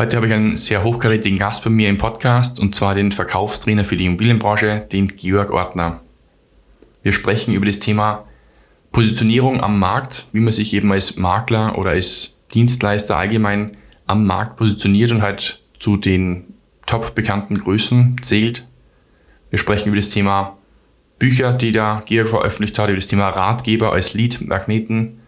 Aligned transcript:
Heute 0.00 0.16
habe 0.16 0.28
ich 0.28 0.32
einen 0.32 0.56
sehr 0.56 0.82
hochkarätigen 0.82 1.38
Gast 1.38 1.62
bei 1.62 1.68
mir 1.68 1.90
im 1.90 1.98
Podcast 1.98 2.58
und 2.58 2.74
zwar 2.74 2.94
den 2.94 3.12
Verkaufstrainer 3.12 3.84
für 3.84 3.98
die 3.98 4.06
Immobilienbranche, 4.06 4.86
den 4.90 5.08
Georg 5.08 5.50
Ortner. 5.50 6.00
Wir 7.02 7.12
sprechen 7.12 7.52
über 7.52 7.66
das 7.66 7.80
Thema 7.80 8.24
Positionierung 8.92 9.62
am 9.62 9.78
Markt, 9.78 10.24
wie 10.32 10.40
man 10.40 10.54
sich 10.54 10.72
eben 10.72 10.90
als 10.90 11.18
Makler 11.18 11.76
oder 11.76 11.90
als 11.90 12.38
Dienstleister 12.54 13.18
allgemein 13.18 13.72
am 14.06 14.24
Markt 14.24 14.56
positioniert 14.56 15.10
und 15.10 15.20
halt 15.20 15.60
zu 15.78 15.98
den 15.98 16.44
top 16.86 17.14
bekannten 17.14 17.58
Größen 17.58 18.22
zählt. 18.22 18.66
Wir 19.50 19.58
sprechen 19.58 19.88
über 19.88 19.98
das 19.98 20.08
Thema 20.08 20.56
Bücher, 21.18 21.52
die 21.52 21.72
der 21.72 22.04
Georg 22.06 22.30
veröffentlicht 22.30 22.78
hat, 22.78 22.88
über 22.88 22.96
das 22.96 23.06
Thema 23.06 23.28
Ratgeber 23.28 23.92
als 23.92 24.14
Lead-Magneten 24.14 25.19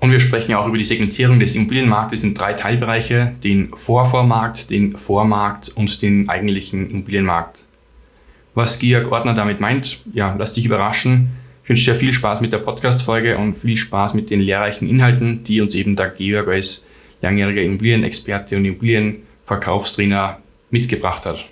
und 0.00 0.12
wir 0.12 0.20
sprechen 0.20 0.54
auch 0.54 0.66
über 0.66 0.78
die 0.78 0.84
Segmentierung 0.84 1.40
des 1.40 1.56
Immobilienmarktes 1.56 2.22
in 2.22 2.34
drei 2.34 2.52
Teilbereiche, 2.52 3.34
den 3.42 3.70
Vorvormarkt, 3.74 4.70
den 4.70 4.92
Vormarkt 4.92 5.70
und 5.70 6.02
den 6.02 6.28
eigentlichen 6.28 6.90
Immobilienmarkt. 6.90 7.64
Was 8.54 8.78
Georg 8.78 9.10
Ordner 9.10 9.34
damit 9.34 9.60
meint, 9.60 10.00
ja, 10.12 10.34
lass 10.38 10.54
dich 10.54 10.66
überraschen. 10.66 11.30
Ich 11.62 11.68
wünsche 11.68 11.92
dir 11.92 11.98
viel 11.98 12.12
Spaß 12.12 12.40
mit 12.40 12.52
der 12.52 12.58
Podcast-Folge 12.58 13.36
und 13.38 13.56
viel 13.56 13.76
Spaß 13.76 14.14
mit 14.14 14.30
den 14.30 14.40
lehrreichen 14.40 14.88
Inhalten, 14.88 15.44
die 15.44 15.60
uns 15.60 15.74
eben 15.74 15.96
der 15.96 16.10
Georg 16.10 16.48
als 16.48 16.86
langjähriger 17.20 17.62
Immobilienexperte 17.62 18.56
und 18.56 18.64
Immobilienverkaufstrainer 18.64 20.38
mitgebracht 20.70 21.26
hat. 21.26 21.44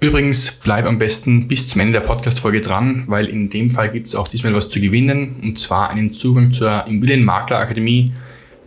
Übrigens, 0.00 0.52
bleib 0.52 0.86
am 0.86 1.00
besten 1.00 1.48
bis 1.48 1.68
zum 1.68 1.80
Ende 1.80 1.94
der 1.94 2.06
Podcast-Folge 2.06 2.60
dran, 2.60 3.02
weil 3.08 3.26
in 3.26 3.50
dem 3.50 3.68
Fall 3.72 3.90
gibt 3.90 4.06
es 4.06 4.14
auch 4.14 4.28
diesmal 4.28 4.54
was 4.54 4.68
zu 4.68 4.80
gewinnen, 4.80 5.36
und 5.42 5.58
zwar 5.58 5.90
einen 5.90 6.12
Zugang 6.12 6.52
zur 6.52 6.86
Immobilienmaklerakademie, 6.86 8.12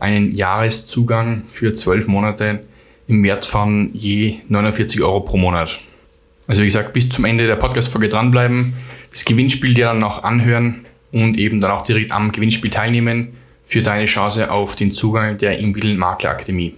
einen 0.02 0.35
Jahreszugang 0.35 1.44
für 1.48 1.71
zwölf 1.71 2.07
Monate 2.07 2.63
im 3.07 3.23
Wert 3.23 3.45
von 3.45 3.91
je 3.94 4.40
49 4.49 5.02
Euro 5.02 5.21
pro 5.21 5.38
Monat. 5.38 5.80
Also 6.48 6.63
wie 6.63 6.66
gesagt, 6.66 6.91
bis 6.91 7.07
zum 7.07 7.23
Ende 7.23 7.48
der 7.48 7.55
Podcast-Folge 7.55 8.10
dranbleiben, 8.10 8.73
das 9.10 9.23
Gewinnspiel 9.23 9.73
dir 9.73 9.85
dann 9.85 9.99
noch 9.99 10.23
anhören 10.23 10.85
und 11.13 11.38
eben 11.38 11.62
dann 11.62 11.71
auch 11.71 11.84
direkt 11.84 12.12
am 12.12 12.34
Gewinnspiel 12.34 12.71
teilnehmen 12.71 13.29
für 13.63 13.82
deine 13.82 14.04
Chance 14.04 14.51
auf 14.51 14.76
den 14.76 14.91
Zugang 14.91 15.38
der 15.38 15.60
Immobilienmaklerakademie. 15.60 16.73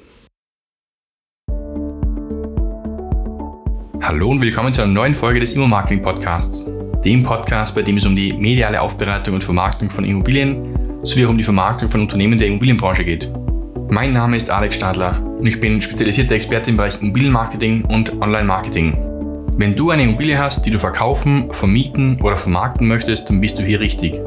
Hallo 4.06 4.32
und 4.32 4.42
willkommen 4.42 4.74
zu 4.74 4.82
einer 4.82 4.92
neuen 4.92 5.16
Folge 5.16 5.40
des 5.40 5.54
Immo-Marketing 5.54 6.02
Podcasts. 6.02 6.66
Dem 7.06 7.24
Podcast, 7.24 7.74
bei 7.74 7.84
dem 7.84 7.96
es 7.96 8.06
um 8.06 8.18
die 8.18 8.34
mediale 8.34 8.82
Aufbereitung 8.82 9.36
und 9.36 9.46
Vermarktung 9.46 9.90
von 9.90 10.04
Immobilien 10.04 10.62
sowie 11.04 11.26
auch 11.26 11.30
um 11.30 11.38
die 11.38 11.44
Vermarktung 11.46 11.90
von 11.90 12.02
Unternehmen 12.02 12.38
der 12.38 12.50
Immobilienbranche 12.50 13.06
geht. 13.06 13.32
Mein 13.90 14.12
Name 14.12 14.36
ist 14.36 14.52
Alex 14.52 14.76
Stadler 14.76 15.24
und 15.40 15.46
ich 15.46 15.58
bin 15.58 15.82
spezialisierter 15.82 16.36
Experte 16.36 16.72
im 16.72 16.76
Bereich 16.76 17.02
Immobilienmarketing 17.02 17.86
und 17.86 18.22
Online-Marketing. 18.22 18.98
Wenn 19.56 19.74
du 19.74 19.92
eine 19.92 20.04
Immobilie 20.04 20.38
hast, 20.38 20.66
die 20.66 20.72
du 20.72 20.80
verkaufen, 20.80 21.50
vermieten 21.54 22.20
oder 22.22 22.36
vermarkten 22.36 22.90
möchtest, 22.90 23.30
dann 23.30 23.40
bist 23.40 23.58
du 23.58 23.64
hier 23.64 23.80
richtig. 23.80 24.20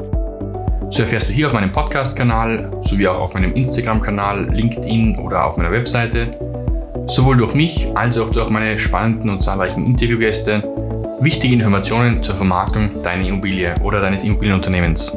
So 0.89 1.03
erfährst 1.03 1.29
du 1.29 1.33
hier 1.33 1.45
auf 1.45 1.53
meinem 1.53 1.71
Podcast-Kanal 1.71 2.71
sowie 2.81 3.09
auch 3.09 3.19
auf 3.19 3.35
meinem 3.35 3.53
Instagram-Kanal, 3.53 4.49
LinkedIn 4.55 5.19
oder 5.19 5.45
auf 5.45 5.55
meiner 5.55 5.71
Webseite 5.71 6.31
sowohl 7.07 7.37
durch 7.37 7.53
mich 7.53 7.87
als 7.95 8.17
auch 8.17 8.29
durch 8.29 8.49
meine 8.49 8.77
spannenden 8.77 9.29
und 9.29 9.41
zahlreichen 9.41 9.85
Interviewgäste 9.85 10.63
wichtige 11.21 11.53
Informationen 11.53 12.21
zur 12.21 12.35
Vermarktung 12.35 13.01
deiner 13.03 13.27
Immobilie 13.27 13.73
oder 13.81 14.01
deines 14.01 14.23
Immobilienunternehmens. 14.23 15.11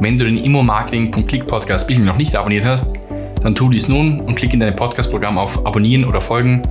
Wenn 0.00 0.18
du 0.18 0.24
den 0.24 0.36
Immo-Marketing.click 0.36 1.46
Podcast 1.46 1.86
bisher 1.86 2.04
noch 2.04 2.16
nicht 2.16 2.34
abonniert 2.36 2.64
hast, 2.64 2.94
dann 3.42 3.54
tu 3.54 3.70
dies 3.70 3.88
nun 3.88 4.20
und 4.20 4.34
klick 4.34 4.52
in 4.52 4.60
dein 4.60 4.76
Podcast-Programm 4.76 5.38
auf 5.38 5.64
Abonnieren 5.64 6.04
oder 6.04 6.20
Folgen, 6.20 6.62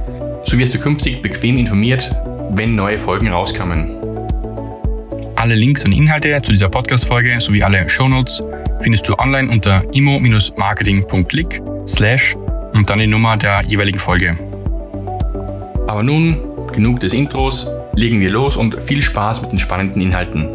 so 0.44 0.57
wirst 0.57 0.73
du 0.73 0.79
künftig 0.79 1.22
bequem 1.22 1.57
informiert, 1.57 2.13
wenn 2.52 2.75
neue 2.75 2.99
Folgen 2.99 3.29
rauskommen. 3.29 3.97
Alle 5.35 5.55
Links 5.55 5.83
und 5.85 5.91
Inhalte 5.91 6.39
zu 6.44 6.52
dieser 6.52 6.69
Podcast-Folge 6.69 7.39
sowie 7.39 7.63
alle 7.63 7.90
Shownotes 7.90 8.41
findest 8.81 9.07
du 9.07 9.17
online 9.17 9.50
unter 9.50 9.84
immo-marketing.click 9.94 11.61
slash 11.88 12.35
und 12.74 12.90
dann 12.90 13.00
die 13.00 13.08
Nummer 13.08 13.38
der 13.38 13.64
jeweiligen 13.64 14.00
Folge. 14.00 14.38
Aber 15.88 16.04
nun, 16.04 16.68
genug 16.72 17.00
des 17.00 17.14
Intros, 17.14 17.68
legen 17.96 18.20
wir 18.20 18.30
los 18.30 18.56
und 18.56 18.82
viel 18.82 19.02
Spaß 19.02 19.42
mit 19.42 19.52
den 19.52 19.59
spannenden 19.59 20.02
Inhalten. 20.02 20.48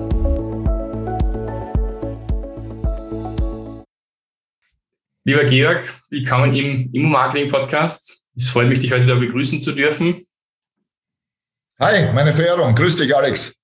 Lieber 5.25 5.44
Georg, 5.44 6.03
willkommen 6.09 6.54
im 6.54 6.91
Immo-Marketing-Podcast. 6.93 8.25
Es 8.37 8.48
freut 8.48 8.69
mich, 8.69 8.81
dich 8.81 8.93
heute 8.93 9.06
da 9.06 9.16
begrüßen 9.16 9.60
zu 9.60 9.72
dürfen. 9.72 10.27
Hi, 11.81 12.12
meine 12.15 12.33
Verehrung. 12.33 12.75
Grüß 12.75 12.97
dich, 12.97 13.15
Alex. 13.15 13.60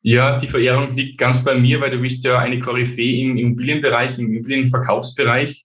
Ja, 0.00 0.38
die 0.38 0.48
Verehrung 0.48 0.96
liegt 0.96 1.18
ganz 1.18 1.44
bei 1.44 1.54
mir, 1.54 1.80
weil 1.80 1.90
du 1.90 2.00
bist 2.00 2.24
ja 2.24 2.38
eine 2.38 2.58
Koryphäe 2.58 3.20
im 3.20 3.36
Immobilienbereich, 3.36 4.18
im 4.18 4.32
Immobilienverkaufsbereich. 4.32 5.64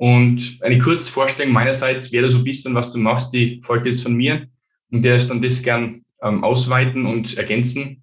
Und 0.00 0.56
eine 0.62 0.78
Kurzvorstellung 0.78 1.52
meinerseits, 1.52 2.10
wer 2.10 2.22
du 2.22 2.30
so 2.30 2.42
bist 2.42 2.66
und 2.66 2.74
was 2.74 2.90
du 2.90 2.96
machst, 2.96 3.34
die 3.34 3.60
folgt 3.62 3.84
jetzt 3.84 4.02
von 4.02 4.14
mir. 4.14 4.48
Und 4.90 5.04
der 5.04 5.16
ist 5.16 5.28
dann 5.28 5.42
das 5.42 5.62
gern 5.62 6.06
ähm, 6.22 6.42
ausweiten 6.42 7.04
und 7.04 7.36
ergänzen. 7.36 8.02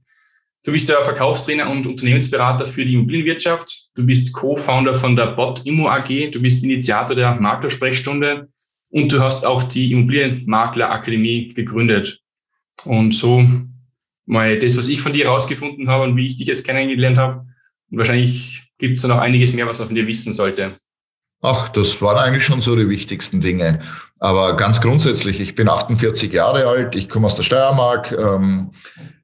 Du 0.64 0.72
bist 0.72 0.88
der 0.88 1.02
Verkaufstrainer 1.02 1.68
und 1.68 1.88
Unternehmensberater 1.88 2.68
für 2.68 2.86
die 2.86 2.94
Immobilienwirtschaft. 2.94 3.90
Du 3.96 4.06
bist 4.06 4.32
Co-Founder 4.32 4.94
von 4.94 5.16
der 5.16 5.32
Bot 5.32 5.66
Immo 5.66 5.90
AG. 5.90 6.30
Du 6.30 6.40
bist 6.40 6.64
Initiator 6.64 7.16
der 7.16 7.34
Maklersprechstunde 7.34 8.48
und 8.90 9.12
du 9.12 9.20
hast 9.20 9.44
auch 9.44 9.64
die 9.64 9.92
Immobilienmaklerakademie 9.92 11.56
gegründet. 11.56 12.22
Und 12.84 13.16
so 13.16 13.44
mal 14.28 14.60
das, 14.60 14.78
was 14.78 14.88
ich 14.88 15.02
von 15.02 15.14
dir 15.14 15.26
herausgefunden 15.26 15.88
habe 15.88 16.04
und 16.04 16.16
wie 16.16 16.28
ich 16.28 16.36
dich 16.36 16.46
jetzt 16.46 16.64
kennengelernt 16.64 17.18
habe. 17.18 17.48
Und 17.90 17.98
wahrscheinlich 17.98 18.70
gibt 18.78 18.98
es 18.98 19.02
da 19.02 19.08
noch 19.08 19.18
einiges 19.18 19.52
mehr, 19.54 19.66
was 19.66 19.80
man 19.80 19.88
von 19.88 19.96
dir 19.96 20.06
wissen 20.06 20.32
sollte. 20.32 20.80
Ach, 21.42 21.70
das 21.70 22.02
waren 22.02 22.18
eigentlich 22.18 22.44
schon 22.44 22.62
so 22.62 22.76
die 22.76 22.90
wichtigsten 22.90 23.42
Dinge. 23.42 23.80
Aber 24.20 24.56
ganz 24.56 24.82
grundsätzlich, 24.82 25.40
ich 25.40 25.54
bin 25.54 25.70
48 25.70 26.34
Jahre 26.34 26.66
alt, 26.66 26.96
ich 26.96 27.08
komme 27.08 27.28
aus 27.28 27.36
der 27.36 27.44
Steiermark, 27.44 28.12
ähm, 28.12 28.72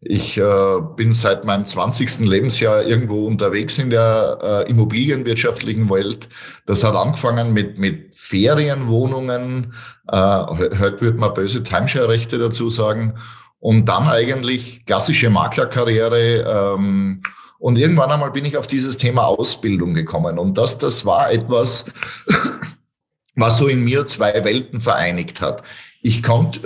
ich 0.01 0.37
äh, 0.37 0.79
bin 0.95 1.13
seit 1.13 1.45
meinem 1.45 1.65
20. 1.65 2.19
Lebensjahr 2.19 2.83
irgendwo 2.83 3.25
unterwegs 3.25 3.79
in 3.79 3.89
der 3.89 4.37
äh, 4.67 4.69
immobilienwirtschaftlichen 4.69 5.89
Welt. 5.89 6.29
Das 6.67 6.83
hat 6.83 6.93
angefangen 6.93 7.53
mit, 7.53 7.79
mit 7.79 8.13
Ferienwohnungen, 8.13 9.73
äh, 10.07 10.15
heute 10.15 11.01
würde 11.01 11.17
man 11.17 11.33
böse 11.33 11.63
Timeshare-Rechte 11.63 12.37
dazu 12.37 12.69
sagen, 12.69 13.15
und 13.59 13.85
dann 13.87 14.09
eigentlich 14.09 14.85
klassische 14.85 15.29
Maklerkarriere. 15.29 16.75
Ähm, 16.75 17.21
und 17.63 17.77
irgendwann 17.77 18.11
einmal 18.11 18.31
bin 18.31 18.43
ich 18.43 18.57
auf 18.57 18.67
dieses 18.67 18.97
Thema 18.97 19.23
Ausbildung 19.23 19.93
gekommen. 19.93 20.37
Und 20.37 20.57
das, 20.57 20.79
das 20.79 21.05
war 21.05 21.31
etwas, 21.31 21.85
was 23.35 23.57
so 23.57 23.69
in 23.69 23.85
mir 23.85 24.05
zwei 24.05 24.43
Welten 24.43 24.81
vereinigt 24.81 25.39
hat. 25.39 25.63
Ich 26.01 26.21
konnte 26.21 26.59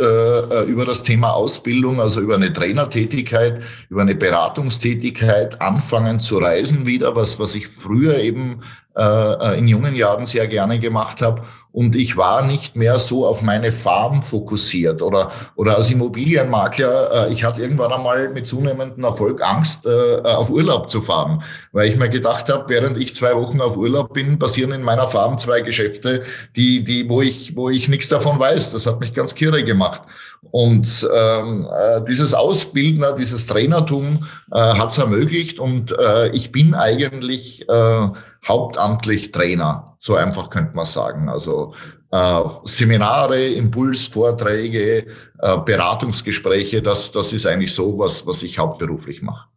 äh, 0.51 0.63
über 0.67 0.87
das 0.87 1.03
Thema 1.03 1.33
Ausbildung, 1.33 2.01
also 2.01 2.19
über 2.19 2.33
eine 2.33 2.51
Trainertätigkeit, 2.51 3.61
über 3.91 4.01
eine 4.01 4.15
Beratungstätigkeit 4.15 5.61
anfangen 5.61 6.19
zu 6.19 6.39
reisen 6.39 6.87
wieder, 6.87 7.15
was, 7.15 7.39
was 7.39 7.53
ich 7.53 7.67
früher 7.67 8.17
eben 8.17 8.61
äh, 8.97 9.59
in 9.59 9.67
jungen 9.67 9.95
Jahren 9.95 10.25
sehr 10.25 10.47
gerne 10.47 10.79
gemacht 10.79 11.21
habe. 11.21 11.43
Und 11.71 11.95
ich 11.95 12.17
war 12.17 12.41
nicht 12.41 12.75
mehr 12.75 12.97
so 12.97 13.27
auf 13.27 13.43
meine 13.43 13.71
Farm 13.71 14.23
fokussiert 14.23 15.03
oder, 15.03 15.31
oder 15.55 15.75
als 15.75 15.91
Immobilienmakler. 15.91 17.27
Äh, 17.27 17.33
ich 17.33 17.43
hatte 17.43 17.61
irgendwann 17.61 17.93
einmal 17.93 18.29
mit 18.29 18.47
zunehmendem 18.47 19.03
Erfolg 19.03 19.43
Angst, 19.43 19.85
äh, 19.85 20.21
auf 20.23 20.49
Urlaub 20.49 20.89
zu 20.89 21.01
fahren, 21.01 21.43
weil 21.71 21.87
ich 21.87 21.97
mir 21.97 22.09
gedacht 22.09 22.49
habe, 22.49 22.65
während 22.67 22.97
ich 22.97 23.13
zwei 23.13 23.35
Wochen 23.35 23.61
auf 23.61 23.77
Urlaub 23.77 24.13
bin, 24.13 24.39
passieren 24.39 24.71
in 24.71 24.81
meiner 24.81 25.07
Farm 25.07 25.37
zwei 25.37 25.61
Geschäfte, 25.61 26.23
die, 26.55 26.83
die, 26.83 27.07
wo 27.09 27.21
ich, 27.21 27.55
wo 27.55 27.69
ich 27.69 27.89
nichts 27.89 28.09
davon 28.09 28.39
weiß. 28.39 28.71
Das 28.71 28.87
hat 28.87 28.99
mich 28.99 29.13
ganz 29.13 29.35
kirre 29.35 29.63
gemacht. 29.63 30.01
Und 30.41 31.07
ähm, 31.13 31.67
äh, 31.71 32.01
dieses 32.07 32.33
Ausbilden, 32.33 33.03
dieses 33.17 33.47
Trainertum 33.47 34.25
äh, 34.51 34.57
hat 34.57 34.91
es 34.91 34.97
ermöglicht. 34.97 35.59
Und 35.59 35.91
äh, 35.97 36.29
ich 36.29 36.51
bin 36.51 36.75
eigentlich 36.75 37.67
äh, 37.67 38.07
hauptamtlich 38.47 39.31
Trainer. 39.31 39.97
So 39.99 40.15
einfach 40.15 40.49
könnte 40.49 40.75
man 40.75 40.85
sagen. 40.85 41.29
Also 41.29 41.73
äh, 42.11 42.41
Seminare, 42.63 43.47
Impulsvorträge, 43.47 45.07
äh, 45.39 45.57
Beratungsgespräche, 45.65 46.81
das, 46.81 47.11
das 47.11 47.33
ist 47.33 47.45
eigentlich 47.45 47.73
so, 47.73 47.97
was, 47.97 48.25
was 48.25 48.43
ich 48.43 48.59
hauptberuflich 48.59 49.21
mache. 49.21 49.49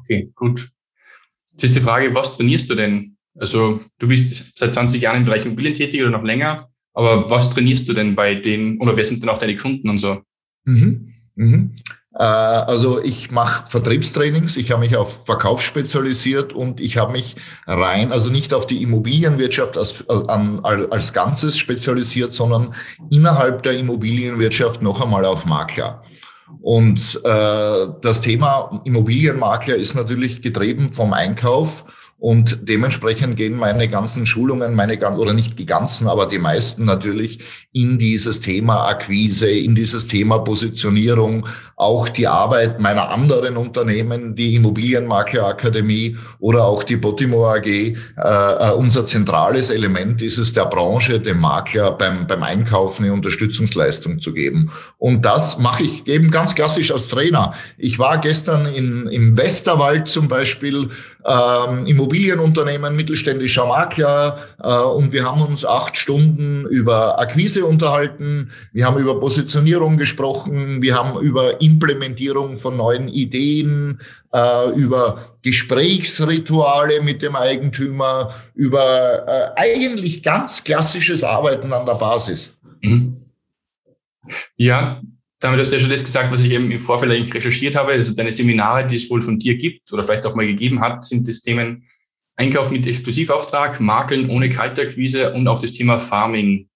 Okay, 0.00 0.30
gut. 0.34 0.68
Jetzt 1.52 1.64
ist 1.64 1.76
die 1.76 1.80
Frage, 1.80 2.14
was 2.14 2.36
trainierst 2.36 2.68
du 2.68 2.74
denn? 2.74 3.16
Also 3.38 3.80
du 3.98 4.08
bist 4.08 4.52
seit 4.56 4.74
20 4.74 5.00
Jahren 5.00 5.18
im 5.18 5.24
Bereich 5.24 5.44
Immobilien 5.44 5.74
tätig 5.74 6.02
oder 6.02 6.10
noch 6.10 6.22
länger, 6.22 6.68
aber 6.96 7.30
was 7.30 7.50
trainierst 7.50 7.88
du 7.88 7.92
denn 7.92 8.14
bei 8.14 8.34
den, 8.34 8.80
oder 8.80 8.96
wer 8.96 9.04
sind 9.04 9.22
denn 9.22 9.28
auch 9.28 9.38
deine 9.38 9.56
Kunden 9.56 9.90
und 9.90 9.98
so? 9.98 10.22
Mhm. 10.64 11.12
Mhm. 11.34 11.72
Äh, 12.14 12.22
also 12.22 13.02
ich 13.02 13.30
mache 13.30 13.68
Vertriebstrainings, 13.68 14.56
ich 14.56 14.70
habe 14.70 14.80
mich 14.80 14.96
auf 14.96 15.26
Verkauf 15.26 15.60
spezialisiert 15.60 16.54
und 16.54 16.80
ich 16.80 16.96
habe 16.96 17.12
mich 17.12 17.36
rein, 17.66 18.12
also 18.12 18.30
nicht 18.30 18.54
auf 18.54 18.66
die 18.66 18.82
Immobilienwirtschaft 18.82 19.76
als, 19.76 20.08
als 20.08 21.12
Ganzes 21.12 21.58
spezialisiert, 21.58 22.32
sondern 22.32 22.74
innerhalb 23.10 23.62
der 23.62 23.74
Immobilienwirtschaft 23.74 24.80
noch 24.80 25.02
einmal 25.02 25.26
auf 25.26 25.44
Makler. 25.44 26.02
Und 26.62 27.20
äh, 27.24 27.86
das 28.00 28.22
Thema 28.22 28.80
Immobilienmakler 28.84 29.76
ist 29.76 29.94
natürlich 29.94 30.40
getrieben 30.40 30.94
vom 30.94 31.12
Einkauf 31.12 31.84
und 32.18 32.60
dementsprechend 32.62 33.36
gehen 33.36 33.58
meine 33.58 33.88
ganzen 33.88 34.24
Schulungen, 34.26 34.74
meine 34.74 34.96
oder 35.18 35.34
nicht 35.34 35.58
die 35.58 35.66
ganzen, 35.66 36.08
aber 36.08 36.26
die 36.26 36.38
meisten 36.38 36.86
natürlich 36.86 37.40
in 37.72 37.98
dieses 37.98 38.40
Thema 38.40 38.88
Akquise, 38.88 39.50
in 39.50 39.74
dieses 39.74 40.06
Thema 40.06 40.38
Positionierung, 40.38 41.46
auch 41.76 42.08
die 42.08 42.26
Arbeit 42.26 42.80
meiner 42.80 43.10
anderen 43.10 43.58
Unternehmen, 43.58 44.34
die 44.34 44.54
Immobilienmaklerakademie 44.54 46.16
oder 46.38 46.64
auch 46.64 46.84
die 46.84 46.96
Botimo 46.96 47.46
AG. 47.52 47.66
Äh, 47.66 47.94
äh, 48.16 48.72
unser 48.72 49.04
zentrales 49.04 49.68
Element 49.68 50.22
ist 50.22 50.38
es 50.38 50.54
der 50.54 50.64
Branche, 50.64 51.20
dem 51.20 51.38
Makler 51.38 51.92
beim, 51.92 52.26
beim 52.26 52.42
Einkaufen 52.42 53.04
eine 53.04 53.12
Unterstützungsleistung 53.12 54.20
zu 54.20 54.32
geben. 54.32 54.70
Und 54.96 55.26
das 55.26 55.58
mache 55.58 55.82
ich 55.82 56.06
eben 56.06 56.30
ganz 56.30 56.54
klassisch 56.54 56.90
als 56.90 57.08
Trainer. 57.08 57.52
Ich 57.76 57.98
war 57.98 58.18
gestern 58.22 58.64
in, 58.64 59.06
im 59.08 59.36
Westerwald 59.36 60.08
zum 60.08 60.28
Beispiel 60.28 60.88
ähm, 61.26 61.86
Immobilienunternehmen, 61.86 62.94
mittelständischer 62.94 63.66
Makler 63.66 64.38
äh, 64.62 64.68
und 64.68 65.12
wir 65.12 65.24
haben 65.24 65.42
uns 65.42 65.64
acht 65.64 65.98
Stunden 65.98 66.66
über 66.66 67.18
Akquise 67.18 67.66
unterhalten, 67.66 68.50
wir 68.72 68.86
haben 68.86 68.98
über 68.98 69.18
Positionierung 69.18 69.96
gesprochen, 69.96 70.82
wir 70.82 70.94
haben 70.94 71.20
über 71.20 71.60
Implementierung 71.60 72.56
von 72.56 72.76
neuen 72.76 73.08
Ideen, 73.08 74.00
äh, 74.32 74.70
über 74.70 75.36
Gesprächsrituale 75.42 77.02
mit 77.02 77.22
dem 77.22 77.34
Eigentümer, 77.34 78.34
über 78.54 79.26
äh, 79.26 79.60
eigentlich 79.60 80.22
ganz 80.22 80.62
klassisches 80.62 81.24
Arbeiten 81.24 81.72
an 81.72 81.86
der 81.86 81.94
Basis. 81.94 82.54
Mhm. 82.82 83.16
Ja, 84.56 85.00
damit 85.40 85.60
hast 85.60 85.70
du 85.70 85.76
ja 85.76 85.80
schon 85.80 85.90
das 85.90 86.04
gesagt, 86.04 86.32
was 86.32 86.42
ich 86.42 86.52
eben 86.52 86.70
im 86.70 86.80
Vorfeld 86.80 87.12
eigentlich 87.12 87.34
recherchiert 87.34 87.76
habe. 87.76 87.92
Also 87.92 88.14
deine 88.14 88.32
Seminare, 88.32 88.86
die 88.86 88.96
es 88.96 89.10
wohl 89.10 89.22
von 89.22 89.38
dir 89.38 89.56
gibt 89.56 89.92
oder 89.92 90.04
vielleicht 90.04 90.26
auch 90.26 90.34
mal 90.34 90.46
gegeben 90.46 90.80
hat, 90.80 91.04
sind 91.04 91.28
das 91.28 91.42
Themen 91.42 91.84
Einkauf 92.36 92.70
mit 92.70 92.86
Exklusivauftrag, 92.86 93.80
Makeln 93.80 94.28
ohne 94.28 94.50
Kaltakquise 94.50 95.32
und 95.32 95.48
auch 95.48 95.58
das 95.58 95.72
Thema 95.72 95.98
Farming. 95.98 96.68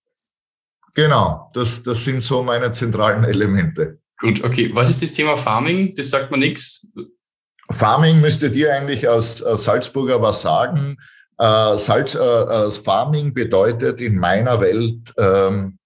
Genau, 0.94 1.50
das, 1.52 1.82
das 1.82 2.04
sind 2.04 2.22
so 2.22 2.42
meine 2.42 2.72
zentralen 2.72 3.24
Elemente. 3.24 3.98
Gut, 4.18 4.42
okay. 4.42 4.70
Was 4.74 4.90
ist 4.90 5.02
das 5.02 5.12
Thema 5.12 5.36
Farming? 5.36 5.94
Das 5.94 6.10
sagt 6.10 6.30
man 6.30 6.40
nichts. 6.40 6.88
Farming 7.70 8.20
müsste 8.20 8.50
dir 8.50 8.74
eigentlich 8.74 9.08
als, 9.08 9.42
als 9.42 9.64
Salzburger 9.64 10.20
was 10.20 10.42
sagen. 10.42 10.96
Äh, 11.38 11.76
Salz, 11.76 12.14
äh, 12.14 12.18
äh, 12.18 12.70
Farming 12.70 13.32
bedeutet 13.32 14.00
in 14.00 14.18
meiner 14.18 14.60
Welt 14.60 15.14
ähm, 15.16 15.78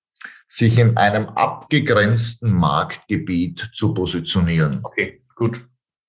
sich 0.55 0.79
in 0.79 0.97
einem 0.97 1.29
abgegrenzten 1.31 2.53
Marktgebiet 2.53 3.71
zu 3.75 3.93
positionieren. 3.93 4.79
Okay, 4.85 5.21
gut. 5.35 5.65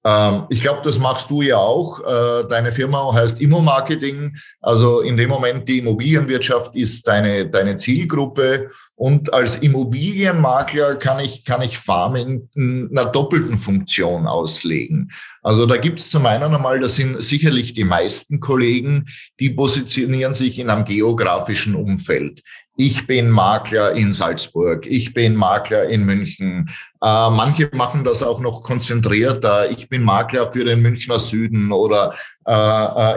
Ähm, 0.05 0.43
ich 0.49 0.61
glaube, 0.61 0.81
das 0.83 0.99
machst 0.99 1.31
du 1.31 1.41
ja 1.41 1.57
auch. 1.57 1.99
Äh, 2.01 2.47
deine 2.47 2.71
Firma 2.71 3.11
heißt 3.11 3.41
Immo-Marketing. 3.41 4.37
Also 4.61 5.01
in 5.01 5.17
dem 5.17 5.31
Moment, 5.31 5.67
die 5.67 5.79
Immobilienwirtschaft 5.79 6.75
ist 6.75 7.07
deine, 7.07 7.49
deine 7.49 7.75
Zielgruppe. 7.75 8.69
Und 8.97 9.33
als 9.33 9.57
Immobilienmakler 9.57 10.95
kann 10.95 11.19
ich, 11.19 11.43
kann 11.43 11.61
ich 11.61 11.77
Farming 11.77 12.47
in 12.55 12.89
einer 12.91 13.05
doppelten 13.05 13.57
Funktion 13.57 14.25
auslegen. 14.25 15.11
Also 15.43 15.65
da 15.65 15.75
gibt 15.75 15.99
es 15.99 16.09
zum 16.09 16.25
einen 16.25 16.55
einmal, 16.55 16.79
das 16.79 16.95
sind 16.95 17.21
sicherlich 17.21 17.73
die 17.73 17.83
meisten 17.83 18.39
Kollegen, 18.39 19.07
die 19.39 19.49
positionieren 19.49 20.33
sich 20.33 20.59
in 20.59 20.69
einem 20.69 20.85
geografischen 20.85 21.75
Umfeld 21.75 22.41
ich 22.77 23.07
bin 23.07 23.29
Makler 23.29 23.93
in 23.93 24.13
Salzburg, 24.13 24.85
ich 24.85 25.13
bin 25.13 25.35
Makler 25.35 25.87
in 25.87 26.03
München. 26.03 26.69
Äh, 27.01 27.29
manche 27.29 27.69
machen 27.73 28.03
das 28.03 28.21
auch 28.21 28.41
noch 28.41 28.63
konzentrierter. 28.63 29.71
Ich 29.71 29.87
bin 29.87 30.03
Makler 30.03 30.51
für 30.51 30.65
den 30.65 30.81
Münchner 30.81 31.19
Süden 31.19 31.71
oder 31.71 32.13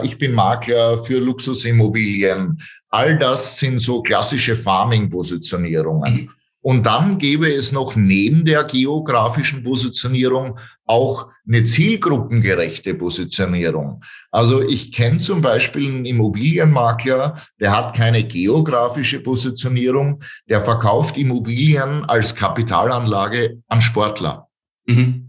ich 0.03 0.17
bin 0.17 0.33
Makler 0.33 1.03
für 1.03 1.19
Luxusimmobilien. 1.19 2.59
All 2.89 3.19
das 3.19 3.59
sind 3.59 3.79
so 3.79 4.01
klassische 4.01 4.57
Farming-Positionierungen. 4.57 6.13
Mhm. 6.13 6.29
Und 6.61 6.85
dann 6.85 7.19
gäbe 7.19 7.53
es 7.53 7.71
noch 7.71 7.95
neben 7.95 8.43
der 8.43 8.65
geografischen 8.65 9.63
Positionierung 9.63 10.59
auch 10.85 11.29
eine 11.47 11.63
zielgruppengerechte 11.63 12.95
Positionierung. 12.95 14.03
Also 14.29 14.61
ich 14.61 14.91
kenne 14.91 15.19
zum 15.19 15.41
Beispiel 15.41 15.87
einen 15.87 16.05
Immobilienmakler, 16.05 17.41
der 17.61 17.77
hat 17.77 17.95
keine 17.95 18.25
geografische 18.25 19.21
Positionierung, 19.23 20.21
der 20.49 20.59
verkauft 20.59 21.17
Immobilien 21.17 22.03
als 22.05 22.35
Kapitalanlage 22.35 23.61
an 23.67 23.81
Sportler. 23.81 24.49
Mhm. 24.85 25.28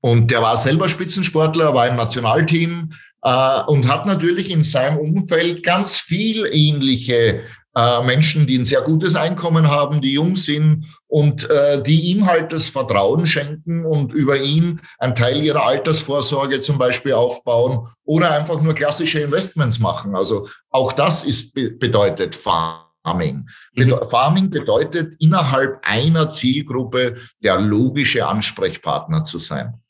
Und 0.00 0.30
der 0.30 0.42
war 0.42 0.56
selber 0.56 0.88
Spitzensportler, 0.88 1.74
war 1.74 1.88
im 1.88 1.96
Nationalteam 1.96 2.92
äh, 3.22 3.60
und 3.66 3.88
hat 3.88 4.06
natürlich 4.06 4.50
in 4.50 4.62
seinem 4.62 4.98
Umfeld 4.98 5.64
ganz 5.64 5.96
viel 5.96 6.48
ähnliche 6.52 7.42
äh, 7.78 8.02
Menschen, 8.02 8.46
die 8.46 8.58
ein 8.58 8.64
sehr 8.64 8.80
gutes 8.82 9.14
Einkommen 9.14 9.68
haben, 9.68 10.00
die 10.00 10.14
jung 10.14 10.36
sind 10.36 10.84
und 11.06 11.48
äh, 11.50 11.82
die 11.82 12.10
ihm 12.10 12.26
halt 12.26 12.52
das 12.52 12.68
Vertrauen 12.68 13.26
schenken 13.26 13.84
und 13.84 14.12
über 14.12 14.40
ihn 14.40 14.80
einen 14.98 15.14
Teil 15.14 15.42
ihrer 15.42 15.64
Altersvorsorge 15.64 16.60
zum 16.60 16.78
Beispiel 16.78 17.12
aufbauen 17.12 17.86
oder 18.04 18.32
einfach 18.32 18.60
nur 18.60 18.74
klassische 18.74 19.20
Investments 19.20 19.78
machen. 19.78 20.16
Also 20.16 20.48
auch 20.70 20.92
das 20.92 21.24
ist, 21.24 21.54
bedeutet 21.54 22.34
Farming. 22.34 23.48
Mhm. 23.74 23.94
Farming 24.10 24.50
bedeutet, 24.50 25.14
innerhalb 25.20 25.78
einer 25.82 26.30
Zielgruppe 26.30 27.16
der 27.42 27.60
logische 27.60 28.26
Ansprechpartner 28.26 29.24
zu 29.24 29.38
sein. 29.38 29.80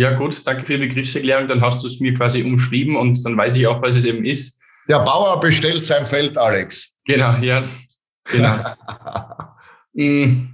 Ja, 0.00 0.12
gut, 0.12 0.46
danke 0.46 0.64
für 0.64 0.78
die 0.78 0.86
Begriffserklärung. 0.86 1.46
Dann 1.46 1.60
hast 1.60 1.82
du 1.82 1.86
es 1.86 2.00
mir 2.00 2.14
quasi 2.14 2.42
umschrieben 2.42 2.96
und 2.96 3.22
dann 3.22 3.36
weiß 3.36 3.54
ich 3.56 3.66
auch, 3.66 3.82
was 3.82 3.96
es 3.96 4.06
eben 4.06 4.24
ist. 4.24 4.58
Der 4.88 5.00
Bauer 5.00 5.38
bestellt 5.40 5.84
sein 5.84 6.06
Feld, 6.06 6.38
Alex. 6.38 6.94
Genau, 7.04 7.36
ja. 7.42 7.68
Genau. 8.24 8.56
Mm, 9.92 10.46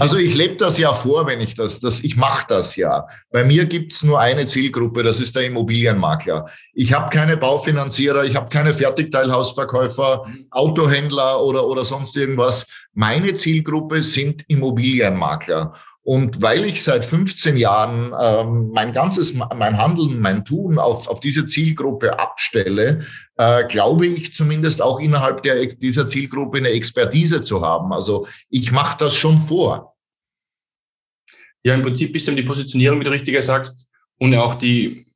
also 0.00 0.18
ich 0.18 0.34
lebe 0.34 0.56
das 0.56 0.76
ja 0.76 0.92
vor, 0.92 1.24
wenn 1.28 1.40
ich 1.40 1.54
das, 1.54 1.78
das 1.78 2.00
ich 2.00 2.16
mache 2.16 2.46
das 2.48 2.74
ja. 2.74 3.06
Bei 3.30 3.44
mir 3.44 3.64
gibt's 3.66 4.02
nur 4.02 4.18
eine 4.18 4.48
Zielgruppe, 4.48 5.04
das 5.04 5.20
ist 5.20 5.36
der 5.36 5.44
Immobilienmakler. 5.44 6.50
Ich 6.74 6.92
habe 6.92 7.08
keine 7.16 7.36
Baufinanzierer, 7.36 8.24
ich 8.24 8.34
habe 8.34 8.48
keine 8.48 8.74
Fertigteilhausverkäufer, 8.74 10.26
Autohändler 10.50 11.40
oder, 11.44 11.64
oder 11.64 11.84
sonst 11.84 12.16
irgendwas. 12.16 12.66
Meine 12.92 13.34
Zielgruppe 13.34 14.02
sind 14.02 14.44
Immobilienmakler. 14.48 15.74
Und 16.02 16.40
weil 16.40 16.64
ich 16.64 16.82
seit 16.82 17.04
15 17.04 17.56
Jahren 17.56 18.12
ähm, 18.18 18.70
mein 18.72 18.92
ganzes, 18.92 19.34
mein 19.34 19.76
Handeln, 19.76 20.18
mein 20.18 20.44
Tun 20.44 20.78
auf, 20.78 21.08
auf 21.08 21.20
diese 21.20 21.44
Zielgruppe 21.46 22.18
abstelle, 22.18 23.04
äh, 23.36 23.66
glaube 23.66 24.06
ich 24.06 24.32
zumindest 24.32 24.80
auch 24.80 24.98
innerhalb 24.98 25.42
der, 25.42 25.66
dieser 25.66 26.08
Zielgruppe 26.08 26.58
eine 26.58 26.70
Expertise 26.70 27.42
zu 27.42 27.60
haben. 27.60 27.92
Also 27.92 28.26
ich 28.48 28.72
mache 28.72 28.96
das 28.98 29.14
schon 29.14 29.36
vor. 29.36 29.94
Ja, 31.62 31.74
im 31.74 31.82
Prinzip 31.82 32.14
bisschen 32.14 32.36
die 32.36 32.42
Positionierung, 32.42 33.00
wie 33.00 33.04
du 33.04 33.10
richtiger 33.10 33.42
sagst, 33.42 33.88
und 34.18 34.34
auch 34.34 34.54
die, 34.54 35.06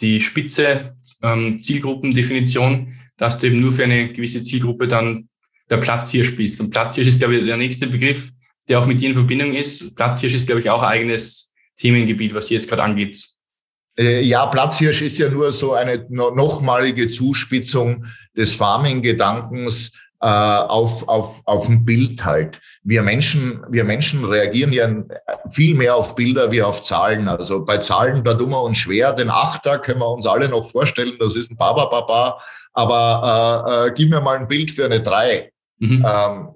die 0.00 0.20
spitze 0.20 0.96
ähm, 1.22 1.58
Zielgruppendefinition, 1.58 2.94
dass 3.16 3.38
du 3.38 3.46
eben 3.46 3.60
nur 3.60 3.72
für 3.72 3.84
eine 3.84 4.12
gewisse 4.12 4.42
Zielgruppe 4.42 4.88
dann 4.88 5.28
der 5.70 5.78
Platzhirsch 5.78 6.36
bist. 6.36 6.60
Und 6.60 6.70
Platzhirsch 6.70 7.08
ist, 7.08 7.18
glaube 7.18 7.36
ich, 7.36 7.46
der 7.46 7.56
nächste 7.56 7.86
Begriff, 7.86 8.30
der 8.68 8.80
auch 8.80 8.86
mit 8.86 9.00
dir 9.00 9.10
in 9.10 9.14
Verbindung 9.14 9.54
ist. 9.54 9.94
Platzhirsch 9.94 10.34
ist, 10.34 10.46
glaube 10.46 10.60
ich, 10.60 10.70
auch 10.70 10.82
ein 10.82 10.92
eigenes 10.92 11.52
Themengebiet, 11.76 12.34
was 12.34 12.48
Sie 12.48 12.54
jetzt 12.54 12.68
gerade 12.68 12.82
angeht. 12.82 13.24
Äh, 13.96 14.22
ja, 14.22 14.46
Platzhirsch 14.46 15.02
ist 15.02 15.18
ja 15.18 15.28
nur 15.28 15.52
so 15.52 15.74
eine 15.74 16.06
nochmalige 16.10 17.10
Zuspitzung 17.10 18.06
des 18.36 18.54
Farming-Gedankens 18.54 19.92
äh, 20.20 20.26
auf, 20.26 21.06
auf, 21.06 21.42
auf 21.44 21.68
ein 21.68 21.84
Bild 21.84 22.24
halt. 22.24 22.60
Wir 22.82 23.02
Menschen, 23.02 23.62
wir 23.68 23.84
Menschen 23.84 24.24
reagieren 24.24 24.72
ja 24.72 24.88
viel 25.50 25.74
mehr 25.74 25.96
auf 25.96 26.14
Bilder 26.14 26.50
wie 26.50 26.62
auf 26.62 26.82
Zahlen. 26.82 27.28
Also 27.28 27.64
bei 27.64 27.78
Zahlen 27.78 28.24
da 28.24 28.34
dummer 28.34 28.62
und 28.62 28.74
schwer. 28.74 29.12
Den 29.12 29.30
Achter 29.30 29.78
können 29.78 30.00
wir 30.00 30.10
uns 30.10 30.26
alle 30.26 30.48
noch 30.48 30.68
vorstellen, 30.68 31.16
das 31.18 31.36
ist 31.36 31.50
ein 31.50 31.56
Baba 31.56 31.86
Baba. 31.86 32.40
Aber 32.72 33.86
äh, 33.86 33.88
äh, 33.88 33.92
gib 33.94 34.10
mir 34.10 34.20
mal 34.20 34.38
ein 34.38 34.48
Bild 34.48 34.70
für 34.70 34.86
eine 34.86 35.00
Drei. 35.00 35.52
Mhm. 35.78 36.04
Ähm, 36.08 36.48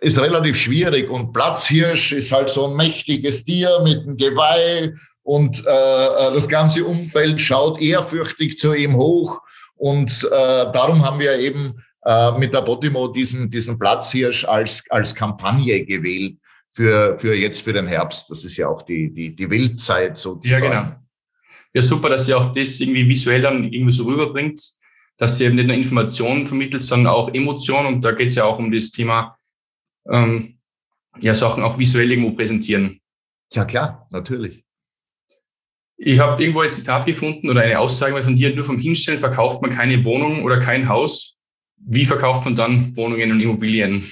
ist 0.00 0.18
relativ 0.18 0.56
schwierig 0.56 1.10
und 1.10 1.32
Platzhirsch 1.32 2.12
ist 2.12 2.32
halt 2.32 2.50
so 2.50 2.66
ein 2.66 2.76
mächtiges 2.76 3.44
Tier 3.44 3.80
mit 3.84 3.98
einem 3.98 4.16
Geweih 4.16 4.94
und 5.22 5.64
äh, 5.66 5.70
äh, 5.70 6.32
das 6.32 6.48
ganze 6.48 6.84
Umfeld 6.84 7.40
schaut 7.40 7.80
ehrfürchtig 7.80 8.58
zu 8.58 8.74
ihm 8.74 8.96
hoch 8.96 9.40
und 9.76 10.10
äh, 10.24 10.72
darum 10.72 11.04
haben 11.04 11.20
wir 11.20 11.38
eben 11.38 11.74
äh, 12.04 12.32
mit 12.38 12.54
der 12.54 12.62
Botimo 12.62 13.08
diesen, 13.08 13.50
diesen 13.50 13.78
Platzhirsch 13.78 14.44
als, 14.44 14.82
als 14.88 15.14
Kampagne 15.14 15.84
gewählt 15.84 16.36
für, 16.72 17.18
für 17.18 17.34
jetzt 17.34 17.62
für 17.62 17.72
den 17.72 17.86
Herbst. 17.86 18.30
Das 18.30 18.44
ist 18.44 18.56
ja 18.56 18.68
auch 18.68 18.82
die, 18.82 19.12
die, 19.12 19.34
die 19.34 19.50
Wildzeit 19.50 20.16
sozusagen. 20.16 20.64
Ja, 20.64 20.82
genau. 20.82 20.96
Ja, 21.72 21.82
super, 21.82 22.08
dass 22.08 22.28
ihr 22.28 22.38
auch 22.38 22.52
das 22.52 22.80
irgendwie 22.80 23.08
visuell 23.08 23.42
dann 23.42 23.64
irgendwie 23.64 23.92
so 23.92 24.04
rüberbringt, 24.04 24.60
dass 25.18 25.40
ihr 25.40 25.48
eben 25.48 25.56
nicht 25.56 25.66
nur 25.66 25.76
Informationen 25.76 26.46
vermittelt, 26.46 26.82
sondern 26.82 27.12
auch 27.12 27.32
Emotionen. 27.32 27.94
Und 27.94 28.04
da 28.04 28.12
geht 28.12 28.28
es 28.28 28.34
ja 28.34 28.44
auch 28.44 28.58
um 28.58 28.72
das 28.72 28.90
Thema, 28.90 29.36
ähm, 30.10 30.58
ja, 31.18 31.34
Sachen 31.34 31.62
auch 31.62 31.78
visuell 31.78 32.10
irgendwo 32.10 32.32
präsentieren. 32.32 33.00
Ja, 33.52 33.64
klar, 33.64 34.06
natürlich. 34.10 34.64
Ich 35.96 36.18
habe 36.18 36.42
irgendwo 36.42 36.60
ein 36.60 36.72
Zitat 36.72 37.04
gefunden 37.04 37.50
oder 37.50 37.60
eine 37.60 37.78
Aussage 37.78 38.22
von 38.22 38.36
dir, 38.36 38.54
nur 38.54 38.64
vom 38.64 38.78
Hinstellen 38.78 39.20
verkauft 39.20 39.60
man 39.60 39.70
keine 39.70 40.02
Wohnung 40.04 40.44
oder 40.44 40.58
kein 40.58 40.88
Haus. 40.88 41.36
Wie 41.76 42.04
verkauft 42.04 42.44
man 42.44 42.56
dann 42.56 42.96
Wohnungen 42.96 43.32
und 43.32 43.40
Immobilien? 43.40 44.10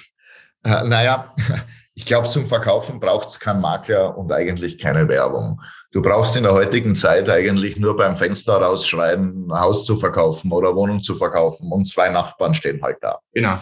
Äh, 0.64 0.84
naja, 0.86 1.34
ich 1.94 2.04
glaube, 2.04 2.28
zum 2.28 2.46
Verkaufen 2.46 3.00
braucht 3.00 3.28
es 3.28 3.40
keinen 3.40 3.60
Makler 3.60 4.18
und 4.18 4.30
eigentlich 4.32 4.78
keine 4.78 5.08
Werbung. 5.08 5.60
Du 5.90 6.02
brauchst 6.02 6.36
in 6.36 6.42
der 6.42 6.52
heutigen 6.52 6.94
Zeit 6.94 7.30
eigentlich 7.30 7.78
nur 7.78 7.96
beim 7.96 8.18
Fenster 8.18 8.60
rausschreiben, 8.60 9.50
ein 9.50 9.58
Haus 9.58 9.86
zu 9.86 9.98
verkaufen 9.98 10.52
oder 10.52 10.76
Wohnung 10.76 11.02
zu 11.02 11.14
verkaufen 11.16 11.72
und 11.72 11.88
zwei 11.88 12.10
Nachbarn 12.10 12.54
stehen 12.54 12.82
halt 12.82 12.98
da. 13.00 13.18
Genau. 13.32 13.58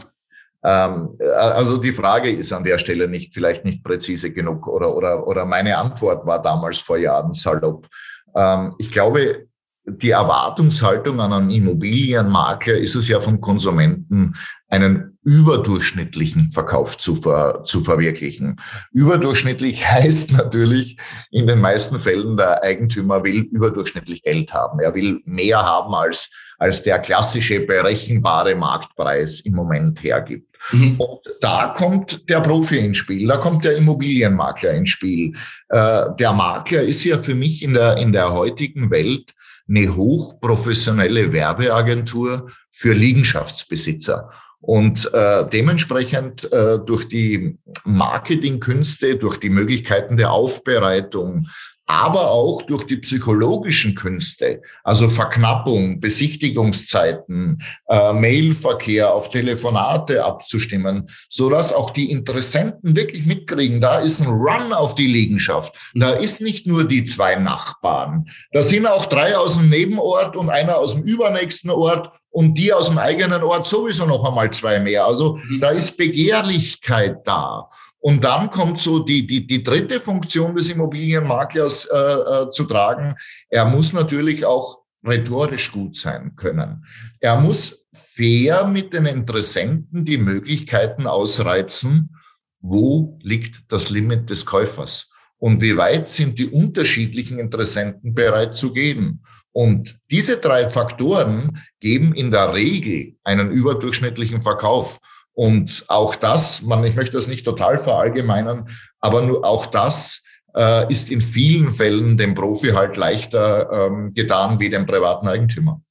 Ähm, 0.64 1.16
äh, 1.18 1.28
also 1.28 1.76
die 1.76 1.92
Frage 1.92 2.30
ist 2.30 2.52
an 2.52 2.64
der 2.64 2.78
Stelle 2.78 3.08
nicht 3.08 3.34
vielleicht 3.34 3.64
nicht 3.64 3.84
präzise 3.84 4.30
genug 4.30 4.66
oder 4.66 4.94
oder 4.94 5.26
oder 5.26 5.44
meine 5.44 5.78
Antwort 5.78 6.26
war 6.26 6.42
damals 6.42 6.78
vor 6.78 6.98
Jahren 6.98 7.34
salopp. 7.34 7.86
Ähm, 8.34 8.74
ich 8.78 8.90
glaube, 8.90 9.46
die 9.86 10.10
Erwartungshaltung 10.10 11.20
an 11.20 11.32
einen 11.32 11.50
Immobilienmakler 11.50 12.74
ist 12.74 12.96
es 12.96 13.08
ja 13.08 13.20
vom 13.20 13.40
Konsumenten, 13.40 14.34
einen 14.68 15.16
überdurchschnittlichen 15.22 16.50
Verkauf 16.50 16.98
zu, 16.98 17.14
ver, 17.16 17.62
zu 17.64 17.82
verwirklichen. 17.82 18.60
Überdurchschnittlich 18.92 19.86
heißt 19.90 20.32
natürlich 20.32 20.98
in 21.30 21.46
den 21.46 21.60
meisten 21.60 22.00
Fällen, 22.00 22.36
der 22.36 22.62
Eigentümer 22.62 23.22
will 23.22 23.42
überdurchschnittlich 23.42 24.22
Geld 24.22 24.52
haben. 24.52 24.80
Er 24.80 24.94
will 24.94 25.20
mehr 25.24 25.62
haben 25.62 25.94
als, 25.94 26.30
als 26.58 26.82
der 26.82 26.98
klassische 26.98 27.60
berechenbare 27.60 28.54
Marktpreis 28.54 29.40
im 29.40 29.54
Moment 29.54 30.02
hergibt. 30.02 30.56
Mhm. 30.72 31.00
Und 31.00 31.20
da 31.40 31.74
kommt 31.76 32.28
der 32.28 32.40
Profi 32.40 32.78
ins 32.78 32.96
Spiel, 32.96 33.28
da 33.28 33.36
kommt 33.36 33.64
der 33.64 33.76
Immobilienmakler 33.76 34.72
ins 34.72 34.90
Spiel. 34.90 35.34
Äh, 35.68 36.06
der 36.18 36.32
Makler 36.32 36.82
ist 36.82 37.04
ja 37.04 37.18
für 37.18 37.34
mich 37.34 37.62
in 37.62 37.74
der, 37.74 37.96
in 37.98 38.12
der 38.12 38.32
heutigen 38.32 38.90
Welt 38.90 39.34
eine 39.68 39.94
hochprofessionelle 39.96 41.32
Werbeagentur 41.32 42.50
für 42.70 42.92
Liegenschaftsbesitzer. 42.92 44.30
Und 44.60 45.12
äh, 45.12 45.44
dementsprechend 45.48 46.50
äh, 46.52 46.78
durch 46.78 47.08
die 47.08 47.58
Marketingkünste, 47.84 49.16
durch 49.16 49.38
die 49.38 49.50
Möglichkeiten 49.50 50.16
der 50.16 50.32
Aufbereitung, 50.32 51.48
aber 51.86 52.30
auch 52.30 52.62
durch 52.62 52.84
die 52.84 52.96
psychologischen 52.96 53.94
Künste, 53.94 54.60
also 54.82 55.08
Verknappung, 55.08 56.00
Besichtigungszeiten, 56.00 57.62
äh, 57.88 58.12
Mailverkehr 58.12 59.14
auf 59.14 59.30
Telefonate 59.30 60.24
abzustimmen, 60.24 61.08
so 61.28 61.48
dass 61.48 61.72
auch 61.72 61.90
die 61.90 62.10
Interessenten 62.10 62.96
wirklich 62.96 63.24
mitkriegen, 63.24 63.80
da 63.80 64.00
ist 64.00 64.20
ein 64.20 64.26
Run 64.26 64.72
auf 64.72 64.96
die 64.96 65.06
Liegenschaft. 65.06 65.76
Da 65.94 66.10
ist 66.10 66.40
nicht 66.40 66.66
nur 66.66 66.84
die 66.84 67.04
zwei 67.04 67.36
Nachbarn. 67.36 68.26
Da 68.52 68.62
sind 68.62 68.86
auch 68.86 69.06
drei 69.06 69.36
aus 69.36 69.56
dem 69.56 69.70
Nebenort 69.70 70.36
und 70.36 70.50
einer 70.50 70.78
aus 70.78 70.94
dem 70.94 71.04
übernächsten 71.04 71.70
Ort 71.70 72.12
und 72.30 72.54
die 72.54 72.72
aus 72.72 72.88
dem 72.88 72.98
eigenen 72.98 73.42
Ort 73.42 73.66
sowieso 73.66 74.06
noch 74.06 74.24
einmal 74.24 74.50
zwei 74.50 74.80
mehr. 74.80 75.06
Also 75.06 75.36
mhm. 75.36 75.60
da 75.60 75.70
ist 75.70 75.96
Begehrlichkeit 75.96 77.26
da. 77.26 77.70
Und 78.06 78.22
dann 78.22 78.50
kommt 78.50 78.80
so 78.80 79.00
die, 79.00 79.26
die, 79.26 79.48
die 79.48 79.64
dritte 79.64 79.98
Funktion 79.98 80.54
des 80.54 80.68
Immobilienmaklers 80.68 81.86
äh, 81.86 81.98
äh, 81.98 82.50
zu 82.52 82.62
tragen. 82.62 83.16
Er 83.48 83.64
muss 83.64 83.92
natürlich 83.92 84.44
auch 84.44 84.84
rhetorisch 85.04 85.72
gut 85.72 85.96
sein 85.96 86.36
können. 86.36 86.86
Er 87.18 87.40
muss 87.40 87.84
fair 87.92 88.68
mit 88.68 88.92
den 88.92 89.06
Interessenten 89.06 90.04
die 90.04 90.18
Möglichkeiten 90.18 91.08
ausreizen, 91.08 92.16
wo 92.60 93.18
liegt 93.24 93.64
das 93.72 93.90
Limit 93.90 94.30
des 94.30 94.46
Käufers 94.46 95.10
und 95.38 95.60
wie 95.60 95.76
weit 95.76 96.08
sind 96.08 96.38
die 96.38 96.46
unterschiedlichen 96.46 97.40
Interessenten 97.40 98.14
bereit 98.14 98.54
zu 98.54 98.72
gehen. 98.72 99.24
Und 99.50 99.98
diese 100.12 100.36
drei 100.36 100.70
Faktoren 100.70 101.60
geben 101.80 102.14
in 102.14 102.30
der 102.30 102.54
Regel 102.54 103.16
einen 103.24 103.50
überdurchschnittlichen 103.50 104.42
Verkauf. 104.42 105.00
Und 105.36 105.84
auch 105.88 106.14
das, 106.14 106.62
man, 106.62 106.82
ich 106.84 106.96
möchte 106.96 107.12
das 107.12 107.28
nicht 107.28 107.44
total 107.44 107.76
verallgemeinern, 107.76 108.70
aber 109.00 109.20
nur 109.20 109.44
auch 109.44 109.66
das 109.66 110.24
äh, 110.56 110.90
ist 110.90 111.10
in 111.10 111.20
vielen 111.20 111.70
Fällen 111.70 112.16
dem 112.16 112.34
Profi 112.34 112.70
halt 112.70 112.96
leichter 112.96 113.70
ähm, 113.70 114.14
getan 114.14 114.58
wie 114.58 114.70
dem 114.70 114.86
privaten 114.86 115.28
Eigentümer. 115.28 115.82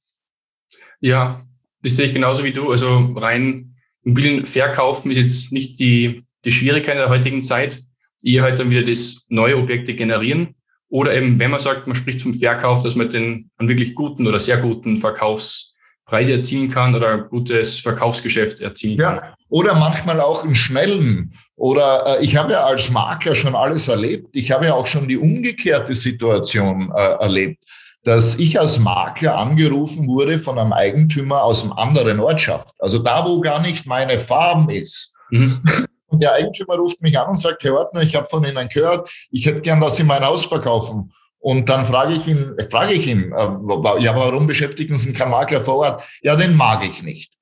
Ja, 0.98 1.42
das 1.80 1.94
sehe 1.94 2.06
ich 2.06 2.12
genauso 2.12 2.42
wie 2.42 2.52
du. 2.52 2.72
Also 2.72 3.14
rein 3.14 3.76
Immobilien 4.02 4.46
verkaufen 4.46 5.12
ist 5.12 5.16
jetzt 5.16 5.52
nicht 5.52 5.78
die, 5.78 6.24
die 6.44 6.50
Schwierigkeit 6.50 6.96
der 6.96 7.08
heutigen 7.08 7.40
Zeit. 7.40 7.80
Eher 8.24 8.42
halt 8.42 8.58
dann 8.58 8.70
wieder 8.70 8.82
das 8.82 9.26
neue 9.28 9.58
Objekte 9.58 9.94
generieren. 9.94 10.56
Oder 10.88 11.14
eben, 11.14 11.38
wenn 11.38 11.52
man 11.52 11.60
sagt, 11.60 11.86
man 11.86 11.94
spricht 11.94 12.22
vom 12.22 12.34
Verkauf, 12.34 12.82
dass 12.82 12.96
man 12.96 13.10
den 13.10 13.50
einen 13.58 13.68
wirklich 13.68 13.94
guten 13.94 14.26
oder 14.26 14.40
sehr 14.40 14.56
guten 14.56 14.98
Verkaufs 14.98 15.74
Preise 16.06 16.34
erzielen 16.34 16.70
kann 16.70 16.94
oder 16.94 17.10
ein 17.10 17.28
gutes 17.28 17.80
Verkaufsgeschäft 17.80 18.60
erzielen 18.60 18.98
kann. 18.98 19.34
Oder 19.48 19.74
manchmal 19.74 20.20
auch 20.20 20.44
einen 20.44 20.54
schnellen. 20.54 21.32
Oder 21.54 22.18
äh, 22.18 22.24
ich 22.24 22.36
habe 22.36 22.52
ja 22.52 22.64
als 22.64 22.90
Makler 22.90 23.34
schon 23.34 23.54
alles 23.54 23.88
erlebt. 23.88 24.28
Ich 24.32 24.50
habe 24.50 24.66
ja 24.66 24.74
auch 24.74 24.86
schon 24.86 25.08
die 25.08 25.16
umgekehrte 25.16 25.94
Situation 25.94 26.92
äh, 26.96 27.22
erlebt, 27.22 27.62
dass 28.02 28.36
ich 28.36 28.58
als 28.58 28.78
Makler 28.78 29.36
angerufen 29.36 30.06
wurde 30.06 30.38
von 30.38 30.58
einem 30.58 30.72
Eigentümer 30.72 31.42
aus 31.42 31.62
einem 31.62 31.72
anderen 31.72 32.20
Ortschaft. 32.20 32.74
Also 32.78 32.98
da, 32.98 33.24
wo 33.26 33.40
gar 33.40 33.60
nicht 33.60 33.86
meine 33.86 34.18
Farm 34.18 34.68
ist. 34.68 35.14
Mhm. 35.30 35.62
Und 36.08 36.22
der 36.22 36.34
Eigentümer 36.34 36.76
ruft 36.76 37.02
mich 37.02 37.18
an 37.18 37.30
und 37.30 37.38
sagt, 37.38 37.64
Herr 37.64 37.74
Ordner, 37.74 38.00
ich 38.00 38.14
habe 38.14 38.28
von 38.28 38.44
Ihnen 38.44 38.68
gehört, 38.68 39.10
ich 39.30 39.44
hätte 39.44 39.60
gern, 39.60 39.80
dass 39.80 39.96
Sie 39.96 40.04
mein 40.04 40.24
Haus 40.24 40.46
verkaufen. 40.46 41.12
Und 41.40 41.68
dann 41.68 41.84
frage 41.84 42.14
ich 42.14 42.26
ihn, 42.28 42.54
frage 42.70 42.94
ich 42.94 43.08
ihn, 43.08 43.32
äh, 43.32 44.02
ja, 44.02 44.14
warum 44.16 44.46
beschäftigen 44.46 44.98
Sie 44.98 45.12
keinen 45.12 45.32
Makler 45.32 45.60
vor 45.60 45.76
Ort? 45.78 46.02
Ja, 46.22 46.36
den 46.36 46.56
mag 46.56 46.84
ich 46.84 47.02
nicht. 47.02 47.32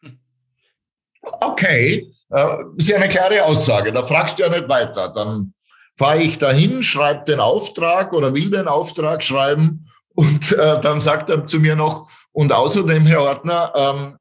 Okay, 1.40 2.12
äh, 2.30 2.56
ist 2.76 2.88
ja 2.88 2.96
eine 2.96 3.08
klare 3.08 3.44
Aussage, 3.44 3.92
da 3.92 4.02
fragst 4.02 4.38
du 4.38 4.42
ja 4.42 4.48
nicht 4.48 4.68
weiter. 4.68 5.12
Dann 5.14 5.54
fahre 5.96 6.22
ich 6.22 6.38
dahin, 6.38 6.82
schreibe 6.82 7.24
den 7.24 7.40
Auftrag 7.40 8.12
oder 8.12 8.34
will 8.34 8.50
den 8.50 8.68
Auftrag 8.68 9.22
schreiben 9.22 9.88
und 10.14 10.52
äh, 10.52 10.80
dann 10.80 11.00
sagt 11.00 11.30
er 11.30 11.46
zu 11.46 11.58
mir 11.58 11.76
noch, 11.76 12.10
und 12.32 12.52
außerdem, 12.52 13.06
Herr 13.06 13.22
Ordner, 13.22 13.72
ähm, 13.76 14.16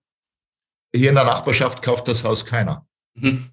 hier 0.95 1.09
in 1.09 1.15
der 1.15 1.23
Nachbarschaft 1.23 1.81
kauft 1.81 2.07
das 2.07 2.23
Haus 2.23 2.45
keiner. 2.45 2.85
Mhm 3.15 3.52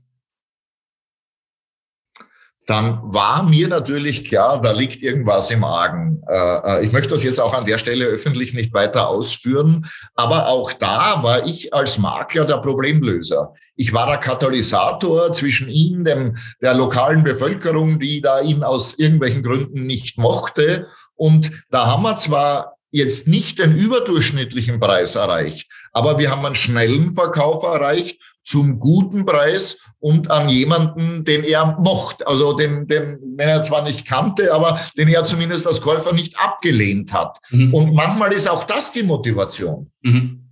dann 2.67 3.01
war 3.03 3.43
mir 3.43 3.69
natürlich 3.69 4.25
klar, 4.25 4.61
da 4.61 4.71
liegt 4.73 5.03
irgendwas 5.03 5.51
im 5.51 5.65
Argen. 5.65 6.23
Äh, 6.29 6.35
äh, 6.37 6.87
ich 6.87 6.93
möchte 6.93 7.09
das 7.09 7.25
jetzt 7.25 7.41
auch 7.41 7.53
an 7.53 7.65
der 7.65 7.79
Stelle 7.79 8.07
öffentlich 8.07 8.55
nicht 8.55 8.73
weiter 8.73 9.09
ausführen, 9.09 9.87
aber 10.15 10.49
auch 10.49 10.73
da 10.73 11.23
war 11.23 11.47
ich 11.47 11.75
als 11.75 11.99
Makler 11.99 12.45
der 12.45 12.59
Problemlöser. 12.59 13.55
Ich 13.75 13.93
war 13.93 14.07
der 14.07 14.19
Katalysator 14.19 15.33
zwischen 15.33 15.69
ihm, 15.69 16.05
dem, 16.05 16.37
der 16.63 16.75
lokalen 16.75 17.25
Bevölkerung, 17.25 17.99
die 17.99 18.21
da 18.21 18.41
ihn 18.41 18.63
aus 18.63 18.99
irgendwelchen 18.99 19.43
Gründen 19.43 19.87
nicht 19.87 20.19
mochte. 20.19 20.87
Und 21.17 21.51
da 21.71 21.87
haben 21.87 22.03
wir 22.03 22.19
zwar 22.19 22.77
jetzt 22.93 23.27
nicht 23.27 23.59
den 23.59 23.77
überdurchschnittlichen 23.77 24.81
Preis 24.81 25.15
erreicht, 25.15 25.71
aber 25.93 26.19
wir 26.19 26.31
haben 26.31 26.45
einen 26.45 26.57
schnellen 26.57 27.13
Verkauf 27.13 27.63
erreicht 27.63 28.21
zum 28.43 28.81
guten 28.81 29.25
Preis 29.25 29.79
und 30.01 30.31
an 30.31 30.49
jemanden, 30.49 31.25
den 31.25 31.45
er 31.45 31.77
mocht, 31.79 32.27
also 32.27 32.55
den, 32.55 32.89
den, 32.89 33.19
wenn 33.37 33.49
er 33.49 33.63
zwar 33.63 33.85
nicht 33.85 34.07
kannte, 34.07 34.53
aber 34.53 34.81
den 34.97 35.09
er 35.09 35.25
zumindest 35.25 35.67
als 35.67 35.81
Käufer 35.81 36.13
nicht 36.13 36.39
abgelehnt 36.39 37.13
hat. 37.13 37.39
Mhm. 37.51 37.75
Und 37.75 37.95
manchmal 37.95 38.33
ist 38.33 38.49
auch 38.49 38.65
das 38.65 38.93
die 38.93 39.03
Motivation. 39.03 39.91
Mhm. 40.03 40.47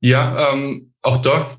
Ja, 0.00 0.52
ähm, 0.52 0.92
auch 1.02 1.18
da 1.18 1.56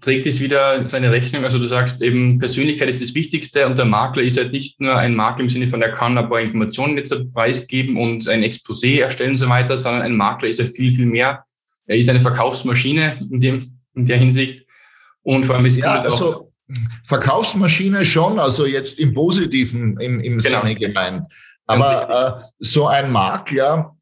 trägt 0.00 0.26
es 0.26 0.40
wieder 0.40 0.88
seine 0.88 1.10
Rechnung. 1.10 1.44
Also 1.44 1.58
du 1.58 1.66
sagst 1.66 2.02
eben, 2.02 2.38
Persönlichkeit 2.38 2.88
ist 2.88 3.02
das 3.02 3.14
Wichtigste 3.14 3.66
und 3.66 3.78
der 3.78 3.86
Makler 3.86 4.22
ist 4.22 4.36
halt 4.36 4.52
nicht 4.52 4.80
nur 4.80 4.96
ein 4.96 5.14
Makler 5.14 5.42
im 5.42 5.48
Sinne 5.48 5.66
von, 5.66 5.82
er 5.82 5.92
kann 5.92 6.16
ein 6.16 6.28
paar 6.28 6.40
Informationen 6.40 6.96
jetzt 6.96 7.14
preisgeben 7.32 7.96
und 7.96 8.28
ein 8.28 8.42
Exposé 8.42 9.00
erstellen 9.00 9.32
und 9.32 9.38
so 9.38 9.48
weiter, 9.48 9.76
sondern 9.76 10.02
ein 10.02 10.16
Makler 10.16 10.48
ist 10.48 10.58
ja 10.58 10.66
viel, 10.66 10.92
viel 10.92 11.06
mehr. 11.06 11.44
Er 11.86 11.96
ist 11.96 12.08
eine 12.08 12.20
Verkaufsmaschine 12.20 13.26
in, 13.30 13.40
dem, 13.40 13.78
in 13.94 14.06
der 14.06 14.18
Hinsicht. 14.18 14.63
Und 15.24 15.44
vor 15.44 15.56
allem 15.56 15.66
ist 15.66 15.78
ja, 15.78 16.02
also 16.02 16.52
Verkaufsmaschine 17.04 18.04
schon, 18.04 18.38
also 18.38 18.66
jetzt 18.66 18.98
im 18.98 19.12
Positiven 19.12 19.98
im, 20.00 20.20
im 20.20 20.38
genau. 20.38 20.60
Sinne 20.60 20.74
gemeint. 20.76 21.32
Aber 21.66 22.44
äh, 22.44 22.50
so 22.58 22.86
ein 22.86 23.10
Makler, 23.10 23.96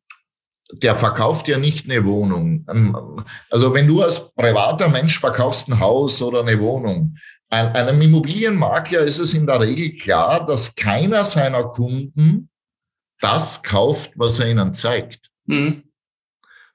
der 0.72 0.94
verkauft 0.94 1.48
ja 1.48 1.58
nicht 1.58 1.90
eine 1.90 2.04
Wohnung. 2.04 2.66
Ähm, 2.68 3.24
also 3.50 3.72
wenn 3.74 3.86
du 3.86 4.02
als 4.02 4.32
privater 4.34 4.88
Mensch 4.88 5.18
verkaufst 5.18 5.68
ein 5.68 5.80
Haus 5.80 6.20
oder 6.22 6.40
eine 6.40 6.60
Wohnung, 6.60 7.16
einem 7.50 8.00
Immobilienmakler 8.00 9.00
ist 9.00 9.18
es 9.18 9.34
in 9.34 9.46
der 9.46 9.60
Regel 9.60 9.92
klar, 9.92 10.46
dass 10.46 10.74
keiner 10.74 11.24
seiner 11.24 11.64
Kunden 11.64 12.48
das 13.20 13.62
kauft, 13.62 14.12
was 14.16 14.38
er 14.38 14.48
ihnen 14.48 14.72
zeigt. 14.72 15.30
Mhm. 15.44 15.82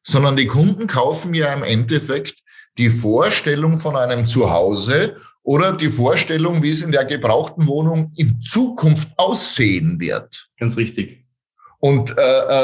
Sondern 0.04 0.38
die 0.38 0.46
Kunden 0.46 0.86
kaufen 0.86 1.34
ja 1.34 1.52
im 1.54 1.64
Endeffekt 1.64 2.36
die 2.78 2.90
Vorstellung 2.90 3.80
von 3.80 3.96
einem 3.96 4.28
Zuhause 4.28 5.18
oder 5.44 5.74
die 5.74 5.90
Vorstellung, 5.90 6.62
wie 6.62 6.70
es 6.70 6.82
in 6.82 6.92
der 6.92 7.06
gebrauchten 7.06 7.68
Wohnung 7.68 8.12
in 8.16 8.40
Zukunft 8.42 9.10
aussehen 9.18 10.00
wird. 10.00 10.50
Ganz 10.60 10.78
richtig. 10.78 11.26
Und 11.80 12.16
äh, 12.18 12.22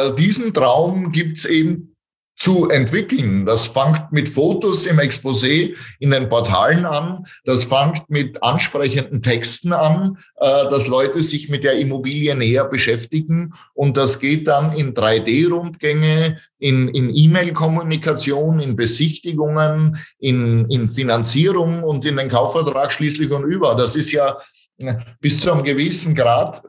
äh 0.10 0.16
diesen 0.16 0.54
Traum 0.54 1.12
gibt's 1.12 1.46
eben 1.46 1.93
zu 2.36 2.70
entwickeln. 2.70 3.46
Das 3.46 3.68
fängt 3.68 4.12
mit 4.12 4.28
Fotos 4.28 4.86
im 4.86 5.00
Exposé 5.00 5.76
in 6.00 6.12
den 6.12 6.30
Portalen 6.30 6.86
an. 6.86 7.26
Das 7.46 7.66
fängt 7.66 8.10
mit 8.10 8.42
ansprechenden 8.42 9.22
Texten 9.22 9.72
an, 9.72 10.18
äh, 10.38 10.70
dass 10.70 10.88
Leute 10.88 11.22
sich 11.22 11.50
mit 11.50 11.64
der 11.64 11.78
Immobilie 11.78 12.36
näher 12.36 12.66
beschäftigen. 12.66 13.54
Und 13.74 13.98
das 13.98 14.20
geht 14.20 14.48
dann 14.48 14.74
in 14.74 14.94
3D-Rundgänge, 14.94 16.40
in, 16.58 16.88
in 16.90 17.16
E-Mail-Kommunikation, 17.16 18.60
in 18.60 18.76
Besichtigungen, 18.76 19.98
in, 20.18 20.70
in 20.70 20.90
Finanzierung 20.90 21.84
und 21.84 22.06
in 22.06 22.18
den 22.18 22.30
Kaufvertrag 22.30 22.92
schließlich 22.92 23.32
und 23.32 23.44
über. 23.44 23.76
Das 23.76 23.96
ist 23.96 24.12
ja 24.12 24.38
äh, 24.80 24.96
bis 25.22 25.40
zu 25.40 25.52
einem 25.52 25.64
gewissen 25.64 26.16
Grad 26.16 26.64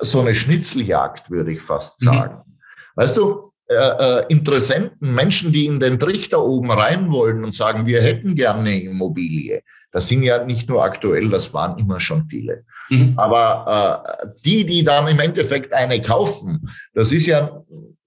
so 0.00 0.20
eine 0.20 0.34
Schnitzeljagd, 0.34 1.30
würde 1.30 1.52
ich 1.52 1.60
fast 1.60 2.00
mhm. 2.02 2.06
sagen. 2.06 2.34
Mhm. 2.34 2.58
Weißt 2.94 3.16
du, 3.16 3.51
äh, 3.72 4.20
äh, 4.20 4.24
Interessenten, 4.28 5.14
Menschen, 5.14 5.52
die 5.52 5.66
in 5.66 5.80
den 5.80 5.98
Trichter 5.98 6.44
oben 6.44 6.70
rein 6.70 7.10
wollen 7.10 7.44
und 7.44 7.54
sagen, 7.54 7.86
wir 7.86 8.02
hätten 8.02 8.34
gerne 8.34 8.60
eine 8.60 8.82
Immobilie. 8.82 9.62
Das 9.90 10.08
sind 10.08 10.22
ja 10.22 10.44
nicht 10.44 10.68
nur 10.68 10.82
aktuell, 10.82 11.28
das 11.28 11.52
waren 11.52 11.78
immer 11.78 12.00
schon 12.00 12.24
viele. 12.24 12.64
Mhm. 12.88 13.14
Aber 13.16 14.14
äh, 14.22 14.26
die, 14.44 14.64
die 14.64 14.82
dann 14.82 15.08
im 15.08 15.20
Endeffekt 15.20 15.72
eine 15.72 16.00
kaufen, 16.00 16.68
das 16.94 17.12
ist 17.12 17.26
ja 17.26 17.62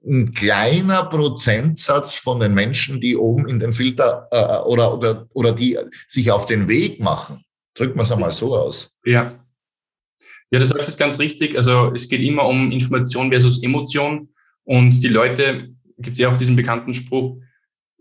ein 0.07 0.33
kleiner 0.33 1.05
Prozentsatz 1.05 2.15
von 2.15 2.39
den 2.39 2.53
Menschen, 2.53 3.01
die 3.01 3.17
oben 3.17 3.47
in 3.47 3.59
den 3.59 3.73
Filter 3.73 4.27
äh, 4.31 4.67
oder, 4.67 4.93
oder, 4.93 5.27
oder 5.33 5.51
die 5.51 5.77
sich 6.07 6.31
auf 6.31 6.45
den 6.45 6.67
Weg 6.67 6.99
machen. 6.99 7.43
Drücken 7.75 7.97
wir 7.97 8.03
es 8.03 8.11
einmal 8.11 8.31
so 8.31 8.55
aus. 8.55 8.95
Ja. 9.03 9.33
Ja, 10.51 10.59
du 10.59 10.65
sagst 10.65 10.89
es 10.89 10.97
ganz 10.97 11.19
richtig. 11.19 11.55
Also 11.57 11.91
es 11.93 12.07
geht 12.07 12.21
immer 12.21 12.45
um 12.45 12.71
Information 12.71 13.29
versus 13.29 13.61
Emotion. 13.63 14.29
Und 14.65 15.01
die 15.01 15.07
Leute, 15.07 15.69
gibt 15.97 16.17
ja 16.17 16.31
auch 16.31 16.37
diesen 16.37 16.55
bekannten 16.55 16.93
Spruch, 16.93 17.37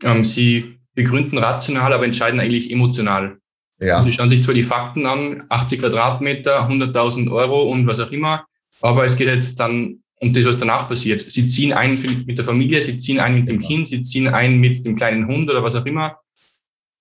ähm, 0.03 0.25
sie 0.25 0.79
begründen 0.95 1.39
rational, 1.39 1.93
aber 1.93 2.05
entscheiden 2.05 2.41
eigentlich 2.41 2.71
emotional. 2.71 3.39
Ja. 3.81 4.03
Sie 4.03 4.13
schauen 4.13 4.31
sich 4.31 4.43
zwar 4.43 4.55
die 4.55 4.63
Fakten 4.63 5.07
an, 5.07 5.45
80 5.49 5.81
Quadratmeter, 5.81 6.69
100.000 6.69 7.31
Euro 7.31 7.71
und 7.71 7.87
was 7.87 8.01
auch 8.01 8.11
immer, 8.13 8.47
aber 8.81 9.05
es 9.05 9.17
geht 9.17 9.29
jetzt 9.29 9.61
dann 9.61 10.01
um 10.21 10.33
das, 10.33 10.45
was 10.47 10.57
danach 10.57 10.89
passiert. 10.89 11.31
Sie 11.31 11.47
ziehen 11.47 11.73
ein 11.73 12.01
mit 12.27 12.39
der 12.39 12.45
Familie, 12.45 12.81
sie 12.81 12.99
ziehen 12.99 13.21
ein 13.21 13.35
mit 13.35 13.49
dem 13.49 13.59
genau. 13.59 13.69
Kind, 13.69 13.89
sie 13.89 14.03
ziehen 14.03 14.29
ein 14.29 14.59
mit 14.59 14.85
dem 14.87 14.97
kleinen 14.97 15.27
Hund 15.27 15.51
oder 15.51 15.63
was 15.63 15.75
auch 15.75 15.85
immer. 15.85 16.19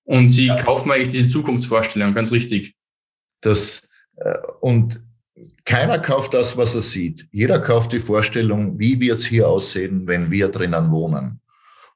Und 0.04 0.32
sie 0.32 0.48
ja. 0.48 0.56
kaufen 0.56 0.92
eigentlich 0.92 1.10
diese 1.10 1.30
Zukunftsvorstellung, 1.30 2.14
ganz 2.14 2.32
richtig. 2.32 2.76
Das, 3.42 3.88
äh, 4.18 4.34
und 4.60 5.00
keiner 5.66 6.00
kauft 6.00 6.34
das, 6.34 6.58
was 6.58 6.76
er 6.76 6.82
sieht. 6.82 7.28
Jeder 7.32 7.60
kauft 7.60 7.92
die 7.92 8.00
Vorstellung, 8.00 8.78
wie 8.80 9.00
wird 9.00 9.20
es 9.20 9.26
hier 9.26 9.48
aussehen, 9.48 10.08
wenn 10.08 10.32
wir 10.32 10.50
drinnen 10.50 10.92
wohnen. 10.92 11.40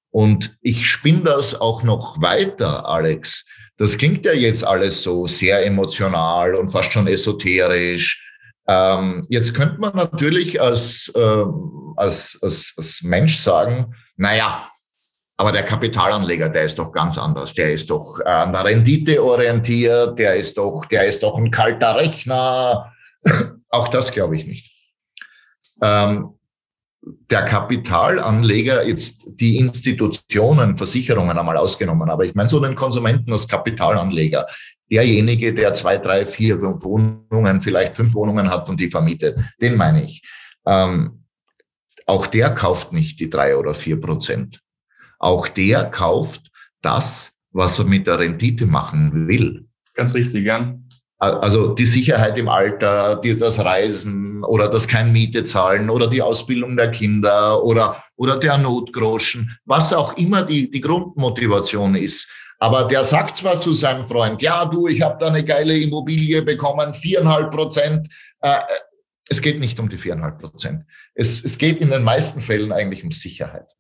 Und 0.10 0.58
ich 0.62 0.90
spinne 0.90 1.24
das 1.24 1.60
auch 1.60 1.84
noch 1.84 2.22
weiter, 2.22 2.88
Alex. 2.88 3.46
Das 3.78 3.98
klingt 3.98 4.26
ja 4.26 4.34
jetzt 4.34 4.66
alles 4.66 5.04
so 5.04 5.28
sehr 5.28 5.66
emotional 5.66 6.56
und 6.56 6.70
fast 6.70 6.94
schon 6.94 7.08
esoterisch. 7.08 8.24
Ähm, 8.68 9.26
jetzt 9.30 9.54
könnte 9.54 9.80
man 9.80 9.96
natürlich 9.96 10.60
als, 10.60 11.12
äh, 11.16 11.44
als, 11.96 12.38
als, 12.42 12.74
als 12.78 13.02
Mensch 13.04 13.38
sagen, 13.38 13.94
naja, 14.16 14.68
aber 15.38 15.52
der 15.52 15.64
Kapitalanleger, 15.64 16.50
der 16.50 16.64
ist 16.64 16.80
doch 16.80 16.92
ganz 16.92 17.18
anders. 17.20 17.54
Der 17.54 17.72
ist 17.72 17.92
doch 17.92 18.20
an 18.26 18.54
der 18.54 18.66
Rendite 18.66 19.24
orientiert, 19.24 20.18
der 20.18 20.36
ist 20.36 20.58
doch, 20.58 20.86
der 20.86 21.06
ist 21.06 21.22
doch 21.22 21.38
ein 21.38 21.52
kalter 21.52 21.96
Rechner. 21.96 22.92
Auch 23.70 23.88
das 23.90 24.12
glaube 24.12 24.38
ich 24.38 24.46
nicht. 24.46 24.72
Ähm, 25.82 26.34
der 27.02 27.44
Kapitalanleger, 27.44 28.86
jetzt 28.86 29.24
die 29.40 29.58
Institutionen, 29.58 30.78
Versicherungen 30.78 31.38
einmal 31.38 31.58
ausgenommen, 31.58 32.10
aber 32.10 32.26
ich 32.26 32.36
meine 32.36 32.50
so 32.50 32.60
den 32.60 32.76
Konsumenten 32.76 33.32
als 33.32 33.48
Kapitalanleger, 33.48 34.46
derjenige, 34.92 35.54
der 35.54 35.74
zwei, 35.74 35.98
drei, 35.98 36.26
vier 36.26 36.62
Wohnungen, 36.62 37.62
vielleicht 37.62 37.96
fünf 37.96 38.14
Wohnungen 38.14 38.50
hat 38.50 38.68
und 38.70 38.80
die 38.80 38.90
vermietet, 38.90 39.40
den 39.62 39.76
meine 39.76 40.04
ich. 40.04 40.22
Ähm, 40.66 41.24
auch 42.06 42.28
der 42.28 42.54
kauft 42.54 42.94
nicht 42.94 43.20
die 43.20 43.30
drei 43.30 43.58
oder 43.58 43.74
vier 43.74 44.00
Prozent. 44.00 44.62
Auch 45.20 45.48
der 45.48 45.86
kauft 45.86 46.50
das, 46.82 47.34
was 47.52 47.80
er 47.80 47.86
mit 47.86 48.08
der 48.08 48.20
Rendite 48.20 48.66
machen 48.66 49.28
will. 49.28 49.68
Ganz 49.94 50.14
richtig, 50.14 50.46
ja. 50.46 50.78
Also 51.20 51.74
die 51.74 51.88
Sicherheit 51.88 52.38
im 52.38 52.48
Alter, 52.48 53.16
die, 53.16 53.38
das 53.38 53.60
Reisen 53.60 54.44
oder 54.44 54.70
das 54.70 54.88
kein 54.88 55.12
Miete 55.12 55.44
zahlen 55.46 55.90
oder 55.90 56.08
die 56.08 56.22
Ausbildung 56.22 56.78
der 56.78 56.92
Kinder 56.92 57.64
oder, 57.64 58.04
oder 58.18 58.38
der 58.38 58.60
Notgroschen, 58.60 59.58
was 59.66 59.94
auch 59.94 60.16
immer 60.18 60.44
die, 60.44 60.70
die 60.70 60.82
Grundmotivation 60.82 61.96
ist. 61.96 62.30
Aber 62.60 62.84
der 62.86 63.04
sagt 63.04 63.38
zwar 63.38 63.60
zu 63.62 63.74
seinem 63.74 64.08
Freund, 64.08 64.42
ja 64.44 64.66
du, 64.66 64.88
ich 64.88 65.02
habe 65.02 65.18
da 65.20 65.28
eine 65.28 65.44
geile 65.44 65.78
Immobilie 65.78 66.44
bekommen, 66.44 66.94
viereinhalb 66.94 67.52
Prozent. 67.52 68.14
Äh, 68.42 68.60
es 69.30 69.42
geht 69.42 69.60
nicht 69.60 69.80
um 69.80 69.90
die 69.90 69.98
viereinhalb 69.98 70.40
Prozent. 70.40 70.86
Es, 71.16 71.44
es 71.44 71.58
geht 71.58 71.80
in 71.80 71.90
den 71.90 72.04
meisten 72.04 72.42
Fällen 72.42 72.72
eigentlich 72.72 73.04
um 73.04 73.12
Sicherheit. 73.12 73.77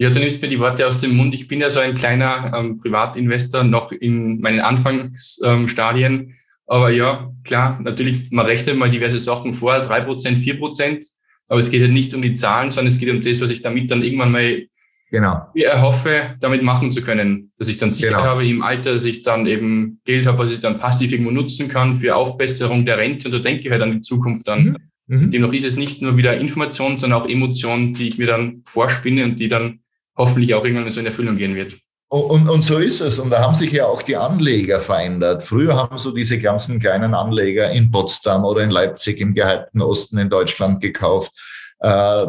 Ja, 0.00 0.10
du 0.10 0.20
nimmst 0.20 0.40
mir 0.40 0.48
die 0.48 0.60
Worte 0.60 0.86
aus 0.86 1.00
dem 1.00 1.16
Mund. 1.16 1.34
Ich 1.34 1.48
bin 1.48 1.60
ja 1.60 1.70
so 1.70 1.80
ein 1.80 1.94
kleiner 1.94 2.52
ähm, 2.56 2.78
Privatinvestor, 2.78 3.64
noch 3.64 3.90
in 3.90 4.40
meinen 4.40 4.60
Anfangsstadien. 4.60 6.12
Ähm, 6.12 6.34
aber 6.68 6.90
ja, 6.90 7.32
klar, 7.44 7.80
natürlich, 7.82 8.30
man 8.30 8.46
rechnet 8.46 8.76
mal 8.76 8.90
diverse 8.90 9.18
Sachen 9.18 9.54
vor, 9.54 9.80
drei 9.80 10.02
Prozent, 10.02 10.38
vier 10.38 10.58
Prozent. 10.58 11.04
Aber 11.48 11.58
es 11.58 11.70
geht 11.70 11.80
ja 11.80 11.88
nicht 11.88 12.14
um 12.14 12.22
die 12.22 12.34
Zahlen, 12.34 12.70
sondern 12.70 12.92
es 12.92 13.00
geht 13.00 13.10
um 13.10 13.22
das, 13.22 13.40
was 13.40 13.50
ich 13.50 13.62
damit 13.62 13.90
dann 13.90 14.04
irgendwann 14.04 14.30
mal 14.30 14.66
genau. 15.10 15.48
erhoffe, 15.54 16.36
damit 16.38 16.62
machen 16.62 16.92
zu 16.92 17.02
können. 17.02 17.50
Dass 17.58 17.68
ich 17.68 17.78
dann 17.78 17.90
Sicherheit 17.90 18.18
genau. 18.18 18.28
habe 18.28 18.46
im 18.46 18.62
Alter, 18.62 18.94
dass 18.94 19.04
ich 19.04 19.22
dann 19.22 19.46
eben 19.46 20.00
Geld 20.04 20.26
habe, 20.26 20.38
was 20.38 20.52
ich 20.52 20.60
dann 20.60 20.78
passiv 20.78 21.10
irgendwo 21.10 21.32
nutzen 21.32 21.66
kann 21.66 21.96
für 21.96 22.14
Aufbesserung 22.14 22.86
der 22.86 22.98
Rente. 22.98 23.28
Und 23.28 23.34
da 23.34 23.38
denke 23.40 23.62
ich 23.62 23.70
halt 23.70 23.82
an 23.82 23.92
die 23.92 24.00
Zukunft 24.02 24.48
an. 24.48 24.78
Mhm. 25.06 25.16
mhm. 25.16 25.30
Demnach 25.32 25.52
ist 25.54 25.66
es 25.66 25.74
nicht 25.74 26.02
nur 26.02 26.16
wieder 26.16 26.36
Information, 26.36 27.00
sondern 27.00 27.22
auch 27.22 27.28
Emotion, 27.28 27.94
die 27.94 28.06
ich 28.06 28.18
mir 28.18 28.28
dann 28.28 28.62
vorspinne 28.64 29.24
und 29.24 29.40
die 29.40 29.48
dann 29.48 29.80
hoffentlich 30.18 30.54
auch 30.54 30.64
irgendwann 30.64 30.90
so 30.90 31.00
in 31.00 31.06
Erfüllung 31.06 31.36
gehen 31.36 31.54
wird. 31.54 31.76
Und, 32.10 32.48
und 32.48 32.62
so 32.62 32.78
ist 32.78 33.00
es. 33.00 33.18
Und 33.18 33.30
da 33.30 33.42
haben 33.42 33.54
sich 33.54 33.70
ja 33.72 33.86
auch 33.86 34.02
die 34.02 34.16
Anleger 34.16 34.80
verändert. 34.80 35.42
Früher 35.42 35.76
haben 35.76 35.98
so 35.98 36.10
diese 36.10 36.38
ganzen 36.38 36.80
kleinen 36.80 37.14
Anleger 37.14 37.70
in 37.70 37.90
Potsdam 37.90 38.44
oder 38.44 38.62
in 38.62 38.70
Leipzig 38.70 39.20
im 39.20 39.34
gehypten 39.34 39.82
Osten 39.82 40.18
in 40.18 40.30
Deutschland 40.30 40.80
gekauft. 40.80 41.32
Äh, 41.80 42.26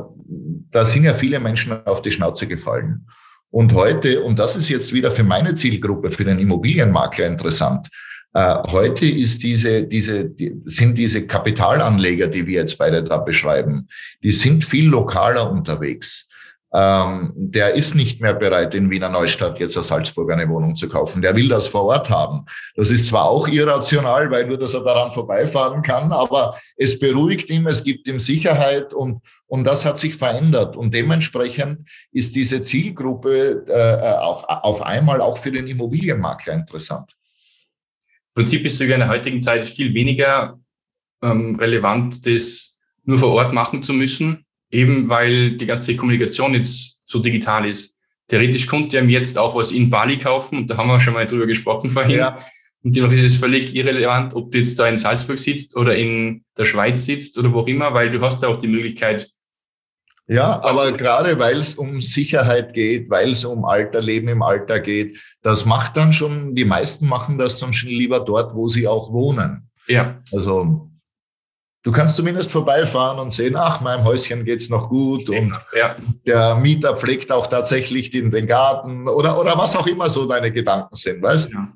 da 0.72 0.86
sind 0.86 1.06
ja 1.06 1.14
viele 1.14 1.40
Menschen 1.40 1.86
auf 1.86 2.02
die 2.02 2.12
Schnauze 2.12 2.46
gefallen. 2.46 3.08
Und 3.52 3.74
heute, 3.74 4.22
und 4.22 4.38
das 4.38 4.56
ist 4.56 4.70
jetzt 4.70 4.94
wieder 4.94 5.12
für 5.12 5.24
meine 5.24 5.56
Zielgruppe, 5.56 6.12
für 6.12 6.26
den 6.26 6.40
Immobilienmakler 6.40 7.26
interessant, 7.26 7.88
äh, 8.34 8.56
heute 8.68 9.08
ist 9.08 9.42
diese, 9.42 9.84
diese, 9.84 10.26
die, 10.26 10.62
sind 10.66 10.98
diese 10.98 11.26
Kapitalanleger, 11.26 12.28
die 12.28 12.46
wir 12.46 12.62
jetzt 12.62 12.78
beide 12.78 13.04
da 13.04 13.18
beschreiben, 13.18 13.88
die 14.22 14.34
sind 14.34 14.66
viel 14.66 14.88
lokaler 14.88 15.50
unterwegs 15.50 16.29
ähm, 16.72 17.32
der 17.36 17.74
ist 17.74 17.96
nicht 17.96 18.22
mehr 18.22 18.34
bereit, 18.34 18.76
in 18.76 18.92
Wiener 18.92 19.10
Neustadt 19.10 19.60
jetzt 19.60 19.76
als 19.76 19.88
Salzburg 19.88 20.32
eine 20.32 20.48
Wohnung 20.48 20.76
zu 20.76 20.88
kaufen. 20.88 21.22
Der 21.22 21.36
will 21.36 21.48
das 21.48 21.68
vor 21.68 21.86
Ort 21.86 22.12
haben. 22.12 22.46
Das 22.76 22.92
ist 22.92 23.08
zwar 23.08 23.26
auch 23.26 23.48
irrational, 23.48 24.30
weil 24.30 24.46
nur, 24.46 24.58
dass 24.58 24.76
er 24.76 24.84
daran 24.84 25.12
vorbeifahren 25.12 25.82
kann, 25.82 26.12
aber 26.12 26.56
es 26.78 27.00
beruhigt 27.00 27.50
ihn, 27.50 27.66
es 27.66 27.84
gibt 27.84 28.08
ihm 28.08 28.20
Sicherheit 28.20 28.94
und, 28.94 29.22
und 29.48 29.64
das 29.64 29.84
hat 29.84 29.98
sich 29.98 30.16
verändert. 30.16 30.76
Und 30.76 30.94
dementsprechend 30.94 31.90
ist 32.12 32.36
diese 32.36 32.62
Zielgruppe 32.62 33.66
äh, 33.68 34.18
auf, 34.20 34.44
auf 34.48 34.82
einmal 34.84 35.22
auch 35.22 35.40
für 35.40 35.52
den 35.52 35.66
Immobilienmakler 35.66 36.54
interessant. 36.54 37.16
Im 38.36 38.44
Prinzip 38.44 38.64
ist 38.66 38.78
sogar 38.78 38.94
in 38.94 39.02
der 39.02 39.10
heutigen 39.10 39.42
Zeit 39.42 39.66
viel 39.66 39.94
weniger 39.96 40.60
ähm, 41.24 41.56
relevant, 41.56 42.28
das 42.28 42.78
nur 43.04 43.18
vor 43.18 43.34
Ort 43.34 43.54
machen 43.54 43.82
zu 43.82 43.92
müssen, 43.92 44.46
eben 44.72 45.10
weil 45.10 45.58
die 45.58 45.66
ganze 45.66 45.96
Kommunikation 45.96 46.54
jetzt 46.54 47.02
so 47.06 47.20
digital 47.20 47.68
ist. 47.68 47.96
Theoretisch 48.28 48.68
konnte 48.68 48.98
er 48.98 49.04
jetzt 49.06 49.40
auch 49.40 49.56
was 49.56 49.72
in 49.72 49.90
Bali 49.90 50.18
kaufen 50.18 50.60
und 50.60 50.68
da 50.68 50.78
haben 50.78 50.88
wir 50.88 51.00
schon 51.00 51.16
mal 51.16 51.26
drüber 51.26 51.48
gesprochen 51.48 51.90
vorhin. 51.90 52.20
Ja. 52.20 52.40
Und 52.84 52.96
dennoch 52.96 53.12
ist 53.12 53.24
es 53.24 53.36
völlig 53.36 53.76
irrelevant, 53.76 54.34
ob 54.34 54.52
du 54.52 54.60
jetzt 54.60 54.80
da 54.80 54.88
in 54.88 54.98
Salzburg 54.98 55.40
sitzt 55.40 55.76
oder 55.76 55.98
in 55.98 56.46
der 56.58 56.66
Schweiz 56.66 57.06
sitzt 57.06 57.38
oder 57.38 57.52
wo 57.52 57.62
auch 57.62 57.68
immer, 57.68 57.94
weil 57.94 58.12
du 58.12 58.22
hast 58.22 58.42
da 58.42 58.48
auch 58.48 58.60
die 58.60 58.68
Möglichkeit, 58.68 59.30
Ja, 60.28 60.62
aber 60.64 60.92
gerade 60.92 61.40
weil 61.40 61.58
es 61.58 61.74
um 61.74 62.02
Sicherheit 62.02 62.74
geht, 62.74 63.10
weil 63.10 63.32
es 63.32 63.44
um 63.44 63.66
Alter, 63.66 64.00
Leben 64.00 64.28
im 64.28 64.44
Alter 64.44 64.80
geht, 64.80 65.20
das 65.42 65.66
macht 65.66 65.98
dann 65.98 66.14
schon, 66.14 66.54
die 66.54 66.66
meisten 66.66 67.08
machen 67.08 67.40
das 67.40 67.60
dann 67.60 67.74
schon 67.74 67.90
lieber 67.90 68.20
dort, 68.20 68.54
wo 68.56 68.68
sie 68.68 68.88
auch 68.88 69.12
wohnen. 69.12 69.70
Ja. 69.88 70.22
Also 70.32 70.89
du 71.84 71.92
kannst 71.92 72.16
zumindest 72.16 72.52
vorbeifahren 72.52 73.20
und 73.20 73.32
sehen, 73.32 73.56
ach, 73.56 73.82
meinem 73.82 74.04
Häuschen 74.04 74.46
geht's 74.46 74.70
noch 74.70 74.90
gut 74.90 75.30
und 75.30 75.54
ja. 75.78 75.96
der 76.26 76.56
Mieter 76.56 76.96
pflegt 76.98 77.32
auch 77.32 77.48
tatsächlich 77.48 78.10
den, 78.10 78.32
den 78.32 78.48
Garten 78.48 79.08
oder, 79.08 79.40
oder 79.40 79.58
was 79.58 79.76
auch 79.76 79.88
immer 79.88 80.10
so 80.10 80.28
deine 80.28 80.52
Gedanken 80.52 80.96
sind, 80.96 81.22
weißt? 81.22 81.52
Ja. 81.52 81.74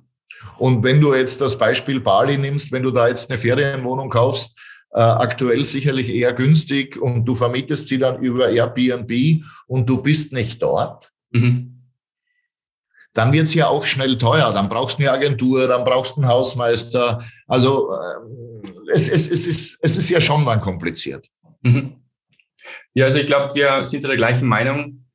Und 0.58 0.84
wenn 0.84 1.00
du 1.02 1.14
jetzt 1.14 1.42
das 1.42 1.58
Beispiel 1.58 2.00
Bali 2.00 2.38
nimmst, 2.38 2.72
wenn 2.72 2.84
du 2.84 2.92
da 2.92 3.08
jetzt 3.08 3.30
eine 3.30 3.40
Ferienwohnung 3.40 4.10
kaufst, 4.10 4.58
äh, 4.92 5.00
aktuell 5.00 5.66
sicherlich 5.66 6.14
eher 6.14 6.34
günstig 6.34 7.02
und 7.02 7.26
du 7.26 7.36
vermietest 7.36 7.88
sie 7.88 7.98
dann 7.98 8.22
über 8.22 8.50
Airbnb 8.50 9.44
und 9.68 9.90
du 9.90 10.02
bist 10.02 10.34
nicht 10.34 10.62
dort, 10.62 11.12
mhm. 11.32 11.73
Dann 13.14 13.32
wird 13.32 13.48
es 13.48 13.54
ja 13.54 13.68
auch 13.68 13.86
schnell 13.86 14.18
teuer. 14.18 14.52
Dann 14.54 14.70
brauchst 14.70 15.00
du 15.00 15.04
eine 15.04 15.12
Agentur, 15.12 15.68
dann 15.68 15.84
brauchst 15.84 16.18
du 16.18 16.22
einen 16.22 16.30
Hausmeister. 16.30 17.24
Also 17.48 17.92
äh, 17.92 18.92
es, 18.92 19.10
es, 19.10 19.30
es, 19.30 19.48
ist, 19.48 19.78
es 19.82 19.98
ist 19.98 20.10
ja 20.10 20.20
schon 20.20 20.44
mal 20.44 20.60
kompliziert. 20.60 21.28
Mhm. 21.62 21.98
Ja, 22.94 23.06
also 23.06 23.20
ich 23.20 23.28
glaube, 23.28 23.54
wir 23.56 23.86
sind 23.86 24.04
der 24.04 24.18
gleichen 24.18 24.48
Meinung, 24.48 25.06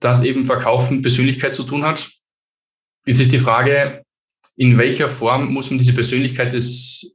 dass 0.00 0.22
eben 0.22 0.44
Verkauf 0.44 0.90
mit 0.90 1.02
Persönlichkeit 1.02 1.54
zu 1.54 1.64
tun 1.64 1.84
hat. 1.84 2.10
Jetzt 3.06 3.20
ist 3.20 3.32
die 3.32 3.38
Frage, 3.38 4.02
in 4.56 4.78
welcher 4.78 5.08
Form 5.08 5.52
muss 5.52 5.70
man 5.70 5.78
diese 5.78 5.92
Persönlichkeit 5.92 6.52
des 6.52 7.14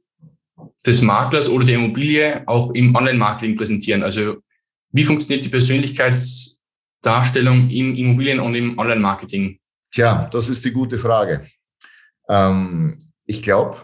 des 0.86 1.02
Maklers 1.02 1.48
oder 1.48 1.64
der 1.64 1.74
Immobilie 1.76 2.46
auch 2.46 2.70
im 2.72 2.94
Online-Marketing 2.94 3.56
präsentieren? 3.56 4.04
Also 4.04 4.36
wie 4.92 5.04
funktioniert 5.04 5.44
die 5.44 5.50
Persönlichkeitsdarstellung 5.50 7.68
im 7.70 7.96
Immobilien- 7.96 8.40
und 8.40 8.54
im 8.54 8.78
Online-Marketing? 8.78 9.58
Tja, 9.96 10.28
das 10.30 10.50
ist 10.50 10.62
die 10.62 10.72
gute 10.72 10.98
Frage. 10.98 11.46
Ähm, 12.28 13.12
ich 13.24 13.42
glaube, 13.42 13.78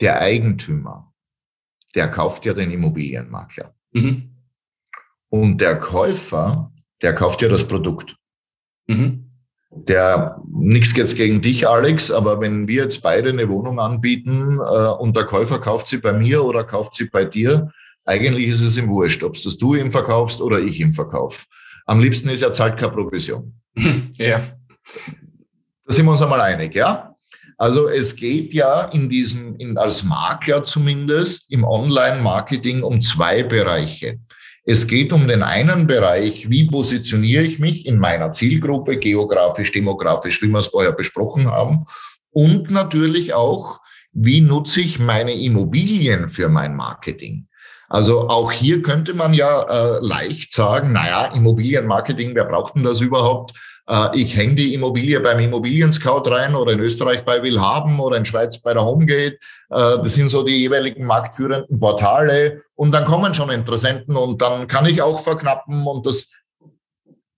der 0.00 0.20
Eigentümer, 0.20 1.12
der 1.96 2.06
kauft 2.08 2.44
ja 2.44 2.54
den 2.54 2.70
Immobilienmakler. 2.70 3.74
Mhm. 3.90 4.36
Und 5.30 5.60
der 5.60 5.80
Käufer, 5.80 6.72
der 7.02 7.12
kauft 7.12 7.42
ja 7.42 7.48
das 7.48 7.66
Produkt. 7.66 8.14
Mhm 8.86 9.24
der 9.70 10.40
nichts 10.50 10.96
jetzt 10.96 11.16
gegen 11.16 11.42
dich, 11.42 11.68
Alex, 11.68 12.10
aber 12.10 12.40
wenn 12.40 12.66
wir 12.66 12.84
jetzt 12.84 13.02
beide 13.02 13.28
eine 13.28 13.50
Wohnung 13.50 13.78
anbieten 13.78 14.58
äh, 14.58 14.88
und 14.98 15.14
der 15.14 15.26
Käufer 15.26 15.60
kauft 15.60 15.88
sie 15.88 15.98
bei 15.98 16.14
mir 16.14 16.42
oder 16.42 16.64
kauft 16.64 16.94
sie 16.94 17.10
bei 17.10 17.26
dir, 17.26 17.70
eigentlich 18.06 18.48
ist 18.48 18.62
es 18.62 18.78
ihm 18.78 18.88
wurscht, 18.88 19.22
ob 19.22 19.36
es 19.36 19.42
das 19.42 19.58
du 19.58 19.74
ihm 19.74 19.92
verkaufst 19.92 20.40
oder 20.40 20.58
ich 20.58 20.80
ihm 20.80 20.92
verkauf. 20.94 21.46
Am 21.88 22.00
liebsten 22.00 22.28
ist 22.28 22.42
er 22.42 22.52
zahlt 22.52 22.78
keine 22.78 22.92
Provision. 22.92 23.54
Ja. 24.18 24.52
Da 25.84 25.94
sind 25.94 26.04
wir 26.04 26.12
uns 26.12 26.22
einmal 26.22 26.40
einig, 26.40 26.74
ja? 26.74 27.14
Also 27.56 27.88
es 27.88 28.14
geht 28.14 28.52
ja 28.52 28.84
in 28.86 29.08
diesem, 29.08 29.56
in, 29.56 29.78
als 29.78 30.02
Makler 30.02 30.62
zumindest 30.64 31.50
im 31.50 31.64
Online-Marketing 31.64 32.82
um 32.82 33.00
zwei 33.00 33.42
Bereiche. 33.42 34.18
Es 34.64 34.86
geht 34.86 35.14
um 35.14 35.26
den 35.26 35.42
einen 35.42 35.86
Bereich, 35.86 36.50
wie 36.50 36.66
positioniere 36.66 37.42
ich 37.42 37.58
mich 37.58 37.86
in 37.86 37.98
meiner 37.98 38.32
Zielgruppe, 38.32 38.98
geografisch, 38.98 39.72
demografisch, 39.72 40.42
wie 40.42 40.48
wir 40.48 40.58
es 40.58 40.68
vorher 40.68 40.92
besprochen 40.92 41.50
haben. 41.50 41.84
Und 42.30 42.70
natürlich 42.70 43.32
auch, 43.32 43.80
wie 44.12 44.42
nutze 44.42 44.82
ich 44.82 44.98
meine 44.98 45.32
Immobilien 45.32 46.28
für 46.28 46.50
mein 46.50 46.76
Marketing? 46.76 47.47
Also 47.88 48.28
auch 48.28 48.52
hier 48.52 48.82
könnte 48.82 49.14
man 49.14 49.32
ja 49.32 49.62
äh, 49.62 49.98
leicht 50.00 50.52
sagen, 50.52 50.92
naja, 50.92 51.32
Immobilienmarketing, 51.34 52.34
wer 52.34 52.44
braucht 52.44 52.76
denn 52.76 52.84
das 52.84 53.00
überhaupt? 53.00 53.54
Äh, 53.88 54.20
ich 54.20 54.36
hänge 54.36 54.56
die 54.56 54.74
Immobilie 54.74 55.18
beim 55.20 55.38
Immobilien-Scout 55.38 56.30
rein 56.30 56.54
oder 56.54 56.72
in 56.72 56.80
Österreich 56.80 57.24
bei 57.24 57.42
Willhaben 57.42 57.98
oder 57.98 58.18
in 58.18 58.26
Schweiz 58.26 58.60
bei 58.60 58.74
der 58.74 58.84
Homegate. 58.84 59.36
Äh, 59.36 59.38
das 59.70 60.14
sind 60.14 60.28
so 60.28 60.44
die 60.44 60.56
jeweiligen 60.56 61.06
marktführenden 61.06 61.80
Portale 61.80 62.62
und 62.74 62.92
dann 62.92 63.06
kommen 63.06 63.34
schon 63.34 63.50
Interessenten 63.50 64.16
und 64.16 64.42
dann 64.42 64.66
kann 64.66 64.86
ich 64.86 65.00
auch 65.00 65.20
verknappen 65.20 65.86
und 65.86 66.06
das, 66.06 66.30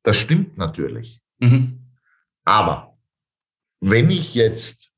das 0.03 0.17
stimmt 0.17 0.59
natürlich. 0.59 1.21
Mhm. 1.39 1.79
Aber 2.45 2.97
wenn 3.81 4.11
ich 4.11 4.35
jetzt 4.35 4.90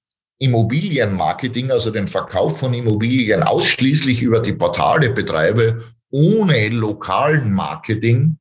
Immobilienmarketing, 0.42 1.70
also 1.70 1.92
den 1.92 2.08
Verkauf 2.08 2.58
von 2.58 2.74
Immobilien 2.74 3.44
ausschließlich 3.44 4.22
über 4.22 4.40
die 4.40 4.52
Portale 4.52 5.10
betreibe, 5.10 5.82
ohne 6.10 6.68
lokalen 6.68 7.52
Marketing, 7.52 8.38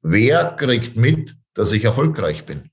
wer 0.00 0.56
kriegt 0.56 0.96
mit, 0.96 1.36
dass 1.54 1.72
ich 1.72 1.84
erfolgreich 1.84 2.46
bin. 2.46 2.70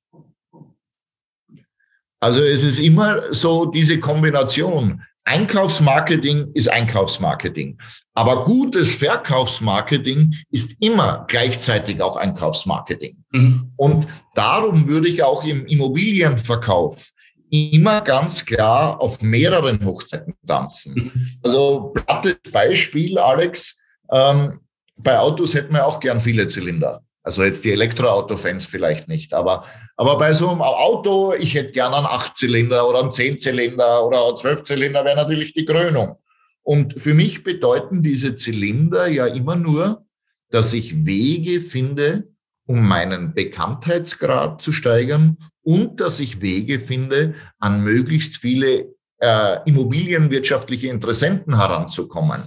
Also 2.22 2.42
es 2.42 2.63
ist 2.63 2.80
immer 2.80 3.34
so 3.34 3.65
diese 3.65 4.00
Kombination. 4.00 5.04
Einkaufsmarketing 5.26 6.52
ist 6.54 6.70
Einkaufsmarketing. 6.70 7.78
Aber 8.13 8.46
gutes 8.46 8.96
Verkaufsmarketing 8.96 10.36
ist 10.50 10.76
immer 10.82 11.26
gleichzeitig 11.28 12.02
auch 12.02 12.15
Einkaufsmarketing. 12.15 13.24
Mhm. 13.32 13.74
Und 13.76 14.08
darum 14.36 14.88
würde 14.88 15.10
ich 15.10 15.22
auch 15.22 15.44
im 15.44 15.65
Immobilienverkauf 15.68 17.12
immer 17.52 18.02
ganz 18.02 18.46
klar 18.46 19.02
auf 19.02 19.22
mehreren 19.22 19.84
Hochzeiten 19.86 20.36
tanzen. 20.46 20.94
Mhm. 20.96 21.28
Also 21.44 21.94
plattes 21.94 22.52
Beispiel, 22.52 23.18
Alex, 23.18 23.78
ähm, 24.12 24.60
bei 24.98 25.18
Autos 25.18 25.54
hätten 25.54 25.74
wir 25.74 25.86
auch 25.86 26.00
gern 26.00 26.20
viele 26.20 26.48
Zylinder. 26.48 27.04
Also 27.24 27.44
jetzt 27.44 27.64
die 27.64 27.72
Elektroauto-Fans 27.72 28.66
vielleicht 28.66 29.08
nicht, 29.08 29.34
aber, 29.34 29.66
aber 29.98 30.18
bei 30.18 30.34
so 30.34 30.50
einem 30.50 30.62
Auto, 30.62 31.34
ich 31.34 31.54
hätte 31.54 31.74
gerne 31.74 31.98
einen 31.98 32.06
Achtzylinder 32.06 32.88
oder 32.88 33.02
einen 33.02 33.12
Zehnzylinder 33.12 34.06
oder 34.06 34.28
einen 34.28 34.38
Zwölfzylinder 34.38 35.04
wäre 35.06 35.18
natürlich 35.18 35.54
die 35.54 35.66
Krönung. 35.66 36.16
Und 36.64 37.00
für 37.00 37.14
mich 37.14 37.44
bedeuten 37.44 38.04
diese 38.04 38.36
Zylinder 38.36 39.08
ja 39.08 39.28
immer 39.28 39.56
nur, 39.56 40.06
dass 40.50 40.74
ich 40.74 41.06
Wege 41.06 41.62
finde, 41.62 42.30
um 42.66 42.88
meinen 42.88 43.34
Bekanntheitsgrad 43.34 44.62
zu 44.62 44.72
steigern 44.72 45.38
und 45.70 46.02
dass 46.02 46.20
ich 46.20 46.42
Wege 46.42 46.80
finde, 46.80 47.36
an 47.60 47.84
möglichst 47.84 48.38
viele 48.38 48.96
äh, 49.20 49.58
immobilienwirtschaftliche 49.68 50.88
Interessenten 50.88 51.58
heranzukommen. 51.58 52.42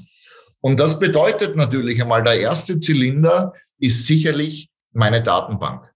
Und 0.61 0.81
das 0.81 0.99
bedeutet 0.99 1.55
natürlich 1.55 2.03
einmal, 2.03 2.25
der 2.25 2.41
erste 2.41 2.79
Zylinder 2.79 3.53
ist 3.79 4.09
sicherlich 4.09 4.71
meine 4.93 5.23
Datenbank. 5.23 5.89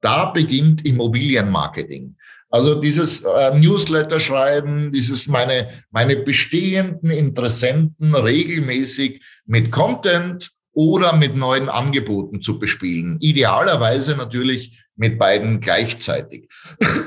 Da 0.00 0.30
beginnt 0.30 0.86
Immobilienmarketing. 0.86 2.16
Also 2.48 2.80
dieses 2.80 3.20
äh, 3.20 3.58
Newsletter 3.58 4.18
schreiben, 4.18 4.92
dieses 4.92 5.26
meine, 5.26 5.84
meine 5.90 6.16
bestehenden 6.16 7.10
Interessenten 7.10 8.14
regelmäßig 8.14 9.22
mit 9.44 9.70
Content 9.70 10.52
oder 10.72 11.14
mit 11.14 11.36
neuen 11.36 11.68
Angeboten 11.68 12.40
zu 12.40 12.58
bespielen. 12.58 13.18
Idealerweise 13.20 14.16
natürlich 14.16 14.85
mit 14.96 15.18
beiden 15.18 15.60
gleichzeitig. 15.60 16.48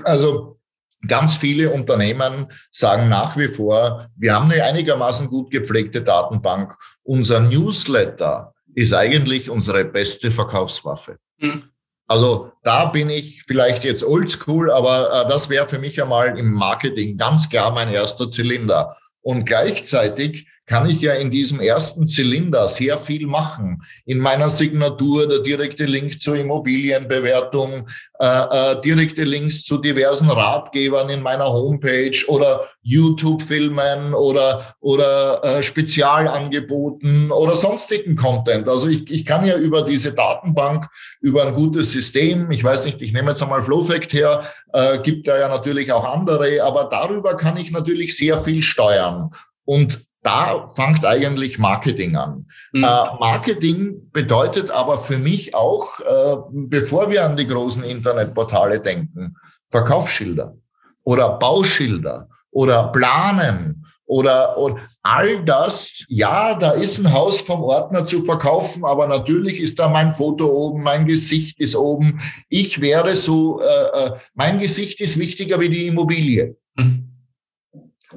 Also 0.04 0.60
ganz 1.08 1.34
viele 1.34 1.70
Unternehmen 1.70 2.52
sagen 2.72 3.10
nach 3.10 3.38
wie 3.38 3.48
vor, 3.48 4.10
wir 4.16 4.36
haben 4.36 4.52
eine 4.52 4.64
einigermaßen 4.64 5.28
gut 5.28 5.52
gepflegte 5.52 6.02
Datenbank. 6.02 6.76
Unser 7.04 7.40
Newsletter 7.42 8.54
ist 8.76 8.94
eigentlich 8.94 9.50
unsere 9.50 9.86
beste 9.86 10.32
Verkaufswaffe. 10.32 11.18
Mhm. 11.38 11.64
Also 12.08 12.52
da 12.64 12.86
bin 12.86 13.10
ich 13.10 13.44
vielleicht 13.46 13.84
jetzt 13.84 14.04
oldschool, 14.04 14.72
aber 14.72 15.26
äh, 15.26 15.30
das 15.30 15.50
wäre 15.50 15.70
für 15.70 15.78
mich 15.78 16.02
einmal 16.02 16.38
im 16.40 16.52
Marketing 16.52 17.18
ganz 17.18 17.50
klar 17.50 17.72
mein 17.72 17.90
erster 17.90 18.32
Zylinder. 18.32 18.96
Und 19.22 19.46
gleichzeitig 19.46 20.48
kann 20.70 20.88
ich 20.88 21.02
ja 21.02 21.14
in 21.16 21.32
diesem 21.32 21.60
ersten 21.60 22.08
Zylinder 22.08 22.70
sehr 22.70 23.00
viel 23.00 23.26
machen. 23.26 23.82
In 24.06 24.20
meiner 24.20 24.50
Signatur 24.50 25.28
der 25.28 25.40
direkte 25.40 25.86
Link 25.86 26.22
zur 26.22 26.36
Immobilienbewertung, 26.36 27.90
äh, 28.20 28.26
äh, 28.28 28.82
direkte 28.82 29.24
Links 29.24 29.64
zu 29.64 29.80
diversen 29.80 30.30
Ratgebern 30.30 31.10
in 31.10 31.24
meiner 31.24 31.52
Homepage 31.52 32.24
oder 32.28 32.66
YouTube-Filmen 32.84 34.14
oder, 34.14 34.76
oder 34.80 35.44
äh, 35.44 35.64
Spezialangeboten 35.64 37.32
oder 37.32 37.56
sonstigen 37.56 38.16
Content. 38.16 38.70
Also 38.70 38.90
ich, 38.90 39.10
ich 39.10 39.26
kann 39.26 39.48
ja 39.48 39.58
über 39.58 39.82
diese 39.82 40.14
Datenbank, 40.14 40.86
über 41.20 41.48
ein 41.48 41.56
gutes 41.56 41.92
System, 41.92 42.52
ich 42.52 42.64
weiß 42.64 42.86
nicht, 42.86 43.02
ich 43.02 43.12
nehme 43.12 43.32
jetzt 43.32 43.42
einmal 43.42 43.64
Flowfact 43.64 44.14
her, 44.14 44.44
äh, 44.74 45.00
gibt 45.00 45.28
da 45.28 45.40
ja 45.40 45.48
natürlich 45.48 45.92
auch 45.92 46.04
andere, 46.04 46.62
aber 46.62 46.90
darüber 46.92 47.36
kann 47.36 47.58
ich 47.58 47.72
natürlich 47.72 48.16
sehr 48.16 48.38
viel 48.38 48.62
steuern. 48.62 49.32
Und 49.66 50.09
da 50.22 50.68
fängt 50.68 51.06
eigentlich 51.06 51.60
Marketing 51.60 52.16
an. 52.16 52.46
Mhm. 52.74 52.84
Äh, 52.84 52.88
Marketing 53.20 54.10
bedeutet 54.12 54.70
aber 54.72 54.98
für 54.98 55.18
mich 55.18 55.56
auch, 55.56 56.00
äh, 56.00 56.36
bevor 56.52 57.10
wir 57.10 57.26
an 57.26 57.38
die 57.38 57.48
großen 57.48 57.84
Internetportale 57.84 58.82
denken, 58.82 59.36
Verkaufsschilder 59.70 60.56
oder 61.04 61.38
Bauschilder 61.38 62.28
oder 62.52 62.88
Planen 62.92 63.86
oder 64.06 64.58
und 64.58 64.80
all 65.04 65.46
das, 65.46 66.04
ja, 66.10 66.56
da 66.56 66.72
ist 66.72 66.98
ein 66.98 67.14
Haus 67.14 67.42
vom 67.42 67.62
Ordner 67.62 68.06
zu 68.06 68.24
verkaufen, 68.24 68.84
aber 68.84 69.08
natürlich 69.08 69.60
ist 69.60 69.78
da 69.78 69.88
mein 69.88 70.12
Foto 70.12 70.48
oben, 70.48 70.82
mein 70.82 71.06
Gesicht 71.06 71.60
ist 71.60 71.76
oben. 71.76 72.20
Ich 72.50 72.82
wäre 72.82 73.14
so, 73.14 73.62
äh, 73.62 73.66
äh 73.66 74.12
mein 74.34 74.60
Gesicht 74.60 75.00
ist 75.00 75.20
wichtiger 75.20 75.60
wie 75.60 75.70
die 75.70 75.88
Immobilie. 75.88 76.58
Mhm. 76.76 77.09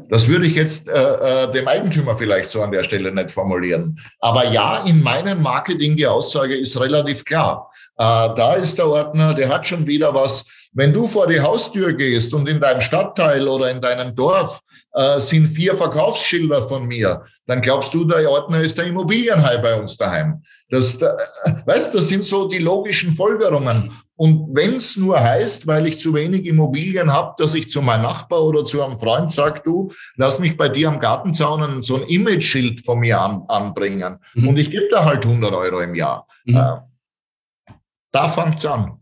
Das 0.08 0.26
würde 0.26 0.46
ich 0.46 0.54
jetzt 0.54 0.88
äh, 0.88 0.92
äh, 0.92 1.52
dem 1.52 1.68
Eigentümer 1.68 2.16
vielleicht 2.16 2.50
so 2.50 2.62
an 2.62 2.72
der 2.72 2.82
Stelle 2.82 3.12
nicht 3.12 3.30
formulieren. 3.30 3.98
Aber 4.20 4.46
ja, 4.46 4.84
in 4.86 5.02
meinem 5.02 5.42
Marketing 5.42 5.96
die 5.96 6.06
Aussage 6.06 6.56
ist 6.56 6.80
relativ 6.80 7.24
klar. 7.24 7.70
Äh, 7.98 8.30
da 8.34 8.54
ist 8.54 8.78
der 8.78 8.88
Ordner, 8.88 9.34
der 9.34 9.50
hat 9.50 9.66
schon 9.66 9.86
wieder 9.86 10.14
was. 10.14 10.44
Wenn 10.72 10.94
du 10.94 11.06
vor 11.06 11.26
die 11.26 11.40
Haustür 11.40 11.92
gehst 11.92 12.32
und 12.32 12.48
in 12.48 12.58
deinem 12.58 12.80
Stadtteil 12.80 13.46
oder 13.46 13.70
in 13.70 13.82
deinem 13.82 14.14
Dorf 14.14 14.60
äh, 14.94 15.20
sind 15.20 15.48
vier 15.48 15.76
Verkaufsschilder 15.76 16.66
von 16.66 16.86
mir, 16.86 17.24
dann 17.46 17.60
glaubst 17.60 17.92
du, 17.92 18.04
der 18.04 18.30
Ordner 18.30 18.62
ist 18.62 18.78
der 18.78 18.86
Immobilienhai 18.86 19.58
bei 19.58 19.78
uns 19.78 19.98
daheim. 19.98 20.42
Das, 20.70 20.96
da, 20.96 21.18
weißt, 21.66 21.94
das 21.94 22.08
sind 22.08 22.24
so 22.24 22.48
die 22.48 22.58
logischen 22.58 23.14
Folgerungen. 23.14 23.92
Und 24.22 24.54
wenn 24.54 24.74
es 24.74 24.96
nur 24.96 25.18
heißt, 25.18 25.66
weil 25.66 25.84
ich 25.88 25.98
zu 25.98 26.14
wenig 26.14 26.46
Immobilien 26.46 27.12
habe, 27.12 27.34
dass 27.38 27.54
ich 27.54 27.72
zu 27.72 27.82
meinem 27.82 28.02
Nachbar 28.02 28.44
oder 28.44 28.64
zu 28.64 28.80
einem 28.80 28.96
Freund 28.96 29.32
sage, 29.32 29.62
du, 29.64 29.92
lass 30.14 30.38
mich 30.38 30.56
bei 30.56 30.68
dir 30.68 30.90
am 30.90 31.00
Gartenzaun 31.00 31.82
so 31.82 31.96
ein 31.96 32.04
Image-Schild 32.04 32.84
von 32.84 33.00
mir 33.00 33.20
an, 33.20 33.42
anbringen. 33.48 34.18
Mhm. 34.34 34.46
Und 34.46 34.58
ich 34.58 34.70
gebe 34.70 34.86
da 34.92 35.04
halt 35.04 35.26
100 35.26 35.52
Euro 35.52 35.80
im 35.80 35.96
Jahr. 35.96 36.28
Mhm. 36.44 36.54
Äh, 36.54 37.72
da 38.12 38.28
fängt's 38.28 38.64
an. 38.64 39.00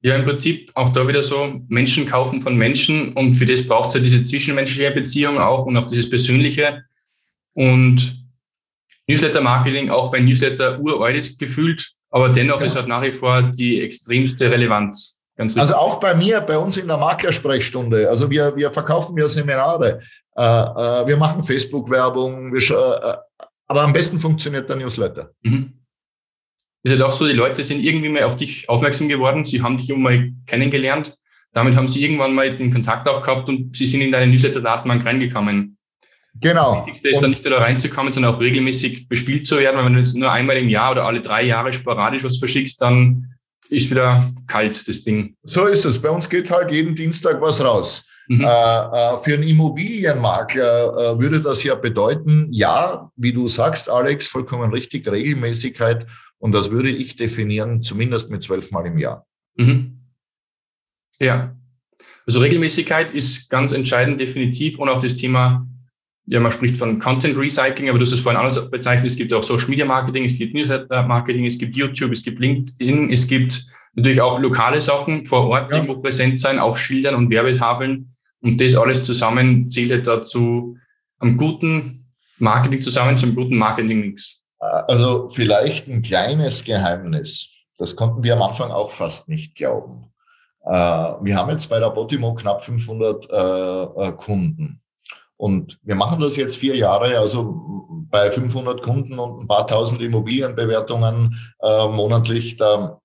Ja, 0.00 0.16
im 0.16 0.24
Prinzip 0.24 0.70
auch 0.74 0.88
da 0.94 1.06
wieder 1.06 1.22
so, 1.22 1.60
Menschen 1.68 2.06
kaufen 2.06 2.40
von 2.40 2.56
Menschen 2.56 3.12
und 3.12 3.34
für 3.34 3.44
das 3.44 3.66
braucht 3.66 3.88
es 3.88 3.96
ja 3.96 4.00
diese 4.00 4.22
zwischenmenschliche 4.22 4.92
Beziehung 4.92 5.36
auch 5.36 5.66
und 5.66 5.76
auch 5.76 5.88
dieses 5.88 6.08
Persönliche. 6.08 6.84
Und 7.52 8.26
Newsletter-Marketing, 9.08 9.90
auch 9.90 10.10
wenn 10.14 10.24
Newsletter 10.24 10.80
uralt 10.80 11.18
ist 11.18 11.38
gefühlt, 11.38 11.95
aber 12.16 12.30
dennoch 12.30 12.60
ja. 12.60 12.66
ist 12.66 12.76
halt 12.76 12.88
nach 12.88 13.02
wie 13.02 13.12
vor 13.12 13.42
die 13.42 13.80
extremste 13.80 14.50
Relevanz. 14.50 15.20
also 15.38 15.74
auch 15.74 16.00
bei 16.00 16.14
mir, 16.14 16.40
bei 16.40 16.56
uns 16.56 16.76
in 16.76 16.86
der 16.86 16.96
Maklersprechstunde. 16.96 18.08
Also 18.08 18.30
wir, 18.30 18.56
wir 18.56 18.72
verkaufen 18.72 19.18
ja 19.18 19.28
Seminare, 19.28 20.00
äh, 20.36 20.42
äh, 20.42 21.06
wir 21.06 21.16
machen 21.16 21.44
Facebook-Werbung, 21.44 22.56
äh, 22.56 23.16
aber 23.68 23.82
am 23.82 23.92
besten 23.92 24.18
funktioniert 24.18 24.68
der 24.68 24.76
Newsletter. 24.76 25.30
Mhm 25.42 25.72
ist 26.86 26.92
halt 26.92 27.02
auch 27.02 27.12
so, 27.12 27.26
die 27.26 27.32
Leute 27.32 27.64
sind 27.64 27.82
irgendwie 27.82 28.08
mal 28.08 28.22
auf 28.22 28.36
dich 28.36 28.68
aufmerksam 28.68 29.08
geworden, 29.08 29.44
sie 29.44 29.60
haben 29.60 29.76
dich 29.76 29.94
mal 29.96 30.32
kennengelernt, 30.46 31.16
damit 31.52 31.74
haben 31.74 31.88
sie 31.88 32.02
irgendwann 32.04 32.32
mal 32.32 32.56
den 32.56 32.72
Kontakt 32.72 33.08
auch 33.08 33.22
gehabt 33.22 33.48
und 33.48 33.74
sie 33.74 33.86
sind 33.86 34.02
in 34.02 34.12
deine 34.12 34.30
Newsletter-Datenbank 34.30 35.04
reingekommen. 35.04 35.75
Genau. 36.40 36.76
Das 36.76 36.86
Wichtigste 36.86 37.08
ist 37.08 37.16
und 37.16 37.22
dann 37.22 37.30
nicht 37.30 37.44
nur 37.44 37.52
da 37.52 37.58
reinzukommen, 37.58 38.12
sondern 38.12 38.34
auch 38.34 38.40
regelmäßig 38.40 39.08
bespielt 39.08 39.46
zu 39.46 39.58
werden, 39.58 39.76
weil 39.76 39.86
wenn 39.86 39.94
du 39.94 39.98
jetzt 39.98 40.16
nur 40.16 40.30
einmal 40.30 40.56
im 40.56 40.68
Jahr 40.68 40.92
oder 40.92 41.04
alle 41.04 41.20
drei 41.20 41.42
Jahre 41.44 41.72
sporadisch 41.72 42.24
was 42.24 42.38
verschickst, 42.38 42.80
dann 42.80 43.32
ist 43.68 43.90
wieder 43.90 44.32
kalt, 44.46 44.86
das 44.86 45.02
Ding. 45.02 45.36
So 45.42 45.66
ist 45.66 45.84
es. 45.84 46.00
Bei 46.00 46.10
uns 46.10 46.28
geht 46.28 46.50
halt 46.50 46.70
jeden 46.70 46.94
Dienstag 46.94 47.40
was 47.40 47.62
raus. 47.62 48.06
Mhm. 48.28 48.40
Äh, 48.40 48.44
äh, 48.44 49.18
für 49.18 49.34
einen 49.34 49.44
Immobilienmakler 49.44 51.14
äh, 51.14 51.20
würde 51.20 51.40
das 51.40 51.62
ja 51.62 51.74
bedeuten, 51.74 52.48
ja, 52.50 53.10
wie 53.16 53.32
du 53.32 53.46
sagst, 53.46 53.88
Alex, 53.88 54.26
vollkommen 54.26 54.72
richtig, 54.72 55.06
Regelmäßigkeit 55.08 56.06
und 56.38 56.52
das 56.52 56.70
würde 56.70 56.90
ich 56.90 57.16
definieren, 57.16 57.82
zumindest 57.82 58.30
mit 58.30 58.42
zwölf 58.42 58.70
Mal 58.72 58.86
im 58.86 58.98
Jahr. 58.98 59.26
Mhm. 59.56 60.00
Ja. 61.20 61.56
Also 62.26 62.40
Regelmäßigkeit 62.40 63.14
ist 63.14 63.48
ganz 63.48 63.72
entscheidend, 63.72 64.20
definitiv. 64.20 64.78
Und 64.78 64.88
auch 64.88 65.00
das 65.00 65.14
Thema, 65.14 65.66
ja, 66.26 66.40
man 66.40 66.50
spricht 66.50 66.76
von 66.76 66.98
Content 66.98 67.38
Recycling, 67.38 67.88
aber 67.88 67.98
du 67.98 68.04
hast 68.04 68.12
es 68.12 68.20
vorhin 68.20 68.40
anders 68.40 68.70
bezeichnet. 68.70 69.10
Es 69.10 69.16
gibt 69.16 69.32
auch 69.32 69.42
Social 69.42 69.68
Media 69.68 69.84
Marketing, 69.84 70.24
es 70.24 70.36
gibt 70.36 70.54
Newsletter 70.54 71.02
Marketing, 71.04 71.46
es 71.46 71.56
gibt 71.56 71.76
YouTube, 71.76 72.12
es 72.12 72.22
gibt 72.22 72.40
LinkedIn, 72.40 73.12
es 73.12 73.28
gibt 73.28 73.64
natürlich 73.94 74.20
auch 74.20 74.40
lokale 74.40 74.80
Sachen 74.80 75.24
vor 75.24 75.46
Ort, 75.46 75.70
ja. 75.70 75.78
irgendwo 75.78 76.00
präsent 76.00 76.40
sein, 76.40 76.58
auf 76.58 76.78
Schildern 76.78 77.14
und 77.14 77.30
Werbetafeln. 77.30 78.16
Und 78.40 78.60
das 78.60 78.76
alles 78.76 79.02
zusammen 79.04 79.70
zählt 79.70 79.92
halt 79.92 80.06
dazu, 80.06 80.76
am 81.18 81.36
guten 81.36 82.06
Marketing 82.38 82.82
zusammen 82.82 83.16
zum 83.16 83.34
guten 83.34 83.56
Marketing-Mix. 83.56 84.42
Also 84.58 85.28
vielleicht 85.28 85.88
ein 85.88 86.02
kleines 86.02 86.64
Geheimnis. 86.64 87.48
Das 87.78 87.94
konnten 87.94 88.22
wir 88.22 88.34
am 88.34 88.42
Anfang 88.42 88.70
auch 88.70 88.90
fast 88.90 89.28
nicht 89.28 89.54
glauben. 89.54 90.12
Äh, 90.64 90.72
wir 90.74 91.36
haben 91.36 91.50
jetzt 91.50 91.68
bei 91.68 91.78
der 91.78 91.90
Botimo 91.90 92.34
knapp 92.34 92.64
500 92.64 93.30
äh, 93.30 94.08
äh, 94.08 94.12
Kunden. 94.12 94.80
Und 95.36 95.78
wir 95.82 95.94
machen 95.94 96.20
das 96.20 96.36
jetzt 96.36 96.56
vier 96.56 96.76
Jahre, 96.76 97.18
also 97.18 97.86
bei 98.10 98.30
500 98.30 98.82
Kunden 98.82 99.18
und 99.18 99.40
ein 99.40 99.48
paar 99.48 99.66
tausend 99.66 100.00
Immobilienbewertungen 100.00 101.36
monatlich, 101.60 102.56
da, 102.56 103.00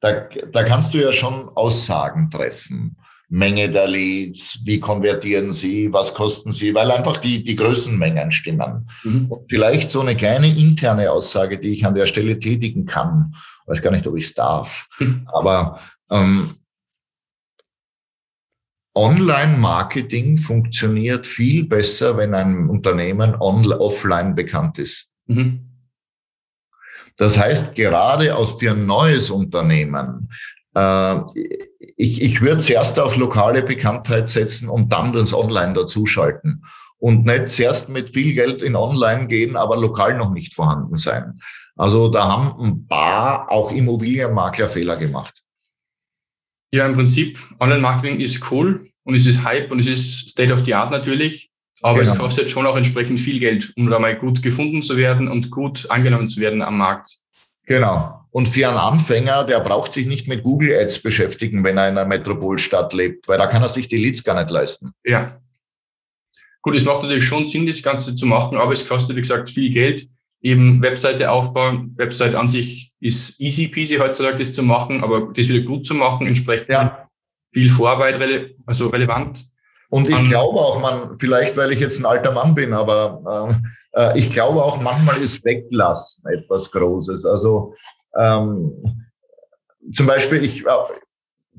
da, 0.00 0.28
da 0.50 0.62
kannst 0.62 0.94
du 0.94 0.98
ja 0.98 1.12
schon 1.12 1.50
Aussagen 1.54 2.30
treffen. 2.30 2.96
Menge 3.32 3.70
der 3.70 3.86
Leads, 3.86 4.58
wie 4.64 4.80
konvertieren 4.80 5.52
sie, 5.52 5.92
was 5.92 6.14
kosten 6.14 6.50
sie, 6.50 6.74
weil 6.74 6.90
einfach 6.90 7.16
die, 7.16 7.44
die 7.44 7.54
Größenmengen 7.54 8.32
stimmen. 8.32 8.86
Mhm. 9.04 9.26
Und 9.26 9.48
vielleicht 9.48 9.90
so 9.92 10.00
eine 10.00 10.16
kleine 10.16 10.48
interne 10.48 11.12
Aussage, 11.12 11.58
die 11.58 11.68
ich 11.68 11.86
an 11.86 11.94
der 11.94 12.06
Stelle 12.06 12.40
tätigen 12.40 12.86
kann. 12.86 13.32
Ich 13.62 13.68
weiß 13.68 13.82
gar 13.82 13.92
nicht, 13.92 14.06
ob 14.08 14.16
ich 14.16 14.24
es 14.24 14.34
darf. 14.34 14.88
Mhm. 14.98 15.28
Aber 15.32 15.78
ähm, 16.10 16.56
Online-Marketing 18.94 20.38
funktioniert 20.38 21.26
viel 21.26 21.64
besser, 21.64 22.16
wenn 22.16 22.34
ein 22.34 22.68
Unternehmen 22.68 23.34
offline 23.36 24.34
bekannt 24.34 24.78
ist. 24.78 25.08
Mhm. 25.26 25.66
Das 27.16 27.38
heißt, 27.38 27.74
gerade 27.74 28.34
aus 28.34 28.58
für 28.58 28.72
ein 28.72 28.86
neues 28.86 29.30
Unternehmen 29.30 30.30
äh, 30.74 31.20
ich, 31.96 32.22
ich 32.22 32.40
würde 32.40 32.62
zuerst 32.62 32.98
auf 32.98 33.16
lokale 33.16 33.62
Bekanntheit 33.62 34.28
setzen 34.28 34.68
und 34.68 34.92
dann 34.92 35.12
das 35.12 35.34
Online 35.34 35.74
dazuschalten. 35.74 36.64
Und 36.98 37.24
nicht 37.24 37.48
zuerst 37.48 37.88
mit 37.88 38.10
viel 38.10 38.34
Geld 38.34 38.62
in 38.62 38.76
Online 38.76 39.26
gehen, 39.26 39.56
aber 39.56 39.76
lokal 39.76 40.16
noch 40.18 40.32
nicht 40.32 40.54
vorhanden 40.54 40.96
sein. 40.96 41.40
Also 41.76 42.08
da 42.08 42.28
haben 42.28 42.62
ein 42.62 42.86
paar 42.86 43.50
auch 43.50 43.72
Immobilienmakler 43.72 44.68
Fehler 44.68 44.96
gemacht. 44.96 45.42
Ja, 46.72 46.86
im 46.86 46.94
Prinzip, 46.94 47.38
Online-Marketing 47.58 48.20
ist 48.20 48.50
cool 48.50 48.88
und 49.04 49.14
es 49.14 49.26
ist 49.26 49.44
Hype 49.44 49.72
und 49.72 49.80
es 49.80 49.88
ist 49.88 50.30
State 50.30 50.52
of 50.52 50.64
the 50.64 50.74
Art 50.74 50.90
natürlich, 50.90 51.50
aber 51.82 52.00
genau. 52.00 52.12
es 52.12 52.18
kostet 52.18 52.50
schon 52.50 52.66
auch 52.66 52.76
entsprechend 52.76 53.20
viel 53.20 53.40
Geld, 53.40 53.72
um 53.76 53.90
da 53.90 53.98
mal 53.98 54.16
gut 54.16 54.42
gefunden 54.42 54.82
zu 54.82 54.96
werden 54.96 55.28
und 55.28 55.50
gut 55.50 55.90
angenommen 55.90 56.28
zu 56.28 56.40
werden 56.40 56.62
am 56.62 56.78
Markt. 56.78 57.16
Genau. 57.66 58.20
Und 58.30 58.48
für 58.48 58.68
einen 58.68 58.78
Anfänger, 58.78 59.44
der 59.44 59.60
braucht 59.60 59.92
sich 59.92 60.06
nicht 60.06 60.28
mit 60.28 60.44
Google 60.44 60.78
Ads 60.78 61.02
beschäftigen, 61.02 61.64
wenn 61.64 61.76
er 61.76 61.88
in 61.88 61.98
einer 61.98 62.06
Metropolstadt 62.06 62.92
lebt, 62.92 63.26
weil 63.26 63.38
da 63.38 63.46
kann 63.46 63.62
er 63.62 63.68
sich 63.68 63.88
die 63.88 63.96
Leads 63.96 64.22
gar 64.22 64.40
nicht 64.40 64.50
leisten. 64.50 64.92
Ja. 65.04 65.40
Gut, 66.62 66.76
es 66.76 66.84
macht 66.84 67.02
natürlich 67.02 67.24
schon 67.24 67.46
Sinn, 67.46 67.66
das 67.66 67.82
Ganze 67.82 68.14
zu 68.14 68.26
machen, 68.26 68.58
aber 68.58 68.72
es 68.72 68.86
kostet, 68.86 69.16
wie 69.16 69.20
gesagt, 69.22 69.50
viel 69.50 69.72
Geld. 69.72 70.08
Eben 70.42 70.82
Webseite 70.82 71.30
aufbauen. 71.30 71.94
Website 71.96 72.34
an 72.34 72.48
sich 72.48 72.92
ist 73.00 73.40
easy 73.40 73.68
peasy 73.68 73.96
heutzutage, 73.96 74.36
das 74.36 74.52
zu 74.52 74.62
machen, 74.62 75.02
aber 75.02 75.32
das 75.34 75.48
wieder 75.48 75.64
gut 75.64 75.84
zu 75.84 75.94
machen, 75.94 76.26
entsprechend 76.26 76.68
ja. 76.68 77.08
viel 77.52 77.70
Vorarbeit, 77.70 78.18
rele 78.18 78.54
also 78.66 78.88
relevant. 78.88 79.44
Und 79.90 80.08
ich 80.08 80.28
glaube 80.28 80.60
auch, 80.60 80.80
man, 80.80 81.18
vielleicht 81.18 81.56
weil 81.56 81.72
ich 81.72 81.80
jetzt 81.80 81.98
ein 81.98 82.06
alter 82.06 82.32
Mann 82.32 82.54
bin, 82.54 82.72
aber 82.72 83.58
äh, 83.94 84.00
äh 84.00 84.18
ich 84.18 84.30
glaube 84.30 84.62
auch, 84.62 84.80
manchmal 84.80 85.20
ist 85.20 85.44
Weglassen 85.44 86.24
etwas 86.30 86.70
Großes. 86.70 87.26
Also 87.26 87.74
ähm, 88.16 88.72
zum 89.92 90.06
Beispiel, 90.06 90.44
ich, 90.44 90.64
äh, 90.64 90.70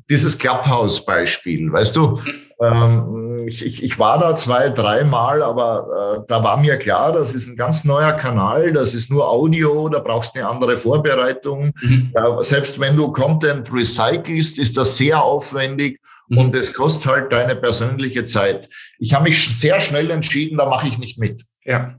dieses 0.09 0.37
Clubhouse-Beispiel, 0.37 1.71
weißt 1.71 1.95
du, 1.95 2.21
ähm, 2.61 3.47
ich, 3.47 3.65
ich, 3.65 3.83
ich 3.83 3.99
war 3.99 4.19
da 4.19 4.35
zwei, 4.35 4.69
dreimal, 4.69 5.41
aber 5.41 6.19
äh, 6.19 6.25
da 6.27 6.43
war 6.43 6.57
mir 6.57 6.77
klar, 6.77 7.11
das 7.11 7.33
ist 7.33 7.47
ein 7.47 7.55
ganz 7.55 7.83
neuer 7.83 8.13
Kanal, 8.13 8.71
das 8.71 8.93
ist 8.93 9.09
nur 9.09 9.27
Audio, 9.27 9.89
da 9.89 9.99
brauchst 9.99 10.35
du 10.35 10.39
eine 10.39 10.49
andere 10.49 10.77
Vorbereitung. 10.77 11.73
Mhm. 11.81 12.11
Äh, 12.13 12.41
selbst 12.43 12.79
wenn 12.79 12.95
du 12.95 13.11
Content 13.11 13.71
recycelst, 13.73 14.59
ist 14.59 14.77
das 14.77 14.97
sehr 14.97 15.23
aufwendig 15.23 15.99
mhm. 16.27 16.37
und 16.37 16.55
es 16.55 16.73
kostet 16.73 17.11
halt 17.11 17.33
deine 17.33 17.55
persönliche 17.55 18.25
Zeit. 18.25 18.69
Ich 18.99 19.13
habe 19.13 19.25
mich 19.25 19.57
sehr 19.57 19.79
schnell 19.79 20.11
entschieden, 20.11 20.57
da 20.57 20.69
mache 20.69 20.87
ich 20.87 20.99
nicht 20.99 21.17
mit. 21.17 21.41
Ja. 21.65 21.95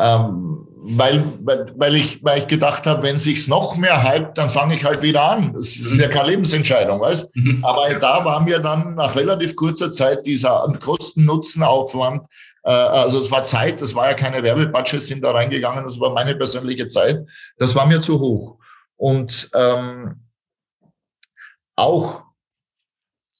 Ähm, 0.00 0.67
weil, 0.80 1.24
weil, 1.42 1.72
weil, 1.76 1.96
ich, 1.96 2.22
weil 2.24 2.38
ich 2.38 2.46
gedacht 2.46 2.86
habe, 2.86 3.02
wenn 3.02 3.18
sich's 3.18 3.48
noch 3.48 3.76
mehr 3.76 4.02
hypt, 4.02 4.38
dann 4.38 4.48
fange 4.48 4.74
ich 4.74 4.84
halt 4.84 5.02
wieder 5.02 5.30
an. 5.30 5.52
Das 5.54 5.76
ist 5.76 5.94
ja 5.94 6.08
keine 6.08 6.30
Lebensentscheidung, 6.30 7.00
weißt? 7.00 7.34
Mhm. 7.36 7.64
Aber 7.64 7.94
da 7.94 8.24
war 8.24 8.40
mir 8.40 8.58
dann 8.60 8.94
nach 8.94 9.16
relativ 9.16 9.56
kurzer 9.56 9.92
Zeit 9.92 10.26
dieser 10.26 10.66
Kosten-Nutzen-Aufwand, 10.80 12.22
äh, 12.62 12.70
also 12.70 13.22
es 13.22 13.30
war 13.30 13.44
Zeit, 13.44 13.80
das 13.80 13.94
war 13.94 14.08
ja 14.08 14.14
keine 14.14 14.42
Werbebudgets 14.42 15.06
sind 15.06 15.24
da 15.24 15.32
reingegangen, 15.32 15.84
das 15.84 15.98
war 15.98 16.12
meine 16.12 16.34
persönliche 16.36 16.88
Zeit, 16.88 17.26
das 17.56 17.74
war 17.74 17.86
mir 17.86 18.00
zu 18.00 18.20
hoch. 18.20 18.58
Und 18.96 19.50
ähm, 19.54 20.22
auch, 21.76 22.22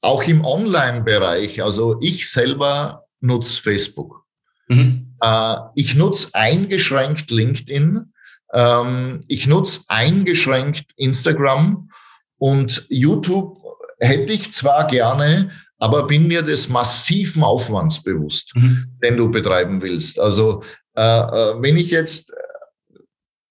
auch 0.01 0.23
im 0.25 0.45
Online-Bereich, 0.45 1.63
also 1.63 1.99
ich 2.01 2.31
selber 2.31 3.05
nutze 3.21 3.61
Facebook. 3.61 4.25
Mhm. 4.69 5.08
Äh, 5.21 5.57
ich 5.75 5.95
nutze 5.95 6.31
eingeschränkt 6.33 7.31
LinkedIn. 7.31 8.13
Ähm, 8.53 9.21
ich 9.29 9.47
nutze 9.47 9.83
eingeschränkt 9.89 10.87
Instagram 10.97 11.91
und 12.39 12.87
YouTube 12.89 13.59
hätte 14.01 14.33
ich 14.33 14.53
zwar 14.53 14.87
gerne, 14.87 15.51
aber 15.79 16.07
bin 16.07 16.29
mir 16.29 16.43
des 16.43 16.69
massiven 16.69 17.43
Aufwands 17.43 18.03
bewusst, 18.03 18.53
mhm. 18.55 18.87
den 19.03 19.17
du 19.17 19.31
betreiben 19.31 19.81
willst. 19.83 20.19
Also 20.19 20.63
äh, 20.97 21.03
äh 21.03 21.63
wenn 21.63 21.77
ich 21.77 21.91
jetzt 21.91 22.33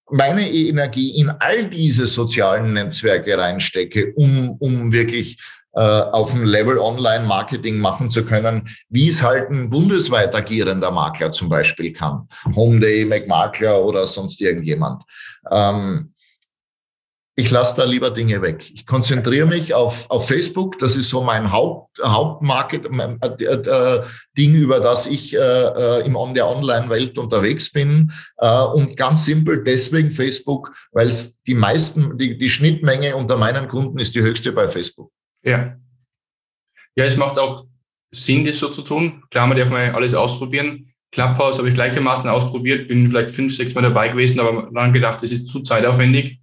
meine 0.09 0.49
Energie 0.49 1.19
in 1.19 1.29
all 1.29 1.67
diese 1.67 2.07
sozialen 2.07 2.73
Netzwerke 2.73 3.37
reinstecke, 3.37 4.13
um, 4.15 4.55
um 4.59 4.91
wirklich 4.91 5.37
äh, 5.37 5.41
auf 5.79 6.31
dem 6.31 6.43
Level 6.43 6.79
Online-Marketing 6.79 7.77
machen 7.79 8.09
zu 8.09 8.25
können, 8.25 8.67
wie 8.89 9.09
es 9.09 9.21
halt 9.21 9.51
ein 9.51 9.69
bundesweit 9.69 10.35
agierender 10.35 10.91
Makler 10.91 11.31
zum 11.31 11.49
Beispiel 11.49 11.93
kann. 11.93 12.27
Homeday, 12.55 13.05
McMakler 13.05 13.83
oder 13.83 14.07
sonst 14.07 14.41
irgendjemand. 14.41 15.03
Ähm, 15.51 16.13
ich 17.39 17.51
lasse 17.51 17.75
da 17.75 17.83
lieber 17.83 18.09
Dinge 18.09 18.41
weg. 18.41 18.67
Ich 18.73 18.87
konzentriere 18.87 19.45
mich 19.45 19.71
auf, 19.71 20.09
auf 20.09 20.27
Facebook. 20.27 20.79
Das 20.79 20.95
ist 20.95 21.11
so 21.11 21.21
mein 21.21 21.51
Haupt, 21.51 21.99
Hauptmarket, 22.03 22.87
äh, 22.87 23.53
äh, 23.53 24.03
Ding, 24.35 24.55
über 24.55 24.79
das 24.79 25.05
ich 25.05 25.35
äh, 25.35 25.37
äh 25.37 26.03
im 26.03 26.15
On 26.15 26.33
der 26.33 26.47
Online-Welt 26.47 27.19
unterwegs 27.19 27.71
bin. 27.71 28.11
Äh, 28.37 28.63
und 28.63 28.97
ganz 28.97 29.25
simpel 29.25 29.63
deswegen 29.63 30.09
Facebook, 30.09 30.73
weil 30.91 31.09
es 31.09 31.39
die 31.43 31.53
meisten, 31.53 32.17
die, 32.17 32.39
die 32.39 32.49
Schnittmenge 32.49 33.15
unter 33.15 33.37
meinen 33.37 33.67
Kunden 33.67 33.99
ist 33.99 34.15
die 34.15 34.21
höchste 34.21 34.51
bei 34.51 34.67
Facebook. 34.67 35.11
Ja. 35.47 35.77
Ja, 36.95 37.05
es 37.05 37.15
macht 37.15 37.39
auch 37.39 37.65
Sinn, 38.11 38.43
das 38.43 38.59
so 38.59 38.69
zu 38.69 38.81
tun. 38.81 39.23
Klar, 39.29 39.47
man 39.47 39.57
darf 39.57 39.69
mal 39.69 39.91
alles 39.91 40.13
ausprobieren. 40.13 40.93
Clubhouse 41.11 41.57
habe 41.57 41.69
ich 41.69 41.73
gleichermaßen 41.73 42.29
ausprobiert, 42.29 42.89
bin 42.89 43.09
vielleicht 43.09 43.31
fünf, 43.31 43.55
sechs 43.55 43.73
Mal 43.73 43.81
dabei 43.81 44.09
gewesen, 44.09 44.39
aber 44.41 44.69
dann 44.73 44.91
gedacht, 44.91 45.23
das 45.23 45.31
ist 45.31 45.47
zu 45.47 45.61
zeitaufwendig 45.61 46.39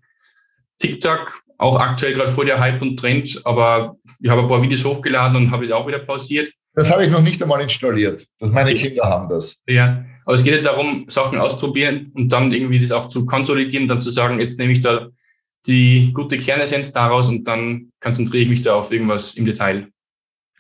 TikTok, 0.79 1.43
auch 1.59 1.79
aktuell 1.79 2.15
gerade 2.15 2.31
vor 2.31 2.47
der 2.47 2.59
Hype 2.59 2.81
und 2.81 2.99
Trend, 2.99 3.41
aber 3.45 3.97
ich 4.21 4.31
habe 4.31 4.41
ein 4.41 4.49
paar 4.49 4.63
Videos 4.63 4.85
hochgeladen 4.85 5.37
und 5.37 5.51
habe 5.51 5.65
es 5.65 5.71
auch 5.71 5.87
wieder 5.87 5.99
pausiert. 5.99 6.51
Das 6.73 6.91
habe 6.91 7.05
ich 7.05 7.11
noch 7.11 7.21
nicht 7.21 7.43
einmal 7.43 7.61
installiert. 7.61 8.27
Das 8.39 8.51
meine 8.51 8.71
okay. 8.71 8.89
Kinder 8.89 9.05
haben 9.05 9.29
das. 9.29 9.61
Ja, 9.67 10.05
aber 10.25 10.35
es 10.35 10.43
geht 10.43 10.55
ja 10.55 10.63
darum, 10.63 11.05
Sachen 11.09 11.39
auszuprobieren 11.39 12.11
und 12.15 12.33
dann 12.33 12.51
irgendwie 12.51 12.81
das 12.81 12.91
auch 12.91 13.09
zu 13.09 13.27
konsolidieren, 13.27 13.87
dann 13.87 14.01
zu 14.01 14.11
sagen, 14.11 14.41
jetzt 14.41 14.59
nehme 14.59 14.73
ich 14.73 14.81
da 14.81 15.09
die 15.67 16.13
gute 16.13 16.37
Kernessenz 16.37 16.93
daraus 16.93 17.29
und 17.29 17.45
dann 17.45 17.91
konzentriere 18.01 18.43
ich 18.43 18.49
mich 18.49 18.63
da 18.63 18.75
auf 18.75 18.93
irgendwas 18.93 19.35
im 19.35 19.47
Detail. 19.47 19.89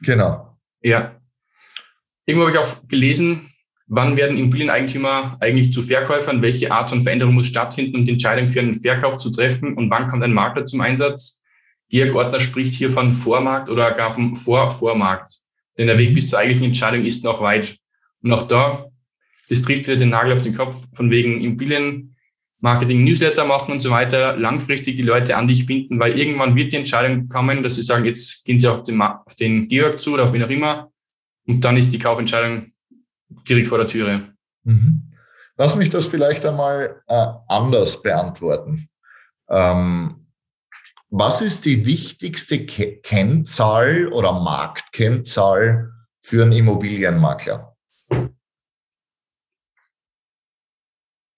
Genau. 0.00 0.56
Ja. 0.82 1.20
Irgendwo 2.26 2.46
habe 2.46 2.56
ich 2.56 2.58
auch 2.58 2.88
gelesen, 2.88 3.54
Wann 3.86 4.16
werden 4.16 4.38
Immobilieneigentümer 4.38 5.36
eigentlich 5.40 5.70
zu 5.70 5.82
Verkäufern? 5.82 6.40
Welche 6.40 6.72
Art 6.72 6.88
von 6.88 7.02
Veränderung 7.02 7.34
muss 7.34 7.48
stattfinden, 7.48 7.96
um 7.96 8.04
die 8.04 8.12
Entscheidung 8.12 8.48
für 8.48 8.60
einen 8.60 8.76
Verkauf 8.76 9.18
zu 9.18 9.30
treffen? 9.30 9.74
Und 9.74 9.90
wann 9.90 10.08
kommt 10.08 10.22
ein 10.22 10.32
Makler 10.32 10.64
zum 10.64 10.80
Einsatz? 10.80 11.42
Georg 11.90 12.14
Ortner 12.14 12.40
spricht 12.40 12.72
hier 12.72 12.90
von 12.90 13.14
Vormarkt 13.14 13.68
oder 13.68 13.92
gar 13.92 14.12
vom 14.12 14.36
Vorvormarkt. 14.36 15.40
Denn 15.76 15.86
der 15.86 15.98
Weg 15.98 16.14
bis 16.14 16.30
zur 16.30 16.38
eigentlichen 16.38 16.66
Entscheidung 16.66 17.04
ist 17.04 17.24
noch 17.24 17.42
weit. 17.42 17.76
Und 18.22 18.32
auch 18.32 18.44
da, 18.44 18.86
das 19.50 19.60
trifft 19.60 19.86
wieder 19.86 19.96
den 19.96 20.08
Nagel 20.08 20.32
auf 20.32 20.40
den 20.40 20.56
Kopf, 20.56 20.86
von 20.94 21.10
wegen 21.10 21.42
Immobilienmarketing, 21.42 22.13
Newsletter 22.64 23.44
machen 23.44 23.72
und 23.72 23.80
so 23.80 23.90
weiter, 23.90 24.36
langfristig 24.36 24.96
die 24.96 25.02
Leute 25.02 25.36
an 25.36 25.46
dich 25.46 25.66
binden, 25.66 26.00
weil 26.00 26.18
irgendwann 26.18 26.56
wird 26.56 26.72
die 26.72 26.78
Entscheidung 26.78 27.28
kommen, 27.28 27.62
dass 27.62 27.74
sie 27.74 27.82
sagen, 27.82 28.04
jetzt 28.04 28.44
gehen 28.44 28.58
sie 28.58 28.68
auf 28.68 28.84
den, 28.84 29.00
auf 29.00 29.34
den 29.34 29.68
Georg 29.68 30.00
zu 30.00 30.14
oder 30.14 30.24
auf 30.24 30.32
wen 30.32 30.42
auch 30.42 30.48
immer. 30.48 30.90
Und 31.46 31.64
dann 31.64 31.76
ist 31.76 31.92
die 31.92 31.98
Kaufentscheidung 31.98 32.72
direkt 33.48 33.68
vor 33.68 33.78
der 33.78 33.86
Türe. 33.86 34.34
Mhm. 34.62 35.12
Lass 35.56 35.76
mich 35.76 35.90
das 35.90 36.06
vielleicht 36.06 36.44
einmal 36.46 37.02
äh, 37.06 37.26
anders 37.48 38.02
beantworten. 38.02 38.88
Ähm, 39.48 40.26
was 41.10 41.42
ist 41.42 41.64
die 41.64 41.86
wichtigste 41.86 42.66
Ke 42.66 42.96
Kennzahl 42.96 44.08
oder 44.08 44.32
Marktkennzahl 44.32 45.92
für 46.20 46.42
einen 46.42 46.52
Immobilienmakler? 46.52 47.73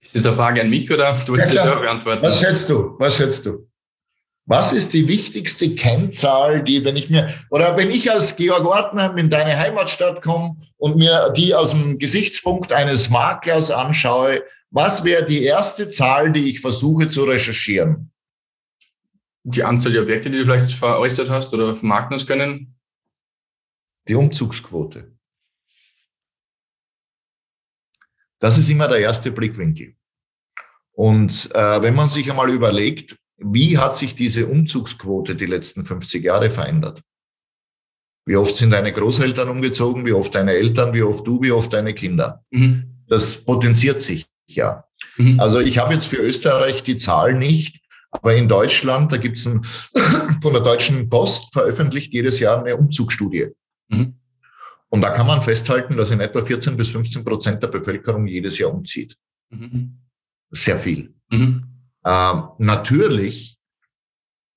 Ist 0.07 0.14
das 0.14 0.27
eine 0.27 0.37
Frage 0.37 0.61
an 0.61 0.71
mich 0.71 0.90
oder 0.90 1.21
du 1.27 1.33
willst 1.33 1.53
ja, 1.53 1.64
das 1.64 1.73
auch 1.73 1.81
beantworten? 1.81 2.23
Was 2.23 2.40
schätzt 2.40 2.71
du? 2.71 2.95
Was 2.99 3.16
schätzt 3.16 3.45
du? 3.45 3.69
Was 4.49 4.73
ist 4.73 4.92
die 4.92 5.09
wichtigste 5.09 5.75
Kennzahl, 5.75 6.62
die, 6.62 6.85
wenn 6.85 6.95
ich 6.95 7.11
mir, 7.11 7.35
oder 7.51 7.77
wenn 7.77 7.90
ich 7.90 8.12
als 8.12 8.37
Georg 8.37 8.64
Ortner 8.64 9.16
in 9.16 9.29
deine 9.29 9.59
Heimatstadt 9.59 10.23
komme 10.23 10.57
und 10.77 10.97
mir 10.97 11.33
die 11.37 11.53
aus 11.53 11.71
dem 11.71 11.99
Gesichtspunkt 11.99 12.73
eines 12.73 13.11
Maklers 13.11 13.73
anschaue, 13.73 14.45
was 14.71 15.03
wäre 15.03 15.25
die 15.25 15.42
erste 15.42 15.88
Zahl, 15.88 16.33
die 16.33 16.45
ich 16.45 16.61
versuche 16.61 17.11
zu 17.11 17.25
recherchieren? 17.25 18.12
Die 19.42 19.64
Anzahl 19.64 19.92
der 19.92 20.03
Objekte, 20.03 20.31
die 20.31 20.38
du 20.38 20.45
vielleicht 20.45 20.73
veräußert 20.73 21.29
hast 21.29 21.53
oder 21.53 21.75
vermarkten 21.75 22.14
hast 22.14 22.29
können? 22.29 22.77
Die 24.07 24.14
Umzugsquote. 24.14 25.15
Das 28.38 28.59
ist 28.59 28.68
immer 28.68 28.88
der 28.88 28.99
erste 28.99 29.31
Blickwinkel. 29.31 29.94
Und 30.92 31.51
äh, 31.55 31.83
wenn 31.83 31.94
man 31.94 32.09
sich 32.09 32.31
einmal 32.31 32.51
überlegt, 32.51 33.16
wie 33.38 33.77
hat 33.77 33.96
sich 33.96 34.14
diese 34.14 34.46
Umzugsquote 34.46 35.37
die 35.37 35.46
letzten 35.46 35.85
50 35.85 36.25
Jahre 36.25 36.51
verändert? 36.51 37.03
Wie 38.25 38.37
oft 38.37 38.57
sind 38.57 38.70
deine 38.70 38.92
Großeltern 38.92 39.49
umgezogen? 39.49 40.05
Wie 40.05 40.12
oft 40.12 40.35
deine 40.35 40.53
Eltern? 40.53 40.92
Wie 40.94 41.03
oft 41.03 41.27
du? 41.27 41.40
Wie 41.42 41.53
oft 41.53 41.72
deine 41.72 41.94
Kinder? 41.94 42.44
Mhm. 42.51 43.03
Das 43.07 43.44
potenziert 43.44 44.01
sich 44.01 44.27
ja. 44.46 44.85
Mhm. 45.16 45.38
Also 45.40 45.61
ich 45.61 45.79
habe 45.79 45.94
jetzt 45.94 46.09
für 46.09 46.16
Österreich 46.16 46.83
die 46.83 46.96
Zahl 46.96 47.35
nicht, 47.35 47.81
aber 48.11 48.35
in 48.35 48.49
Deutschland, 48.49 49.12
da 49.12 49.16
gibt 49.16 49.38
es 49.38 49.44
von 50.42 50.53
der 50.53 50.62
Deutschen 50.62 51.09
Post 51.09 51.53
veröffentlicht 51.53 52.12
jedes 52.12 52.40
Jahr 52.40 52.59
eine 52.59 52.77
Umzugsstudie. 52.77 53.49
Mhm. 53.88 54.18
Und 54.96 55.02
da 55.02 55.11
kann 55.11 55.26
man 55.26 55.42
festhalten, 55.42 55.94
dass 55.98 56.11
in 56.11 56.20
etwa 56.20 56.42
14 56.42 56.74
bis 56.74 56.88
15 56.88 57.22
Prozent 57.22 57.62
der 57.62 57.68
Bevölkerung 57.68 58.26
jedes 58.26 58.59
Jahr 58.59 58.72
umzieht. 58.72 59.14
Mhm. 59.50 59.98
Sehr 60.50 60.78
viel. 60.78 61.14
Mhm. 61.28 61.64
Äh, 62.02 62.32
natürlich 62.56 63.59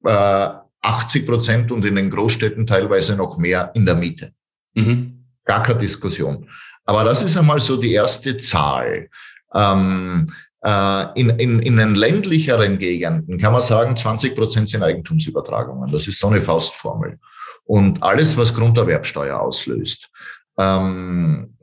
äh, 0.06 0.50
80 0.80 1.28
Prozent 1.28 1.74
und 1.74 1.84
in 1.84 1.98
den 1.98 2.10
Großstädten 2.10 2.66
teilweise 2.66 3.18
noch 3.18 3.38
mehr 3.38 3.72
in 3.74 3.86
der 3.86 3.96
Miete. 3.96 4.32
Mhm. 4.76 5.26
Gar 5.44 5.62
keine 5.62 5.80
Diskussion. 5.80 6.50
Aber 6.86 7.04
das 7.04 7.22
ist 7.22 7.36
einmal 7.36 7.60
so 7.60 7.76
die 7.76 7.92
erste 7.92 8.38
Zahl. 8.38 9.10
Ähm, 9.54 10.26
äh, 10.62 11.20
in, 11.20 11.32
in, 11.32 11.60
in 11.60 11.76
den 11.76 11.96
ländlicheren 11.96 12.80
Gegenden 12.80 13.38
kann 13.40 13.52
man 13.52 13.62
sagen, 13.62 13.98
20 13.98 14.38
Prozent 14.38 14.70
sind 14.70 14.84
Eigentumsübertragungen. 14.84 15.92
Das 15.92 16.08
ist 16.08 16.18
so 16.18 16.28
eine 16.28 16.42
Faustformel. 16.42 17.20
Und 17.70 18.02
alles, 18.02 18.36
was 18.36 18.56
Grunderwerbsteuer 18.56 19.40
auslöst. 19.40 20.10
Ähm, 20.58 21.56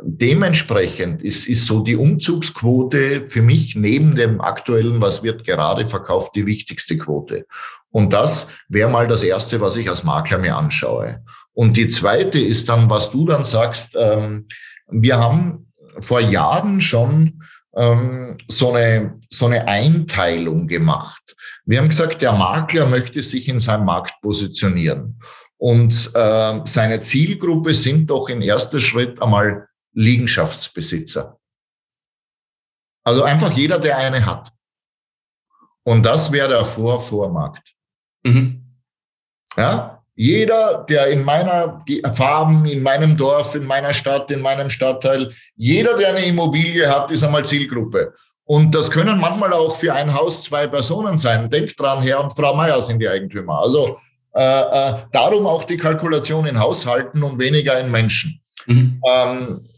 dementsprechend 0.00 1.22
ist, 1.22 1.46
ist 1.46 1.66
so 1.66 1.82
die 1.82 1.96
Umzugsquote 1.96 3.26
für 3.26 3.42
mich 3.42 3.76
neben 3.76 4.16
dem 4.16 4.40
aktuellen, 4.40 5.02
was 5.02 5.22
wird 5.22 5.44
gerade 5.44 5.84
verkauft, 5.84 6.34
die 6.34 6.46
wichtigste 6.46 6.96
Quote. 6.96 7.44
Und 7.90 8.14
das 8.14 8.48
wäre 8.68 8.88
mal 8.88 9.06
das 9.06 9.22
Erste, 9.22 9.60
was 9.60 9.76
ich 9.76 9.90
als 9.90 10.02
Makler 10.02 10.38
mir 10.38 10.56
anschaue. 10.56 11.22
Und 11.52 11.76
die 11.76 11.88
zweite 11.88 12.38
ist 12.38 12.70
dann, 12.70 12.88
was 12.88 13.10
du 13.10 13.26
dann 13.26 13.44
sagst, 13.44 13.94
ähm, 14.00 14.46
wir 14.88 15.18
haben 15.18 15.70
vor 16.00 16.20
Jahren 16.20 16.80
schon 16.80 17.42
ähm, 17.76 18.38
so, 18.48 18.72
eine, 18.72 19.20
so 19.28 19.44
eine 19.44 19.68
Einteilung 19.68 20.68
gemacht. 20.68 21.36
Wir 21.66 21.78
haben 21.78 21.88
gesagt, 21.88 22.20
der 22.20 22.32
Makler 22.32 22.86
möchte 22.86 23.22
sich 23.22 23.48
in 23.48 23.58
seinem 23.58 23.86
Markt 23.86 24.20
positionieren. 24.20 25.18
Und 25.56 26.10
äh, 26.14 26.60
seine 26.64 27.00
Zielgruppe 27.00 27.74
sind 27.74 28.08
doch 28.08 28.28
in 28.28 28.42
erster 28.42 28.80
Schritt 28.80 29.22
einmal 29.22 29.68
Liegenschaftsbesitzer. 29.92 31.38
Also 33.04 33.22
einfach 33.22 33.52
jeder, 33.52 33.78
der 33.78 33.96
eine 33.96 34.24
hat. 34.26 34.52
Und 35.84 36.02
das 36.02 36.32
wäre 36.32 36.48
der 36.48 36.64
Vor-Vormarkt. 36.64 37.74
Mhm. 38.24 38.64
Ja, 39.56 40.02
jeder, 40.16 40.84
der 40.88 41.08
in 41.08 41.24
meiner 41.24 41.84
Farben, 42.14 42.66
in 42.66 42.82
meinem 42.82 43.16
Dorf, 43.16 43.54
in 43.54 43.66
meiner 43.66 43.92
Stadt, 43.92 44.30
in 44.30 44.40
meinem 44.40 44.70
Stadtteil, 44.70 45.32
jeder, 45.56 45.96
der 45.96 46.10
eine 46.10 46.24
Immobilie 46.24 46.88
hat, 46.88 47.10
ist 47.10 47.22
einmal 47.22 47.44
Zielgruppe. 47.44 48.14
Und 48.46 48.74
das 48.74 48.90
können 48.90 49.18
manchmal 49.18 49.52
auch 49.52 49.74
für 49.74 49.94
ein 49.94 50.12
Haus 50.12 50.44
zwei 50.44 50.66
Personen 50.66 51.16
sein. 51.16 51.48
Denkt 51.48 51.80
dran, 51.80 52.02
Herr 52.02 52.22
und 52.22 52.30
Frau 52.30 52.54
Meier 52.54 52.80
sind 52.82 52.98
die 52.98 53.08
Eigentümer. 53.08 53.60
Also 53.60 53.98
äh, 54.34 54.42
äh, 54.42 54.94
darum 55.12 55.46
auch 55.46 55.64
die 55.64 55.76
Kalkulation 55.76 56.46
in 56.46 56.58
Haushalten 56.58 57.22
und 57.22 57.38
weniger 57.38 57.78
in 57.80 57.90
Menschen. 57.90 58.40
Mhm. 58.66 59.00
Ähm, 59.08 59.68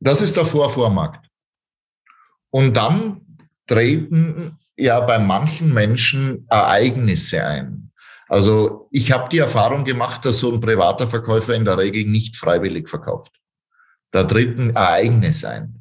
das 0.00 0.20
ist 0.20 0.36
der 0.36 0.46
Vorvormarkt. 0.46 1.26
Und 2.50 2.74
dann 2.74 3.20
treten 3.66 4.58
ja 4.76 5.00
bei 5.00 5.18
manchen 5.18 5.72
Menschen 5.72 6.46
Ereignisse 6.48 7.44
ein. 7.44 7.92
Also 8.28 8.88
ich 8.90 9.12
habe 9.12 9.28
die 9.28 9.38
Erfahrung 9.38 9.84
gemacht, 9.84 10.24
dass 10.24 10.38
so 10.38 10.52
ein 10.52 10.60
privater 10.60 11.06
Verkäufer 11.06 11.54
in 11.54 11.64
der 11.64 11.78
Regel 11.78 12.04
nicht 12.04 12.36
freiwillig 12.36 12.88
verkauft. 12.88 13.32
da 14.12 14.24
tritt 14.24 14.58
ein 14.58 14.74
Ereignis 14.74 15.44
ein. 15.44 15.79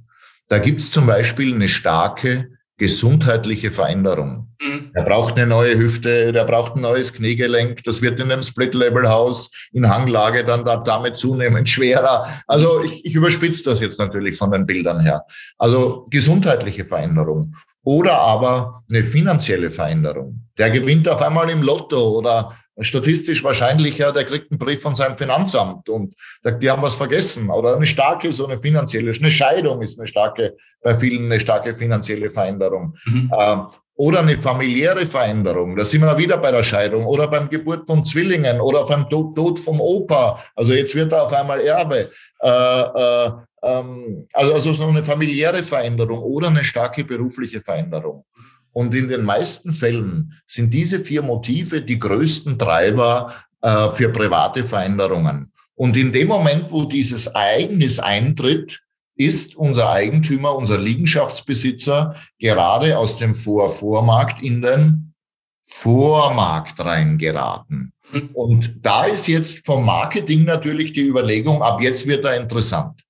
Da 0.50 0.58
gibt 0.58 0.82
es 0.82 0.92
zum 0.92 1.06
Beispiel 1.06 1.54
eine 1.54 1.70
starke 1.70 2.50
gesundheitliche 2.78 3.72
Veränderung. 3.72 4.56
Mhm. 4.60 4.92
Er 4.94 5.04
braucht 5.04 5.38
eine 5.38 5.46
neue 5.46 5.78
Hüfte, 5.78 6.32
der 6.34 6.46
braucht 6.46 6.76
ein 6.76 6.82
neues 6.82 7.14
Kniegelenk. 7.14 7.84
Das 7.84 8.02
wird 8.02 8.20
in 8.20 8.32
einem 8.32 8.42
Split-Level-Haus 8.42 9.52
in 9.74 9.88
Hanglage 9.88 10.44
dann 10.44 10.66
damit 10.86 11.18
zunehmend 11.18 11.70
schwerer. 11.70 12.28
Also 12.48 12.82
ich, 12.84 13.06
ich 13.06 13.14
überspitze 13.14 13.66
das 13.66 13.80
jetzt 13.80 14.00
natürlich 14.00 14.38
von 14.38 14.52
den 14.52 14.66
Bildern 14.66 15.02
her. 15.02 15.24
Also 15.58 16.08
gesundheitliche 16.10 16.86
Veränderung 16.86 17.56
oder 17.84 18.18
aber 18.18 18.84
eine 18.90 19.04
finanzielle 19.04 19.70
Veränderung. 19.70 20.48
Der 20.58 20.72
gewinnt 20.72 21.08
auf 21.08 21.22
einmal 21.22 21.50
im 21.50 21.62
Lotto 21.62 22.18
oder 22.18 22.58
statistisch 22.82 23.44
wahrscheinlicher, 23.44 24.12
der 24.12 24.26
kriegt 24.26 24.52
einen 24.52 24.60
Brief 24.60 24.82
von 24.82 24.96
seinem 24.96 25.18
Finanzamt 25.18 25.90
und 25.90 26.16
sagt, 26.44 26.62
die 26.64 26.70
haben 26.70 26.82
was 26.82 26.96
vergessen. 26.96 27.50
Oder 27.50 27.76
eine 27.76 27.86
starke, 27.86 28.32
so 28.32 28.48
eine 28.48 28.60
finanzielle, 28.60 29.12
eine 29.12 29.32
Scheidung 29.32 29.82
ist 29.82 30.00
eine 30.00 30.08
starke, 30.08 30.56
bei 30.82 30.96
vielen 30.96 31.26
eine 31.26 31.40
starke 31.40 31.74
finanzielle 31.74 32.30
Veränderung. 32.30 32.96
Mhm. 33.06 33.32
Ähm, 33.38 33.68
oder 33.96 34.20
eine 34.20 34.38
familiäre 34.38 35.06
Veränderung. 35.06 35.76
Da 35.76 35.84
sind 35.84 36.02
wir 36.02 36.18
wieder 36.18 36.38
bei 36.38 36.52
der 36.52 36.64
Scheidung 36.64 37.06
oder 37.06 37.28
beim 37.28 37.50
Geburt 37.50 37.86
von 37.86 38.06
Zwillingen 38.06 38.62
oder 38.62 38.86
beim 38.86 39.10
Tod, 39.10 39.36
Tod 39.36 39.60
vom 39.60 39.82
Opa. 39.82 40.42
Also 40.56 40.74
jetzt 40.74 40.96
wird 40.96 41.12
er 41.12 41.24
auf 41.24 41.34
einmal 41.34 41.60
Erbe. 41.60 42.10
Äh, 42.42 42.50
äh, 42.50 43.32
ähm, 43.62 44.26
also, 44.32 44.54
also 44.54 44.74
so 44.74 44.88
eine 44.88 45.04
familiäre 45.04 45.64
Veränderung 45.64 46.20
oder 46.20 46.48
eine 46.48 46.64
starke 46.64 47.04
berufliche 47.04 47.60
Veränderung. 47.60 48.24
Und 48.72 48.94
in 48.94 49.08
den 49.08 49.24
meisten 49.24 49.74
Fällen 49.74 50.34
sind 50.46 50.74
diese 50.74 51.00
vier 51.00 51.22
Motive 51.22 51.82
die 51.82 52.00
größten 52.00 52.58
Treiber 52.58 53.34
äh, 53.62 53.90
für 53.90 54.10
private 54.10 54.64
Veränderungen. 54.64 55.52
Und 55.76 55.96
in 55.98 56.12
dem 56.12 56.28
Moment, 56.28 56.72
wo 56.72 56.86
dieses 56.86 57.28
Ereignis 57.28 58.00
eintritt, 58.00 58.82
ist 59.16 59.56
unser 59.56 59.90
Eigentümer, 59.90 60.56
unser 60.56 60.78
Liegenschaftsbesitzer 60.78 62.16
gerade 62.38 62.98
aus 62.98 63.18
dem 63.18 63.36
Vor-Vormarkt 63.36 64.42
in 64.42 64.62
den 64.62 65.14
Vormarkt 65.62 66.80
reingeraten. 66.80 67.92
Mhm. 68.12 68.30
Und 68.34 68.80
da 68.82 69.06
ist 69.06 69.28
jetzt 69.28 69.66
vom 69.66 69.86
Marketing 69.86 70.46
natürlich 70.46 70.94
die 70.94 71.06
Überlegung, 71.08 71.62
ab 71.62 71.82
jetzt 71.82 72.08
wird 72.08 72.26
er 72.26 72.38
interessant. 72.38 73.02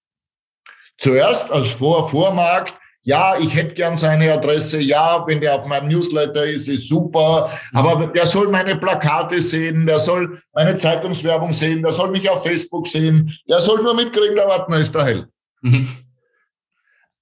Zuerst 0.97 1.51
als 1.51 1.69
Vor-Vormarkt 1.69 2.75
ja, 3.09 3.39
ich 3.39 3.55
hätte 3.55 3.73
gern 3.73 3.95
seine 3.95 4.31
Adresse, 4.31 4.79
ja, 4.79 5.25
wenn 5.25 5.41
der 5.41 5.55
auf 5.55 5.65
meinem 5.65 5.87
Newsletter 5.87 6.45
ist, 6.45 6.67
ist 6.67 6.87
super, 6.87 7.49
aber 7.73 8.05
der 8.05 8.27
soll 8.27 8.49
meine 8.49 8.75
Plakate 8.75 9.41
sehen, 9.41 9.87
der 9.87 9.99
soll 9.99 10.39
meine 10.53 10.75
Zeitungswerbung 10.75 11.51
sehen, 11.51 11.81
der 11.81 11.91
soll 11.91 12.11
mich 12.11 12.29
auf 12.29 12.43
Facebook 12.43 12.87
sehen, 12.87 13.35
der 13.49 13.59
soll 13.61 13.81
nur 13.81 13.95
mitkriegen, 13.95 14.35
der 14.35 14.47
Wartner 14.47 14.77
ist 14.77 14.93
der 14.93 15.05
Hell. 15.05 15.27
Mhm. 15.61 15.89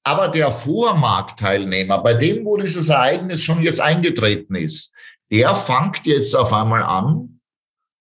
Aber 0.03 0.27
der 0.27 0.51
Vormarktteilnehmer, 0.51 1.99
bei 1.99 2.15
dem, 2.15 2.43
wo 2.43 2.57
dieses 2.57 2.89
Ereignis 2.89 3.41
schon 3.41 3.61
jetzt 3.61 3.79
eingetreten 3.79 4.55
ist, 4.55 4.93
der 5.31 5.55
fängt 5.55 6.05
jetzt 6.05 6.35
auf 6.35 6.51
einmal 6.51 6.83
an, 6.83 7.39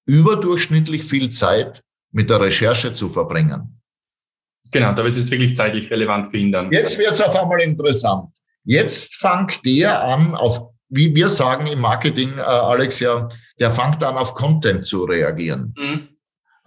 überdurchschnittlich 0.06 1.04
viel 1.04 1.30
Zeit 1.30 1.84
mit 2.10 2.30
der 2.30 2.40
Recherche 2.40 2.92
zu 2.92 3.10
verbringen. 3.10 3.75
Genau, 4.72 4.92
da 4.92 4.98
wird 4.98 5.08
es 5.08 5.18
jetzt 5.18 5.30
wirklich 5.30 5.56
zeitlich 5.56 5.90
relevant 5.90 6.30
für 6.30 6.38
ihn 6.38 6.52
dann. 6.52 6.70
Jetzt 6.72 6.98
wird 6.98 7.12
es 7.12 7.20
auf 7.20 7.40
einmal 7.40 7.60
interessant. 7.60 8.30
Jetzt 8.64 9.14
fängt 9.14 9.64
der 9.64 10.02
an, 10.02 10.34
auf, 10.34 10.70
wie 10.88 11.14
wir 11.14 11.28
sagen 11.28 11.66
im 11.66 11.80
Marketing, 11.80 12.36
äh, 12.36 12.40
Alex, 12.40 13.00
ja, 13.00 13.28
der 13.60 13.70
fängt 13.70 14.02
an, 14.02 14.16
auf 14.16 14.34
Content 14.34 14.86
zu 14.86 15.04
reagieren. 15.04 15.74
Mhm. 15.76 16.08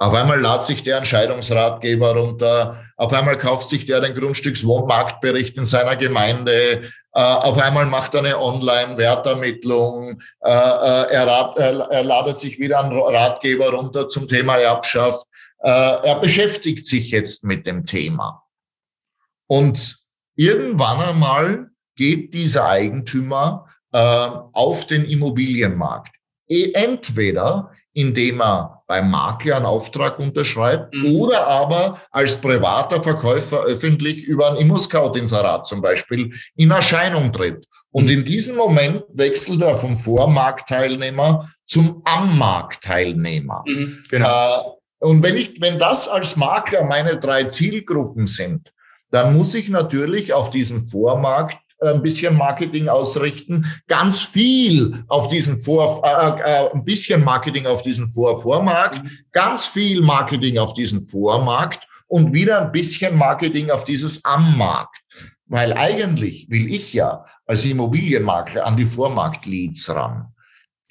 Auf 0.01 0.13
einmal 0.13 0.39
lädt 0.39 0.63
sich 0.63 0.81
der 0.81 0.97
Entscheidungsratgeber 0.97 2.15
runter, 2.15 2.81
auf 2.95 3.11
einmal 3.11 3.37
kauft 3.37 3.67
sich 3.67 3.85
der 3.85 3.99
den 3.99 4.15
Grundstückswohnmarktbericht 4.15 5.57
in 5.57 5.65
seiner 5.65 5.97
Gemeinde, 5.97 6.83
äh, 7.13 7.19
auf 7.19 7.61
einmal 7.61 7.85
macht 7.85 8.13
er 8.13 8.21
eine 8.21 8.39
Online-Wertermittlung, 8.39 10.21
äh, 10.41 10.49
äh, 10.49 11.11
er, 11.11 11.53
er 11.91 12.03
ladet 12.03 12.39
sich 12.39 12.59
wieder 12.59 12.79
einen 12.79 12.97
Ratgeber 12.97 13.71
runter 13.71 14.07
zum 14.07 14.29
Thema 14.29 14.55
Erbschaft. 14.57 15.25
Äh, 15.62 15.70
er 15.70 16.20
beschäftigt 16.20 16.88
sich 16.88 17.12
jetzt 17.12 17.43
mit 17.43 17.68
dem 17.68 17.86
Thema. 17.86 18.43
Und 19.47 19.97
irgendwann 20.36 20.99
einmal 20.99 21.70
geht 21.95 22.34
dieser 22.34 22.66
Eigentümer 22.66 23.68
äh, 23.91 23.97
auf 23.97 24.88
den 24.88 25.05
Immobilienmarkt. 25.05 26.16
E, 26.47 26.72
entweder 26.74 27.72
indem 27.93 28.41
er 28.41 28.84
beim 28.88 29.12
Makler 29.12 29.57
einen 29.57 29.66
Auftrag 29.66 30.20
unterschreibt 30.20 30.93
mhm. 30.93 31.16
oder 31.16 31.45
aber 31.47 32.01
als 32.12 32.39
privater 32.39 33.01
Verkäufer 33.01 33.64
öffentlich 33.64 34.24
über 34.26 34.51
ein 34.51 34.57
Immo-Scout-Inserat 34.57 35.68
zum 35.68 35.82
Beispiel 35.82 36.32
in 36.55 36.72
Erscheinung 36.72 37.34
tritt. 37.34 37.66
Und 37.91 38.05
mhm. 38.05 38.12
in 38.12 38.26
diesem 38.26 38.55
Moment 38.55 39.03
wechselt 39.14 39.62
er 39.62 39.78
vom 39.78 39.97
Vormarktteilnehmer 39.97 41.47
zum 41.66 42.01
Am-Marktteilnehmer. 42.05 43.64
Mhm, 43.68 44.03
genau. 44.10 44.28
Äh, 44.28 44.78
und 44.99 45.23
wenn 45.23 45.37
ich, 45.37 45.61
wenn 45.61 45.79
das 45.79 46.07
als 46.07 46.35
Makler 46.35 46.83
meine 46.83 47.17
drei 47.19 47.45
Zielgruppen 47.45 48.27
sind, 48.27 48.73
dann 49.11 49.35
muss 49.35 49.53
ich 49.53 49.69
natürlich 49.69 50.33
auf 50.33 50.51
diesen 50.51 50.87
Vormarkt 50.87 51.57
ein 51.81 52.01
bisschen 52.01 52.35
Marketing 52.37 52.89
ausrichten, 52.89 53.65
ganz 53.87 54.19
viel 54.19 55.03
auf 55.07 55.29
diesen 55.29 55.61
Vor, 55.61 56.01
äh, 56.03 56.41
äh, 56.41 56.73
ein 56.73 56.83
bisschen 56.83 57.23
Marketing 57.23 57.65
auf 57.65 57.83
diesen 57.83 58.07
Vor-Vormarkt, 58.09 59.01
ganz 59.31 59.65
viel 59.65 60.01
Marketing 60.01 60.57
auf 60.57 60.73
diesen 60.73 61.07
Vormarkt 61.07 61.87
und 62.07 62.33
wieder 62.33 62.61
ein 62.61 62.71
bisschen 62.71 63.15
Marketing 63.15 63.69
auf 63.69 63.85
dieses 63.85 64.23
Am-Markt. 64.25 65.01
Weil 65.45 65.73
eigentlich 65.73 66.49
will 66.49 66.71
ich 66.71 66.93
ja 66.93 67.25
als 67.45 67.65
Immobilienmakler 67.65 68.65
an 68.65 68.77
die 68.77 68.85
Vormarkt-Leads 68.85 69.89
ran. 69.89 70.33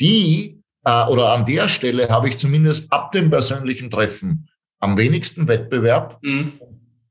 Die 0.00 0.57
äh, 0.88 1.10
oder 1.10 1.32
an 1.32 1.44
der 1.44 1.68
Stelle 1.68 2.08
habe 2.08 2.28
ich 2.28 2.38
zumindest 2.38 2.90
ab 2.90 3.12
dem 3.12 3.30
persönlichen 3.30 3.90
Treffen 3.90 4.48
am 4.80 4.96
wenigsten 4.96 5.46
Wettbewerb. 5.46 6.18
Mhm. 6.22 6.52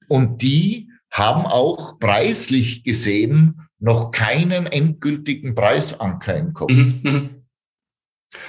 Und 0.07 0.41
die 0.41 0.89
haben 1.11 1.45
auch 1.45 1.99
preislich 1.99 2.83
gesehen 2.83 3.61
noch 3.79 4.11
keinen 4.11 4.65
endgültigen 4.65 5.53
Preisanker 5.53 6.35
im 6.35 6.53
Kopf. 6.53 6.71
Mhm. 6.71 6.99
mhm. 7.03 7.29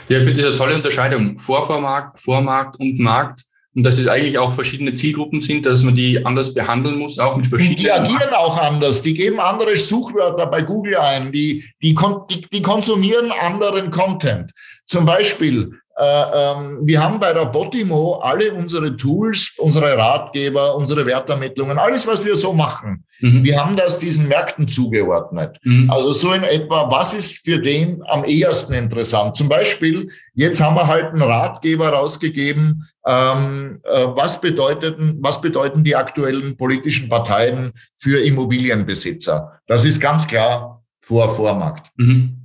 Ja, 0.09 0.19
ich 0.19 0.25
finde 0.25 0.39
das 0.39 0.49
eine 0.49 0.57
tolle 0.57 0.75
Unterscheidung. 0.75 1.39
Vorvormarkt, 1.39 2.19
Vormarkt 2.19 2.81
und 2.81 2.99
Markt 2.99 3.45
und 3.75 3.85
dass 3.85 3.99
es 3.99 4.09
eigentlich 4.09 4.39
auch 4.39 4.53
verschiedene 4.53 4.95
Zielgruppen 4.95 5.41
sind, 5.41 5.67
dass 5.67 5.83
man 5.83 5.95
die 5.95 6.25
anders 6.25 6.55
behandeln 6.55 6.99
muss, 6.99 7.19
auch 7.19 7.37
mit 7.37 7.47
verschiedenen. 7.47 7.85
Die 7.85 7.91
agieren 7.91 8.35
auch 8.35 8.59
anders, 8.59 9.03
die 9.03 9.15
geben 9.15 9.41
andere 9.41 9.77
Suchwörter 9.77 10.47
bei 10.47 10.63
Google 10.63 10.97
ein, 10.97 11.31
die, 11.33 11.65
die, 11.83 11.97
die, 12.31 12.41
die 12.53 12.63
konsumieren 12.63 13.31
anderen 13.31 13.91
Content. 13.91 14.53
Zum 14.87 15.05
Beispiel 15.05 15.73
wir 16.01 17.03
haben 17.03 17.19
bei 17.19 17.33
der 17.33 17.47
Botimo 17.47 18.21
alle 18.23 18.53
unsere 18.53 18.97
Tools, 18.97 19.55
unsere 19.59 19.97
Ratgeber, 19.97 20.77
unsere 20.77 21.05
Wertermittlungen, 21.05 21.77
alles, 21.77 22.07
was 22.07 22.25
wir 22.25 22.37
so 22.37 22.53
machen. 22.53 23.05
Mhm. 23.21 23.45
Wir 23.45 23.65
haben 23.65 23.77
das 23.77 23.99
diesen 23.99 24.29
Märkten 24.29 24.69
zugeordnet. 24.69 25.59
Mhm. 25.65 25.91
Also 25.91 26.13
so 26.13 26.33
in 26.33 26.45
etwa, 26.45 26.89
was 26.89 27.15
ist 27.15 27.45
für 27.45 27.59
den 27.59 28.01
am 28.07 28.25
ehesten 28.25 28.75
interessant? 28.75 29.37
Zum 29.37 29.49
Beispiel, 29.49 30.09
jetzt 30.35 30.61
haben 30.61 30.77
wir 30.77 30.87
halt 30.87 31.13
einen 31.13 31.23
Ratgeber 31.23 31.89
rausgegeben, 31.89 32.89
ähm, 33.05 33.81
äh, 33.83 34.07
was, 34.07 34.41
bedeuteten, 34.41 35.19
was 35.21 35.41
bedeuten 35.41 35.83
die 35.83 35.97
aktuellen 35.97 36.57
politischen 36.57 37.09
Parteien 37.09 37.73
für 37.97 38.21
Immobilienbesitzer? 38.21 39.61
Das 39.67 39.85
ist 39.85 40.01
ganz 40.01 40.29
klar 40.29 40.85
vor 41.01 41.35
Vormarkt. 41.35 41.91
Mhm 41.97 42.38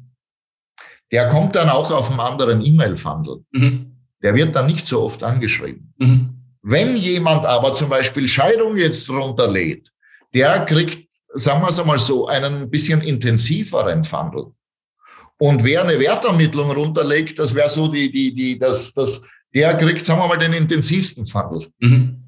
der 1.14 1.30
kommt 1.30 1.55
dann 1.55 1.70
auch 1.70 1.91
auf 1.91 2.09
einem 2.09 2.20
anderen 2.20 2.66
E-Mail-Funnel. 2.66 3.45
Mhm. 3.51 3.95
Der 4.24 4.34
wird 4.34 4.55
dann 4.55 4.66
nicht 4.66 4.88
so 4.88 5.03
oft 5.03 5.22
angeschrieben. 5.22 5.93
Mhm. 5.99 6.39
Wenn 6.64 6.97
jemand 6.97 7.45
aber 7.45 7.76
zum 7.76 7.89
Beispiel 7.89 8.28
Scheidung 8.28 8.78
jetzt 8.78 9.07
runterlädt, 9.09 9.93
der 10.34 10.66
kriegt, 10.66 11.07
sagen 11.36 11.61
wir 11.61 11.68
es 11.68 11.78
einmal 11.78 11.99
so, 11.99 12.26
einen 12.28 12.68
bisschen 12.72 13.01
intensiveren 13.01 14.03
Funnel. 14.03 14.53
Und 15.38 15.64
wer 15.64 15.84
eine 15.84 15.99
Wertermittlung 15.99 16.72
runterlegt, 16.72 17.38
das 17.38 17.53
wäre 17.53 17.70
so 17.70 17.89
die, 17.89 18.11
die, 18.11 18.34
die, 18.34 18.57
das, 18.57 18.91
das, 18.93 19.22
der 19.53 19.76
kriegt, 19.78 20.03
sagen 20.07 20.20
wir 20.20 20.28
mal, 20.28 20.39
den 20.39 20.53
intensivsten 20.53 21.28
Funnel. 21.28 21.68
Mhm. 21.80 22.24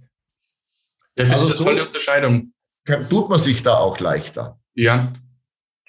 Ja, 1.18 1.26
also 1.26 1.56
eine 1.56 1.64
tolle 1.64 1.88
Unterscheidung. 1.88 2.54
Tut 3.10 3.30
man 3.30 3.40
sich 3.40 3.64
da 3.64 3.78
auch 3.78 4.00
leichter. 4.00 4.60
Ja. 4.76 5.12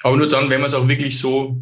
Aber 0.03 0.17
nur 0.17 0.31
dann, 0.31 0.49
wenn 0.49 0.63
man 0.63 0.69
es 0.69 0.75
auch 0.75 0.89
wirklich 0.89 1.19
so 1.19 1.61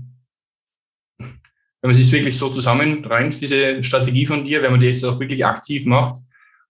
wenn 1.84 1.90
man 1.90 2.00
sich 2.00 2.10
wirklich 2.12 2.38
so 2.38 2.48
zusammenreimt, 2.48 3.38
diese 3.42 3.84
Strategie 3.84 4.24
von 4.24 4.42
dir, 4.42 4.62
wenn 4.62 4.70
man 4.70 4.80
die 4.80 4.86
jetzt 4.86 5.04
auch 5.04 5.20
wirklich 5.20 5.44
aktiv 5.44 5.84
macht. 5.84 6.16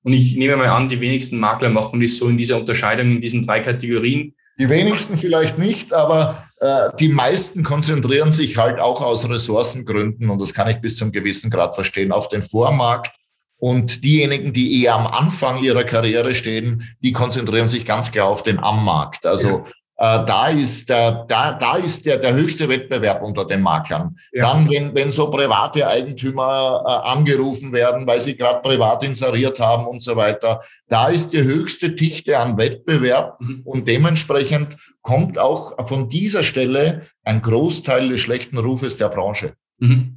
Und 0.02 0.12
ich 0.12 0.34
nehme 0.34 0.56
mal 0.56 0.66
an, 0.66 0.88
die 0.88 1.00
wenigsten 1.00 1.38
Makler 1.38 1.68
machen 1.68 2.00
das 2.00 2.16
so 2.16 2.26
in 2.28 2.36
dieser 2.36 2.58
Unterscheidung, 2.58 3.12
in 3.12 3.20
diesen 3.20 3.46
drei 3.46 3.60
Kategorien. 3.60 4.34
Die 4.58 4.68
wenigsten 4.68 5.16
vielleicht 5.16 5.56
nicht, 5.56 5.92
aber 5.92 6.44
äh, 6.58 6.88
die 6.98 7.10
meisten 7.10 7.62
konzentrieren 7.62 8.32
sich 8.32 8.56
halt 8.56 8.80
auch 8.80 9.02
aus 9.02 9.30
Ressourcengründen, 9.30 10.30
und 10.30 10.40
das 10.40 10.52
kann 10.52 10.68
ich 10.68 10.80
bis 10.80 10.96
zum 10.96 11.12
gewissen 11.12 11.48
Grad 11.48 11.76
verstehen, 11.76 12.10
auf 12.10 12.28
den 12.28 12.42
Vormarkt 12.42 13.12
Und 13.56 14.02
diejenigen, 14.02 14.52
die 14.52 14.82
eher 14.82 14.96
am 14.96 15.06
Anfang 15.06 15.62
ihrer 15.62 15.84
Karriere 15.84 16.34
stehen, 16.34 16.82
die 17.02 17.12
konzentrieren 17.12 17.68
sich 17.68 17.86
ganz 17.86 18.10
klar 18.10 18.26
auf 18.26 18.42
den 18.42 18.58
Am-Markt. 18.58 19.26
Also 19.26 19.64
da 20.04 20.48
ist 20.48 20.88
der, 20.88 21.24
da, 21.28 21.52
da 21.52 21.76
ist 21.76 22.04
der, 22.04 22.18
der 22.18 22.34
höchste 22.34 22.68
Wettbewerb 22.68 23.22
unter 23.22 23.46
den 23.46 23.62
Maklern. 23.62 24.16
Ja. 24.32 24.52
Dann, 24.52 24.68
wenn, 24.68 24.94
wenn 24.94 25.10
so 25.10 25.30
private 25.30 25.86
Eigentümer 25.86 26.84
äh, 26.86 27.08
angerufen 27.10 27.72
werden, 27.72 28.06
weil 28.06 28.20
sie 28.20 28.36
gerade 28.36 28.60
privat 28.60 29.02
inseriert 29.04 29.60
haben 29.60 29.86
und 29.86 30.02
so 30.02 30.16
weiter, 30.16 30.60
da 30.88 31.08
ist 31.08 31.32
die 31.32 31.42
höchste 31.42 31.90
Dichte 31.90 32.38
an 32.38 32.58
Wettbewerb 32.58 33.40
mhm. 33.40 33.62
und 33.64 33.88
dementsprechend 33.88 34.76
kommt 35.00 35.38
auch 35.38 35.86
von 35.88 36.10
dieser 36.10 36.42
Stelle 36.42 37.06
ein 37.22 37.40
Großteil 37.40 38.08
des 38.08 38.20
schlechten 38.20 38.58
Rufes 38.58 38.96
der 38.96 39.08
Branche. 39.08 39.54
Mhm. 39.78 40.16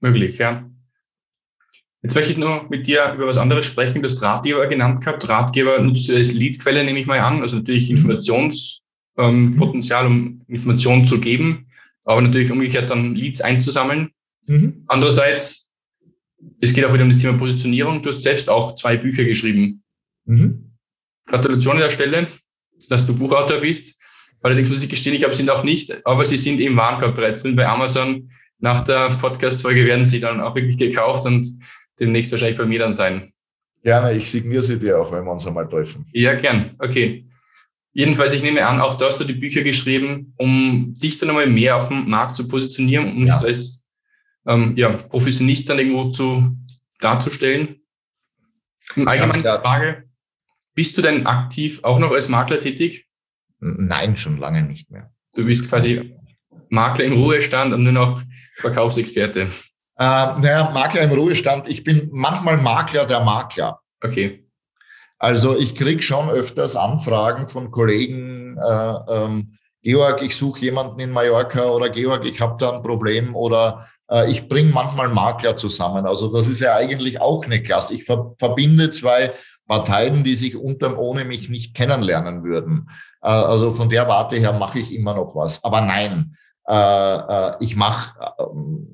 Möglich, 0.00 0.38
ja. 0.38 0.64
Jetzt 2.02 2.14
möchte 2.14 2.32
ich 2.32 2.38
nur 2.38 2.64
mit 2.68 2.86
dir 2.86 3.12
über 3.14 3.26
was 3.26 3.38
anderes 3.38 3.64
sprechen. 3.64 4.02
Du 4.02 4.08
hast 4.08 4.20
Ratgeber 4.22 4.66
genannt 4.66 5.02
gehabt. 5.02 5.26
Ratgeber 5.28 5.78
nutzt 5.78 6.08
du 6.08 6.14
als 6.14 6.32
Leadquelle, 6.32 6.84
nehme 6.84 6.98
ich 6.98 7.06
mal 7.06 7.20
an. 7.20 7.42
Also 7.42 7.58
natürlich 7.58 7.90
mhm. 7.90 7.98
Informations- 7.98 8.83
ähm, 9.16 9.56
Potenzial, 9.56 10.06
um 10.06 10.42
Informationen 10.48 11.06
zu 11.06 11.20
geben, 11.20 11.66
aber 12.04 12.22
natürlich 12.22 12.50
umgekehrt 12.50 12.90
dann 12.90 13.14
Leads 13.14 13.40
einzusammeln. 13.40 14.10
Mhm. 14.46 14.84
Andererseits, 14.86 15.72
es 16.60 16.72
geht 16.72 16.84
auch 16.84 16.92
wieder 16.92 17.04
um 17.04 17.10
das 17.10 17.20
Thema 17.20 17.38
Positionierung. 17.38 18.02
Du 18.02 18.10
hast 18.10 18.22
selbst 18.22 18.48
auch 18.48 18.74
zwei 18.74 18.96
Bücher 18.96 19.24
geschrieben. 19.24 19.82
Mhm. 20.26 20.72
Gratulation 21.26 21.76
an 21.76 21.82
der 21.82 21.90
Stelle, 21.90 22.28
dass 22.88 23.06
du 23.06 23.14
Buchautor 23.14 23.60
bist. 23.60 23.98
Allerdings 24.42 24.68
muss 24.68 24.82
ich 24.82 24.90
gestehen, 24.90 25.14
ich 25.14 25.24
habe 25.24 25.34
sie 25.34 25.42
noch 25.42 25.64
nicht, 25.64 26.06
aber 26.06 26.24
sie 26.24 26.36
sind 26.36 26.60
im 26.60 26.76
Warenkorb 26.76 27.14
bereits 27.14 27.42
drin 27.42 27.56
bei 27.56 27.66
Amazon. 27.66 28.30
Nach 28.58 28.80
der 28.80 29.10
Podcast-Folge 29.10 29.86
werden 29.86 30.04
sie 30.04 30.20
dann 30.20 30.40
auch 30.40 30.54
wirklich 30.54 30.76
gekauft 30.76 31.24
und 31.24 31.46
demnächst 31.98 32.30
wahrscheinlich 32.30 32.58
bei 32.58 32.66
mir 32.66 32.78
dann 32.78 32.92
sein. 32.92 33.32
Gerne, 33.82 34.12
ich 34.12 34.30
signiere 34.30 34.62
sie 34.62 34.78
dir 34.78 35.00
auch, 35.00 35.12
wenn 35.12 35.24
wir 35.24 35.32
uns 35.32 35.46
einmal 35.46 35.68
treffen. 35.68 36.06
Ja, 36.12 36.34
gern. 36.34 36.74
Okay. 36.78 37.26
Jedenfalls, 37.96 38.34
ich 38.34 38.42
nehme 38.42 38.66
an, 38.66 38.80
auch 38.80 38.96
da 38.96 39.06
hast 39.06 39.20
du 39.20 39.24
die 39.24 39.34
Bücher 39.34 39.62
geschrieben, 39.62 40.34
um 40.36 40.94
dich 40.94 41.16
dann 41.18 41.30
einmal 41.30 41.46
mehr 41.46 41.76
auf 41.76 41.88
dem 41.88 42.10
Markt 42.10 42.34
zu 42.34 42.48
positionieren, 42.48 43.12
um 43.12 43.26
ja. 43.26 43.36
dich 43.36 43.46
als 43.46 43.84
ähm, 44.46 44.74
ja, 44.76 44.88
Professionist 44.90 45.70
dann 45.70 45.78
irgendwo 45.78 46.10
zu, 46.10 46.56
darzustellen. 46.98 47.80
Im 48.96 49.06
Allgemeinen 49.06 49.42
die 49.42 49.48
Frage, 49.48 50.04
bist 50.74 50.98
du 50.98 51.02
denn 51.02 51.26
aktiv 51.26 51.80
auch 51.84 52.00
noch 52.00 52.10
als 52.10 52.28
Makler 52.28 52.58
tätig? 52.58 53.06
Nein, 53.60 54.16
schon 54.16 54.38
lange 54.38 54.62
nicht 54.62 54.90
mehr. 54.90 55.12
Du 55.34 55.44
bist 55.44 55.68
quasi 55.68 56.16
Makler 56.68 57.04
im 57.04 57.12
Ruhestand 57.12 57.72
und 57.72 57.84
nur 57.84 57.92
noch 57.92 58.22
Verkaufsexperte. 58.56 59.42
Äh, 59.42 59.50
naja, 59.98 60.70
Makler 60.72 61.02
im 61.02 61.12
Ruhestand. 61.12 61.68
Ich 61.68 61.84
bin 61.84 62.08
manchmal 62.12 62.56
Makler 62.56 63.06
der 63.06 63.20
Makler. 63.20 63.80
Okay. 64.02 64.43
Also 65.24 65.56
ich 65.56 65.74
kriege 65.74 66.02
schon 66.02 66.28
öfters 66.28 66.76
Anfragen 66.76 67.46
von 67.46 67.70
Kollegen, 67.70 68.58
äh, 68.58 68.94
ähm, 69.08 69.56
Georg, 69.80 70.20
ich 70.20 70.36
suche 70.36 70.60
jemanden 70.60 71.00
in 71.00 71.12
Mallorca 71.12 71.64
oder 71.70 71.88
Georg, 71.88 72.26
ich 72.26 72.42
habe 72.42 72.56
da 72.58 72.72
ein 72.72 72.82
Problem 72.82 73.34
oder 73.34 73.88
äh, 74.10 74.30
ich 74.30 74.48
bringe 74.50 74.70
manchmal 74.70 75.08
Makler 75.08 75.56
zusammen. 75.56 76.04
Also 76.04 76.30
das 76.30 76.46
ist 76.48 76.60
ja 76.60 76.74
eigentlich 76.74 77.22
auch 77.22 77.42
eine 77.46 77.62
Klasse. 77.62 77.94
Ich 77.94 78.04
ver 78.04 78.34
verbinde 78.38 78.90
zwei 78.90 79.32
Parteien, 79.66 80.24
die 80.24 80.36
sich 80.36 80.58
unterm 80.58 80.98
ohne 80.98 81.24
mich 81.24 81.48
nicht 81.48 81.74
kennenlernen 81.74 82.44
würden. 82.44 82.90
Äh, 83.22 83.28
also 83.28 83.72
von 83.72 83.88
der 83.88 84.06
Warte 84.06 84.36
her 84.36 84.52
mache 84.52 84.80
ich 84.80 84.94
immer 84.94 85.14
noch 85.14 85.34
was. 85.34 85.64
Aber 85.64 85.80
nein, 85.80 86.36
äh, 86.68 86.74
äh, 86.74 87.56
ich 87.60 87.76
mache 87.76 88.20
äh, 88.20 88.42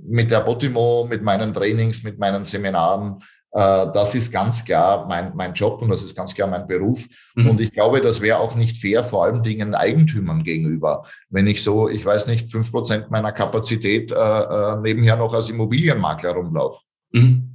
mit 0.02 0.30
der 0.30 0.42
Botimo, 0.42 1.08
mit 1.10 1.24
meinen 1.24 1.52
Trainings, 1.52 2.04
mit 2.04 2.20
meinen 2.20 2.44
Seminaren 2.44 3.20
das 3.52 4.14
ist 4.14 4.30
ganz 4.30 4.64
klar 4.64 5.06
mein, 5.08 5.34
mein 5.34 5.54
Job 5.54 5.82
und 5.82 5.88
das 5.88 6.04
ist 6.04 6.14
ganz 6.14 6.34
klar 6.34 6.48
mein 6.48 6.68
Beruf. 6.68 7.08
Mhm. 7.34 7.50
Und 7.50 7.60
ich 7.60 7.72
glaube, 7.72 8.00
das 8.00 8.20
wäre 8.20 8.38
auch 8.38 8.54
nicht 8.54 8.78
fair, 8.78 9.02
vor 9.02 9.24
allem 9.24 9.42
Dingen 9.42 9.74
Eigentümern 9.74 10.44
gegenüber. 10.44 11.04
Wenn 11.30 11.48
ich 11.48 11.64
so, 11.64 11.88
ich 11.88 12.04
weiß 12.04 12.28
nicht, 12.28 12.50
fünf 12.50 12.70
Prozent 12.70 13.10
meiner 13.10 13.32
Kapazität 13.32 14.12
äh, 14.12 14.14
äh, 14.14 14.80
nebenher 14.80 15.16
noch 15.16 15.34
als 15.34 15.48
Immobilienmakler 15.48 16.30
rumlaufe. 16.30 16.84
Mhm. 17.12 17.50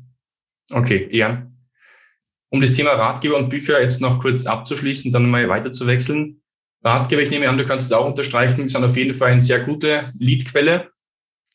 Okay, 0.72 1.08
ja. 1.12 1.48
Um 2.50 2.62
das 2.62 2.74
Thema 2.74 2.91
Ratgeber 2.91 3.38
und 3.38 3.50
Bücher 3.50 3.82
jetzt 3.82 4.02
noch 4.02 4.20
kurz 4.20 4.46
abzuschließen, 4.46 5.12
dann 5.12 5.30
mal 5.30 5.48
weiter 5.48 5.72
zu 5.72 5.88
wechseln. 5.88 6.41
Ratgeber, 6.84 7.22
ich 7.22 7.30
nehme 7.30 7.50
an, 7.50 7.58
du 7.58 7.66
kannst 7.66 7.88
es 7.88 7.98
auch 7.98 8.06
unterstreichen, 8.06 8.68
sind 8.68 8.84
auf 8.84 8.98
jeden 8.98 9.14
Fall 9.14 9.32
eine 9.32 9.41
sehr 9.41 9.60
gute 9.60 10.12
Leadquelle. 10.20 10.89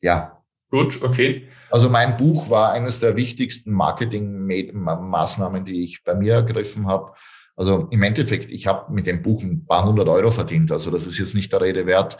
Ja. 0.01 0.43
Gut, 0.70 1.03
okay. 1.03 1.47
Also 1.71 1.89
mein 1.89 2.16
Buch 2.16 2.51
war 2.51 2.73
eines 2.73 3.01
der 3.01 3.16
wichtigsten 3.16 3.73
Marketingmaßnahmen, 3.73 5.64
die 5.64 5.85
ich 5.85 6.03
bei 6.05 6.14
mir 6.14 6.35
ergriffen 6.35 6.87
habe. 6.87 7.12
Also 7.57 7.89
im 7.91 8.03
Endeffekt, 8.03 8.51
ich 8.51 8.66
habe 8.66 8.93
mit 8.93 9.07
dem 9.07 9.23
Buch 9.23 9.43
ein 9.43 9.66
paar 9.66 9.87
hundert 9.87 10.09
Euro 10.09 10.31
verdient. 10.31 10.73
Also 10.73 10.91
das 10.91 11.07
ist 11.07 11.18
jetzt 11.18 11.35
nicht 11.35 11.53
der 11.53 11.61
Rede 11.61 11.87
wert. 11.87 12.18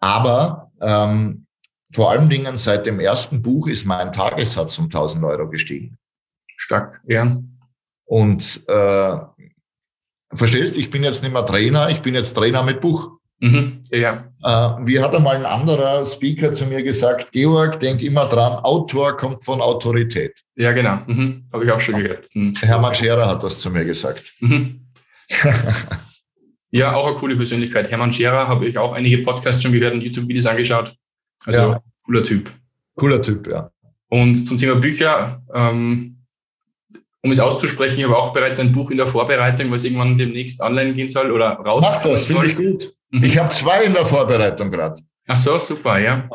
Aber 0.00 0.70
ähm, 0.80 1.46
vor 1.92 2.10
allen 2.10 2.28
Dingen 2.28 2.56
seit 2.56 2.86
dem 2.86 3.00
ersten 3.00 3.42
Buch 3.42 3.68
ist 3.68 3.84
mein 3.84 4.12
Tagessatz 4.12 4.78
um 4.78 4.84
1000 4.84 5.24
Euro 5.24 5.48
gestiegen. 5.48 5.98
Stark, 6.56 7.02
ja. 7.06 7.38
Und 8.04 8.62
äh, 8.68 9.16
verstehst, 10.34 10.76
ich 10.76 10.90
bin 10.90 11.02
jetzt 11.02 11.22
nicht 11.22 11.32
mehr 11.32 11.46
Trainer, 11.46 11.88
ich 11.90 12.02
bin 12.02 12.14
jetzt 12.14 12.34
Trainer 12.34 12.62
mit 12.62 12.80
Buch. 12.80 13.18
Mhm, 13.40 13.82
ja. 13.90 14.31
Äh, 14.42 14.48
wie 14.86 14.98
hat 14.98 15.14
einmal 15.14 15.36
ein 15.36 15.46
anderer 15.46 16.04
Speaker 16.04 16.52
zu 16.52 16.66
mir 16.66 16.82
gesagt, 16.82 17.30
Georg, 17.32 17.78
denk 17.78 18.02
immer 18.02 18.26
dran, 18.26 18.52
Autor 18.64 19.16
kommt 19.16 19.44
von 19.44 19.60
Autorität. 19.60 20.42
Ja, 20.56 20.72
genau. 20.72 20.98
Mhm. 21.06 21.44
Habe 21.52 21.64
ich 21.64 21.70
auch 21.70 21.80
schon 21.80 21.96
gehört. 22.02 22.28
Mhm. 22.34 22.54
Hermann 22.60 22.94
Scherer 22.94 23.26
hat 23.26 23.42
das 23.42 23.58
zu 23.58 23.70
mir 23.70 23.84
gesagt. 23.84 24.32
Mhm. 24.40 24.80
ja, 26.70 26.94
auch 26.94 27.06
eine 27.06 27.16
coole 27.16 27.36
Persönlichkeit. 27.36 27.90
Hermann 27.90 28.12
Scherer 28.12 28.48
habe 28.48 28.66
ich 28.66 28.76
auch 28.78 28.92
einige 28.94 29.18
Podcasts 29.18 29.62
schon 29.62 29.72
gehört 29.72 29.94
und 29.94 30.00
YouTube-Videos 30.00 30.46
angeschaut. 30.46 30.94
Also 31.46 31.60
ja. 31.60 31.82
cooler 32.04 32.24
Typ. 32.24 32.50
Cooler 32.96 33.22
Typ, 33.22 33.46
ja. 33.46 33.70
Und 34.08 34.36
zum 34.36 34.58
Thema 34.58 34.74
Bücher, 34.74 35.42
ähm, 35.54 36.21
um 37.22 37.30
es 37.30 37.38
auszusprechen, 37.38 37.98
ich 37.98 38.04
habe 38.04 38.16
auch 38.16 38.32
bereits 38.32 38.58
ein 38.58 38.72
Buch 38.72 38.90
in 38.90 38.96
der 38.96 39.06
Vorbereitung, 39.06 39.70
was 39.70 39.84
irgendwann 39.84 40.18
demnächst 40.18 40.60
online 40.60 40.92
gehen 40.92 41.08
soll 41.08 41.30
oder 41.30 41.52
raus. 41.52 41.82
Mach 41.82 42.02
das, 42.02 42.26
finde 42.26 42.46
ich 42.46 42.56
gut. 42.56 42.94
Mhm. 43.10 43.24
Ich 43.24 43.38
habe 43.38 43.48
zwei 43.50 43.84
in 43.84 43.92
der 43.92 44.04
Vorbereitung 44.04 44.70
gerade. 44.70 45.00
Ach 45.28 45.36
so, 45.36 45.58
super, 45.58 45.98
ja. 45.98 46.28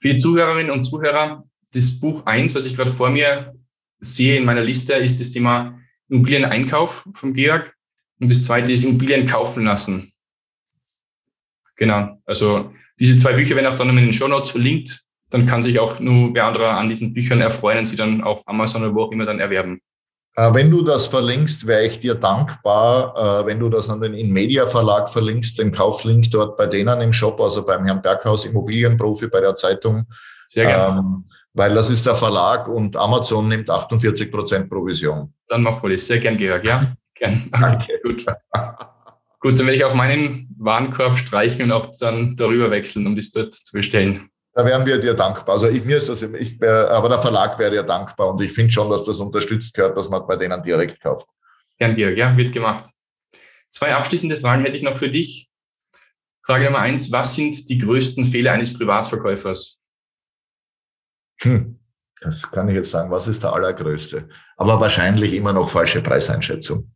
Für 0.00 0.14
die 0.14 0.18
Zuhörerinnen 0.18 0.70
und 0.70 0.84
Zuhörer, 0.84 1.44
das 1.72 2.00
Buch 2.00 2.24
1, 2.24 2.54
was 2.54 2.64
ich 2.64 2.74
gerade 2.74 2.92
vor 2.92 3.10
mir 3.10 3.54
sehe 4.00 4.36
in 4.36 4.44
meiner 4.44 4.62
Liste, 4.62 4.94
ist 4.94 5.20
das 5.20 5.30
Thema 5.30 5.78
Immobilieneinkauf 6.08 7.06
vom 7.14 7.34
Georg. 7.34 7.74
Und 8.20 8.30
das 8.30 8.44
zweite 8.44 8.72
ist 8.72 8.84
Immobilien 8.84 9.26
kaufen 9.26 9.64
lassen. 9.64 10.12
Genau. 11.76 12.20
Also 12.24 12.72
diese 12.98 13.18
zwei 13.18 13.34
Bücher 13.34 13.54
werden 13.54 13.66
auch 13.66 13.76
dann 13.76 13.90
in 13.90 13.96
den 13.96 14.12
Show 14.12 14.28
Notes 14.28 14.50
verlinkt. 14.50 15.02
Dann 15.30 15.46
kann 15.46 15.62
sich 15.62 15.78
auch 15.78 16.00
nur 16.00 16.34
wer 16.34 16.46
andere 16.46 16.70
an 16.70 16.88
diesen 16.88 17.12
Büchern 17.12 17.40
erfreuen 17.40 17.80
und 17.80 17.86
sie 17.86 17.96
dann 17.96 18.22
auf 18.22 18.42
Amazon 18.46 18.82
oder 18.82 18.94
wo 18.94 19.02
auch 19.02 19.12
immer 19.12 19.26
dann 19.26 19.40
erwerben. 19.40 19.80
Äh, 20.38 20.54
wenn 20.54 20.70
du 20.70 20.82
das 20.82 21.08
verlinkst, 21.08 21.66
wäre 21.66 21.84
ich 21.84 21.98
dir 21.98 22.14
dankbar, 22.14 23.42
äh, 23.42 23.46
wenn 23.46 23.58
du 23.58 23.68
das 23.68 23.90
an 23.90 24.00
den 24.00 24.14
InMedia 24.14 24.66
Verlag 24.66 25.10
verlinkst, 25.10 25.58
den 25.58 25.72
Kauflink 25.72 26.30
dort 26.30 26.56
bei 26.56 26.66
denen 26.66 27.00
im 27.00 27.12
Shop, 27.12 27.40
also 27.40 27.66
beim 27.66 27.84
Herrn 27.84 28.00
Berghaus, 28.00 28.44
Immobilienprofi 28.44 29.26
bei 29.26 29.40
der 29.40 29.56
Zeitung. 29.56 30.06
Sehr 30.46 30.66
gerne. 30.66 31.00
Ähm, 31.00 31.24
weil 31.54 31.74
das 31.74 31.90
ist 31.90 32.06
der 32.06 32.14
Verlag 32.14 32.68
und 32.68 32.96
Amazon 32.96 33.48
nimmt 33.48 33.68
48 33.68 34.30
Prozent 34.30 34.70
Provision. 34.70 35.34
Dann 35.48 35.62
machen 35.62 35.82
wir 35.82 35.90
das. 35.90 36.06
Sehr 36.06 36.20
gern, 36.20 36.36
Georg. 36.36 36.64
Ja, 36.64 36.94
gern. 37.16 37.48
Danke. 37.50 37.86
Gut. 38.04 38.24
Gut, 39.40 39.58
dann 39.58 39.66
werde 39.66 39.74
ich 39.74 39.84
auch 39.84 39.94
meinen 39.94 40.54
Warenkorb 40.56 41.16
streichen 41.18 41.64
und 41.64 41.72
auch 41.72 41.96
dann 41.98 42.36
darüber 42.36 42.70
wechseln, 42.70 43.08
um 43.08 43.16
das 43.16 43.32
dort 43.32 43.52
zu 43.52 43.72
bestellen. 43.72 44.30
Da 44.58 44.64
wären 44.64 44.84
wir 44.84 44.98
dir 44.98 45.14
dankbar. 45.14 45.54
Also 45.54 45.68
ich, 45.68 45.84
mir 45.84 45.98
ist 45.98 46.08
das, 46.08 46.20
ich, 46.20 46.60
aber 46.60 47.08
der 47.08 47.20
Verlag 47.20 47.56
wäre 47.60 47.70
dir 47.70 47.84
dankbar 47.84 48.30
und 48.30 48.42
ich 48.42 48.52
finde 48.52 48.72
schon, 48.72 48.90
dass 48.90 49.04
das 49.04 49.18
unterstützt 49.18 49.72
gehört, 49.72 49.96
dass 49.96 50.08
man 50.08 50.26
bei 50.26 50.34
denen 50.34 50.60
direkt 50.64 51.00
kauft. 51.00 51.28
Gern, 51.78 51.94
Georg, 51.94 52.16
ja, 52.16 52.36
wird 52.36 52.52
gemacht. 52.52 52.90
Zwei 53.70 53.94
abschließende 53.94 54.40
Fragen 54.40 54.64
hätte 54.64 54.76
ich 54.76 54.82
noch 54.82 54.98
für 54.98 55.10
dich. 55.10 55.48
Frage 56.44 56.64
Nummer 56.64 56.80
eins, 56.80 57.12
was 57.12 57.36
sind 57.36 57.70
die 57.70 57.78
größten 57.78 58.24
Fehler 58.24 58.50
eines 58.50 58.76
Privatverkäufers? 58.76 59.78
Hm, 61.42 61.78
das 62.20 62.42
kann 62.50 62.68
ich 62.68 62.74
jetzt 62.74 62.90
sagen, 62.90 63.12
was 63.12 63.28
ist 63.28 63.44
der 63.44 63.52
allergrößte? 63.52 64.28
Aber 64.56 64.80
wahrscheinlich 64.80 65.34
immer 65.34 65.52
noch 65.52 65.70
falsche 65.70 66.02
Preiseinschätzung. 66.02 66.90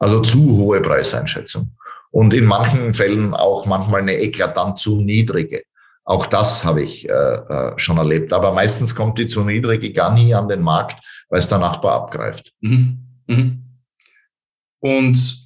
Also 0.00 0.20
zu 0.20 0.56
hohe 0.56 0.80
Preiseinschätzung. 0.80 1.76
Und 2.10 2.34
in 2.34 2.46
manchen 2.46 2.92
Fällen 2.92 3.34
auch 3.34 3.66
manchmal 3.66 4.00
eine 4.00 4.18
eklatant 4.18 4.80
zu 4.80 5.00
niedrige. 5.00 5.62
Auch 6.04 6.26
das 6.26 6.64
habe 6.64 6.82
ich 6.82 7.08
äh, 7.08 7.12
äh, 7.12 7.78
schon 7.78 7.96
erlebt. 7.96 8.32
Aber 8.32 8.52
meistens 8.52 8.94
kommt 8.94 9.18
die 9.18 9.26
zu 9.26 9.42
niedrige 9.42 9.92
gar 9.92 10.12
nie 10.12 10.34
an 10.34 10.48
den 10.48 10.62
Markt, 10.62 11.02
weil 11.28 11.38
es 11.38 11.48
der 11.48 11.58
Nachbar 11.58 11.94
abgreift. 11.94 12.52
Mhm. 12.60 12.98
Mhm. 13.26 13.64
Und 14.80 15.44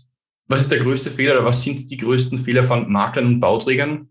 was 0.48 0.62
ist 0.62 0.72
der 0.72 0.80
größte 0.80 1.10
Fehler 1.10 1.34
oder 1.34 1.44
was 1.44 1.62
sind 1.62 1.90
die 1.90 1.96
größten 1.96 2.38
Fehler 2.38 2.64
von 2.64 2.90
Maklern 2.90 3.26
und 3.26 3.40
Bauträgern? 3.40 4.08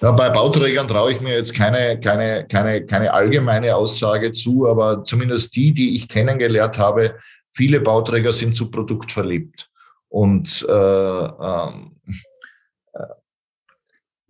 Ja, 0.00 0.12
bei 0.12 0.30
Bauträgern 0.30 0.88
traue 0.88 1.12
ich 1.12 1.20
mir 1.20 1.34
jetzt 1.34 1.54
keine, 1.54 2.00
keine, 2.00 2.46
keine, 2.46 2.84
keine 2.86 3.12
allgemeine 3.12 3.76
Aussage 3.76 4.32
zu, 4.32 4.66
aber 4.66 5.04
zumindest 5.04 5.54
die, 5.56 5.72
die 5.72 5.96
ich 5.96 6.08
kennengelernt 6.08 6.78
habe, 6.78 7.18
viele 7.50 7.80
Bauträger 7.80 8.32
sind 8.32 8.56
zu 8.56 8.70
Produkt 8.70 9.12
verliebt. 9.12 9.70
Und 10.08 10.66
äh, 10.68 10.72
äh, 10.72 11.70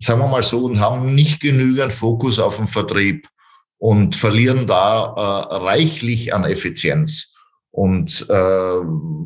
sagen 0.01 0.21
wir 0.21 0.29
mal 0.29 0.43
so, 0.43 0.65
und 0.65 0.81
haben 0.81 1.15
nicht 1.15 1.41
genügend 1.41 1.93
Fokus 1.93 2.39
auf 2.39 2.57
den 2.57 2.67
Vertrieb 2.67 3.29
und 3.79 4.17
verlieren 4.17 4.67
da 4.67 5.05
äh, 5.05 5.57
reichlich 5.57 6.35
an 6.35 6.45
Effizienz. 6.45 7.35
Und 7.73 8.27
äh, 8.29 8.79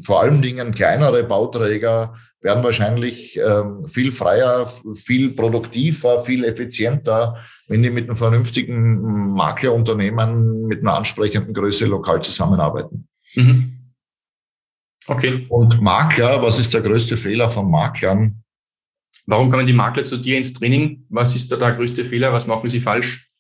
vor 0.03 0.21
allen 0.21 0.43
Dingen 0.43 0.75
kleinere 0.75 1.25
Bauträger 1.25 2.15
werden 2.43 2.63
wahrscheinlich 2.63 3.39
ähm, 3.39 3.87
viel 3.87 4.13
freier, 4.13 4.75
viel 4.97 5.35
produktiver, 5.35 6.25
viel 6.25 6.45
effizienter, 6.45 7.37
wenn 7.69 7.83
die 7.83 7.91
mit 7.91 8.05
einem 8.05 8.17
vernünftigen 8.17 9.33
Maklerunternehmen 9.33 10.67
mit 10.67 10.83
einer 10.83 10.95
ansprechenden 10.95 11.55
Größe 11.55 11.87
lokal 11.87 12.23
zusammenarbeiten. 12.23 13.09
Mhm. 13.35 13.95
Okay. 15.07 15.47
Und 15.49 15.81
Makler, 15.81 16.43
was 16.43 16.59
ist 16.59 16.75
der 16.75 16.83
größte 16.83 17.17
Fehler 17.17 17.49
von 17.49 17.71
Maklern? 17.71 18.44
Warum 19.27 19.51
kommen 19.51 19.67
die 19.67 19.73
Makler 19.73 20.05
zu 20.05 20.19
dir 20.19 20.37
ins 20.37 20.53
Training? 20.53 21.05
Was 21.09 21.35
ist 21.35 21.51
da 21.51 21.57
der 21.57 21.73
größte 21.73 22.05
Fehler? 22.05 22.33
Was 22.33 22.47
machen 22.47 22.69
sie 22.69 22.81
falsch? 22.81 23.31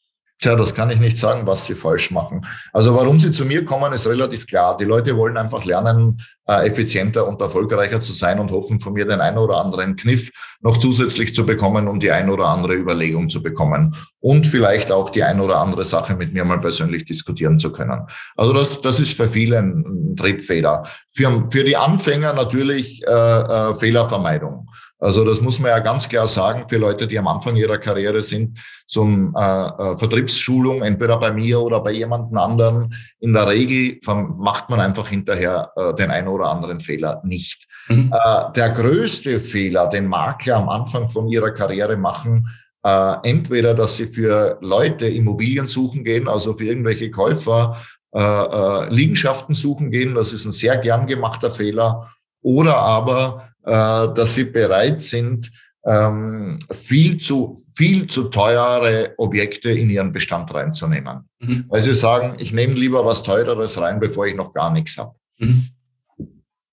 Tja, 0.41 0.57
das 0.57 0.75
kann 0.75 0.91
ich 0.91 0.99
nicht 0.99 1.17
sagen, 1.17 1.47
was 1.47 1.65
sie 1.65 1.75
falsch 1.75 2.11
machen. 2.11 2.45
Also 2.73 2.95
warum 2.95 3.21
sie 3.21 3.33
zu 3.33 3.45
mir 3.45 3.65
kommen, 3.65 3.93
ist 3.93 4.07
relativ 4.07 4.47
klar. 4.47 4.77
Die 4.77 4.85
Leute 4.85 5.17
wollen 5.17 5.37
einfach 5.37 5.65
lernen, 5.65 6.21
äh, 6.47 6.67
effizienter 6.67 7.27
und 7.27 7.41
erfolgreicher 7.41 8.01
zu 8.01 8.13
sein 8.13 8.41
und 8.41 8.51
hoffen 8.51 8.81
von 8.81 8.93
mir 8.95 9.07
den 9.07 9.21
einen 9.21 9.39
oder 9.39 9.59
anderen 9.59 9.97
Kniff 9.97 10.31
noch 10.61 10.77
zusätzlich 10.77 11.35
zu 11.35 11.47
bekommen, 11.47 11.87
um 11.89 12.01
die 12.01 12.11
ein 12.11 12.29
oder 12.29 12.47
andere 12.47 12.75
Überlegung 12.75 13.31
zu 13.31 13.43
bekommen 13.43 13.95
und 14.19 14.47
vielleicht 14.47 14.91
auch 14.91 15.11
die 15.11 15.23
ein 15.23 15.41
oder 15.41 15.61
andere 15.61 15.85
Sache 15.85 16.15
mit 16.15 16.35
mir 16.35 16.45
mal 16.45 16.61
persönlich 16.61 17.05
diskutieren 17.05 17.59
zu 17.59 17.73
können. 17.73 18.03
Also 18.37 18.53
das, 18.53 18.83
das 18.83 19.01
ist 19.01 19.17
für 19.17 19.29
viele 19.29 19.59
ein 19.59 20.17
Triebfeder. 20.17 20.83
Für, 21.09 21.49
für 21.51 21.65
die 21.65 21.77
Anfänger 21.77 22.35
natürlich 22.35 23.03
äh, 23.07 23.11
äh, 23.11 23.75
Fehlervermeidung. 23.77 24.69
Also 25.05 25.23
das 25.23 25.43
muss 25.43 25.61
man 25.61 25.71
ja 25.71 25.81
ganz 25.81 26.09
klar 26.09 26.27
sagen 26.27 26.65
für 26.67 26.79
Leute, 26.79 27.07
die 27.07 27.19
am 27.19 27.29
Anfang 27.29 27.57
ihrer 27.57 27.77
Karriere 27.77 28.23
sind, 28.23 28.59
eine 28.97 29.33
äh, 29.37 29.93
äh, 29.93 29.99
Vertriebsschulung, 29.99 30.83
entweder 30.83 31.19
bei 31.19 31.31
mir 31.31 31.61
oder 31.61 31.81
bei 31.81 31.93
jemandem 31.93 32.39
anderen. 32.39 32.95
In 33.21 33.35
der 33.35 33.47
Regel 33.49 33.99
macht 34.39 34.71
man 34.71 34.81
einfach 34.81 35.07
hinterher 35.09 35.71
äh, 35.77 35.93
den 35.95 36.11
einen 36.11 36.29
oder 36.29 36.47
anderen 36.47 36.81
Fehler 36.81 37.21
nicht. 37.23 37.67
Mhm. 37.89 38.15
Äh, 38.15 38.53
der 38.57 38.71
größte 38.71 39.41
Fehler, 39.41 39.89
den 39.89 40.07
Makler 40.07 40.57
am 40.57 40.71
Anfang 40.71 41.11
von 41.11 41.29
ihrer 41.29 41.51
Karriere 41.51 41.99
machen, 41.99 42.49
äh, 42.83 43.17
entweder, 43.25 43.75
dass 43.75 43.97
sie 43.97 44.07
für 44.07 44.57
Leute 44.63 45.07
Immobilien 45.07 45.69
suchen 45.69 46.05
gehen, 46.05 46.29
also 46.29 46.55
für 46.55 46.65
irgendwelche 46.65 47.11
Käufer 47.11 47.77
äh, 48.15 48.21
äh, 48.21 48.89
Liegenschaften 48.89 49.55
suchen 49.55 49.91
gehen, 49.91 50.15
das 50.15 50.33
ist 50.33 50.47
ein 50.47 50.53
sehr 50.53 50.79
gern 50.79 51.07
gemachter 51.07 51.51
Fehler, 51.51 52.11
oder 52.43 52.77
aber 52.77 53.54
dass 53.65 54.35
sie 54.35 54.45
bereit 54.45 55.03
sind, 55.03 55.51
ähm, 55.87 56.61
viel 56.71 57.19
zu 57.19 57.59
viel 57.77 58.07
zu 58.07 58.25
teure 58.25 59.15
Objekte 59.19 59.71
in 59.71 59.91
ihren 59.91 60.13
Bestand 60.13 60.53
reinzunehmen. 60.55 61.29
Mhm. 61.41 61.65
Weil 61.69 61.83
sie 61.83 61.95
sagen, 61.95 62.37
ich 62.39 62.53
nehme 62.53 62.75
lieber 62.75 63.05
was 63.05 63.23
Teureres 63.23 63.81
rein, 63.81 64.01
bevor 64.01 64.27
ich 64.27 64.35
noch 64.35 64.53
gar 64.53 64.73
nichts 64.73 64.97
habe. 64.97 65.15
Mhm. 65.39 65.69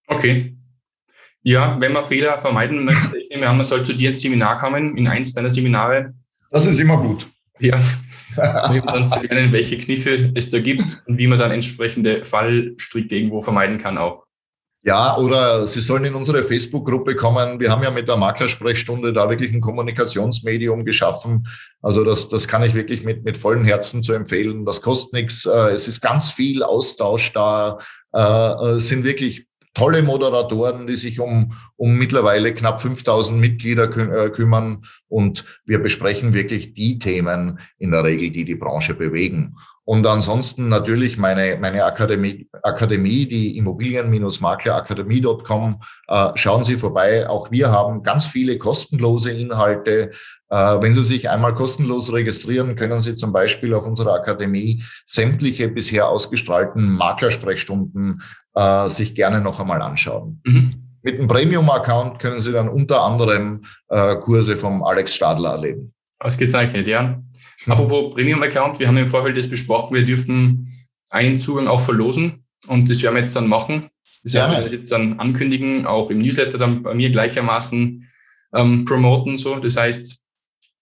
Okay. 0.08 0.56
Ja, 1.44 1.80
wenn 1.82 1.94
man 1.94 2.06
Fehler 2.06 2.38
vermeiden 2.40 2.86
möchte, 2.86 3.18
ich 3.18 3.30
nehme 3.30 3.48
an, 3.48 3.58
man 3.58 3.66
soll 3.66 3.84
zu 3.84 3.94
dir 3.94 4.10
ins 4.10 4.22
Seminar 4.22 4.60
kommen, 4.60 4.96
in 4.96 5.08
eins 5.08 5.34
deiner 5.34 5.50
Seminare. 5.50 6.14
Das 6.52 6.68
ist 6.68 6.80
immer 6.80 6.98
gut. 6.98 7.28
Ja, 7.60 7.82
um 8.70 8.82
dann 8.86 9.10
zu 9.10 9.22
lernen, 9.22 9.52
welche 9.52 9.78
Kniffe 9.78 10.32
es 10.36 10.50
da 10.52 10.60
gibt 10.60 11.02
und 11.08 11.18
wie 11.18 11.28
man 11.28 11.40
dann 11.40 11.52
entsprechende 11.52 12.26
Fallstricke 12.26 13.16
irgendwo 13.16 13.42
vermeiden 13.42 13.80
kann 13.80 13.98
auch. 13.98 14.26
Ja, 14.84 15.16
oder 15.18 15.68
Sie 15.68 15.80
sollen 15.80 16.06
in 16.06 16.16
unsere 16.16 16.42
Facebook-Gruppe 16.42 17.16
kommen. 17.16 17.60
Wir 17.60 17.70
haben 17.70 17.84
ja 17.84 17.92
mit 17.92 18.08
der 18.08 18.18
Maklersprechstunde 18.18 19.14
da 19.14 19.30
wirklich 19.30 19.54
ein 19.54 19.62
Kommunikationsmedium 19.62 20.86
geschaffen. 20.86 21.48
Also 21.84 22.04
das, 22.04 22.30
das 22.30 22.48
kann 22.48 22.64
ich 22.64 22.74
wirklich 22.74 23.04
mit, 23.04 23.24
mit 23.24 23.38
vollem 23.38 23.64
Herzen 23.64 24.02
zu 24.02 24.14
empfehlen. 24.14 24.66
Das 24.66 24.82
kostet 24.82 25.14
nichts. 25.14 25.46
Äh, 25.46 25.70
es 25.70 25.88
ist 25.88 26.02
ganz 26.02 26.32
viel 26.32 26.64
Austausch 26.64 27.32
da. 27.32 27.78
Äh, 28.12 28.76
es 28.76 28.88
sind 28.88 29.04
wirklich 29.04 29.46
tolle 29.76 30.02
Moderatoren, 30.02 30.88
die 30.88 30.96
sich 30.96 31.20
um, 31.20 31.54
um 31.76 31.98
mittlerweile 31.98 32.54
knapp 32.54 32.82
5000 32.82 33.40
Mitglieder 33.40 33.88
kü 33.88 34.02
äh, 34.02 34.30
kümmern. 34.32 34.82
Und 35.08 35.46
wir 35.64 35.78
besprechen 35.80 36.34
wirklich 36.34 36.74
die 36.74 36.98
Themen 36.98 37.60
in 37.78 37.92
der 37.92 38.04
Regel, 38.04 38.32
die 38.32 38.46
die 38.46 38.56
Branche 38.56 38.96
bewegen. 38.96 39.56
Und 39.84 40.06
ansonsten 40.06 40.70
natürlich 40.70 41.18
meine, 41.18 41.58
meine 41.60 41.86
Akademie, 41.86 42.48
Akademie, 42.62 43.28
die 43.28 43.58
Immobilien-Maklerakademie.com. 43.58 45.82
Äh, 46.08 46.30
schauen 46.36 46.64
Sie 46.64 46.78
vorbei. 46.78 47.28
Auch 47.28 47.50
wir 47.52 47.72
haben 47.72 48.04
ganz 48.04 48.26
viele 48.26 48.60
kostenlose 48.60 49.32
Inhalte. 49.32 50.12
Äh, 50.50 50.56
wenn 50.56 50.94
Sie 50.94 51.04
sich 51.04 51.30
einmal 51.30 51.56
kostenlos 51.56 52.14
registrieren, 52.14 52.76
können 52.76 53.02
Sie 53.02 53.16
zum 53.16 53.34
Beispiel 53.34 53.74
auf 53.74 53.86
unserer 53.86 54.14
Akademie 54.14 54.84
sämtliche 55.06 55.68
bisher 55.68 56.10
ausgestrahlten 56.10 56.94
Maklersprechstunden 56.94 58.22
äh, 58.54 58.88
sich 58.90 59.16
gerne 59.16 59.42
noch 59.42 59.60
einmal 59.60 59.82
anschauen. 59.82 60.42
Mhm. 60.46 60.76
Mit 61.04 61.18
einem 61.18 61.28
Premium-Account 61.28 62.20
können 62.20 62.42
Sie 62.42 62.52
dann 62.52 62.70
unter 62.70 63.02
anderem 63.02 63.64
äh, 63.90 64.18
Kurse 64.18 64.58
vom 64.58 64.84
Alex 64.84 65.16
Stadler 65.16 65.54
erleben. 65.54 65.96
Ausgezeichnet, 66.20 66.86
ja. 66.86 67.20
Apropos 67.68 68.14
Premium-Account, 68.14 68.80
wir 68.80 68.88
haben 68.88 68.98
im 68.98 69.10
Vorfeld 69.10 69.38
das 69.38 69.48
besprochen, 69.48 69.96
wir 69.96 70.06
dürfen 70.06 70.88
einen 71.12 71.40
Zugang 71.40 71.68
auch 71.68 71.82
verlosen 71.82 72.46
und 72.68 72.90
das 72.90 73.02
werden 73.04 73.16
wir 73.16 73.22
jetzt 73.22 73.36
dann 73.36 73.48
machen. 73.48 73.90
Das 74.24 74.36
heißt, 74.36 74.50
wir 74.50 74.58
werden 74.58 74.64
das 74.64 74.74
jetzt 74.74 74.92
dann 74.92 75.20
ankündigen, 75.20 75.86
auch 75.86 76.10
im 76.10 76.20
Newsletter 76.20 76.58
dann 76.58 76.84
bei 76.84 76.94
mir 76.94 77.10
gleichermaßen 77.10 78.08
ähm, 78.54 78.86
promoten. 78.86 79.38
So. 79.38 79.56
Das 79.58 79.78
heißt, 79.78 80.20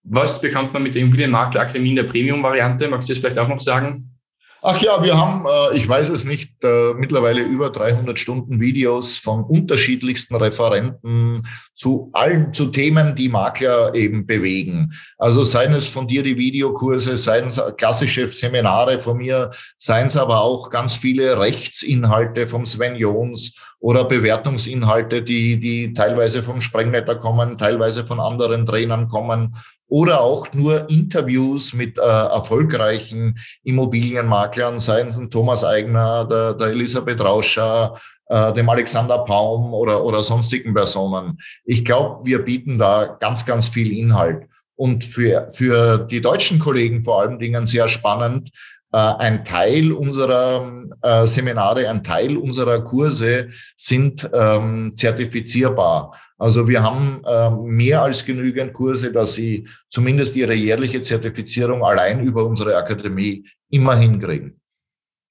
was 0.03 0.41
bekommt 0.41 0.73
man 0.73 0.83
mit 0.83 0.95
der 0.95 1.01
Immobilienmakler-Akademie 1.01 1.89
in 1.89 1.95
der 1.95 2.03
Premium-Variante? 2.03 2.87
Magst 2.87 3.09
du 3.09 3.13
das 3.13 3.19
vielleicht 3.19 3.39
auch 3.39 3.47
noch 3.47 3.59
sagen? 3.59 4.18
Ach 4.61 4.81
ja, 4.81 5.01
wir 5.01 5.17
haben, 5.17 5.45
äh, 5.45 5.77
ich 5.77 5.87
weiß 5.87 6.09
es 6.09 6.25
nicht, 6.25 6.51
äh, 6.63 6.93
mittlerweile 6.93 7.41
über 7.41 7.69
300 7.69 8.19
Stunden 8.19 8.59
Videos 8.59 9.15
von 9.15 9.43
unterschiedlichsten 9.45 10.35
Referenten 10.35 11.47
zu 11.75 12.09
allen, 12.11 12.53
zu 12.53 12.65
Themen, 12.65 13.15
die 13.15 13.29
Makler 13.29 13.95
eben 13.95 14.25
bewegen. 14.25 14.91
Also 15.17 15.43
seien 15.43 15.71
es 15.73 15.87
von 15.87 16.07
dir 16.07 16.23
die 16.23 16.37
Videokurse, 16.37 17.15
seien 17.15 17.47
es 17.47 17.61
klassische 17.77 18.27
Seminare 18.27 18.99
von 18.99 19.17
mir, 19.17 19.51
seien 19.77 20.07
es 20.07 20.17
aber 20.17 20.41
auch 20.41 20.69
ganz 20.69 20.93
viele 20.93 21.39
Rechtsinhalte 21.39 22.49
vom 22.49 22.65
Sven 22.65 22.97
Jons 22.97 23.53
oder 23.79 24.03
Bewertungsinhalte, 24.03 25.21
die, 25.21 25.57
die 25.57 25.93
teilweise 25.93 26.43
vom 26.43 26.59
Sprengnetter 26.59 27.15
kommen, 27.15 27.57
teilweise 27.57 28.05
von 28.05 28.19
anderen 28.19 28.65
Trainern 28.65 29.07
kommen 29.07 29.55
oder 29.89 30.21
auch 30.21 30.53
nur 30.53 30.89
Interviews 30.89 31.73
mit 31.73 31.97
äh, 31.97 32.01
erfolgreichen 32.01 33.37
Immobilienmaklern, 33.63 34.79
seien 34.79 35.07
es 35.07 35.19
Thomas 35.29 35.63
Eigner, 35.63 36.25
der, 36.25 36.53
der 36.53 36.67
Elisabeth 36.67 37.19
Rauscher, 37.21 37.99
äh, 38.27 38.53
dem 38.53 38.69
Alexander 38.69 39.19
Paum 39.25 39.73
oder, 39.73 40.03
oder 40.05 40.21
sonstigen 40.21 40.73
Personen. 40.73 41.39
Ich 41.65 41.83
glaube, 41.83 42.25
wir 42.25 42.45
bieten 42.45 42.77
da 42.77 43.17
ganz, 43.19 43.45
ganz 43.45 43.67
viel 43.67 43.91
Inhalt. 43.91 44.47
Und 44.75 45.03
für, 45.03 45.49
für 45.51 45.97
die 45.97 46.21
deutschen 46.21 46.59
Kollegen 46.59 47.01
vor 47.01 47.21
allen 47.21 47.39
Dingen 47.39 47.65
sehr 47.65 47.89
spannend, 47.89 48.51
ein 48.97 49.45
Teil 49.45 49.91
unserer 49.91 50.87
äh, 51.01 51.27
Seminare, 51.27 51.87
ein 51.89 52.03
Teil 52.03 52.37
unserer 52.37 52.83
Kurse 52.83 53.49
sind 53.75 54.27
ähm, 54.33 54.93
zertifizierbar. 54.95 56.15
Also 56.37 56.67
wir 56.67 56.81
haben 56.81 57.21
äh, 57.25 57.51
mehr 57.51 58.01
als 58.01 58.25
genügend 58.25 58.73
Kurse, 58.73 59.11
dass 59.11 59.33
sie 59.33 59.67
zumindest 59.89 60.35
ihre 60.35 60.55
jährliche 60.55 61.01
Zertifizierung 61.01 61.83
allein 61.83 62.25
über 62.25 62.45
unsere 62.45 62.75
Akademie 62.77 63.45
immer 63.69 63.95
hinkriegen. 63.95 64.59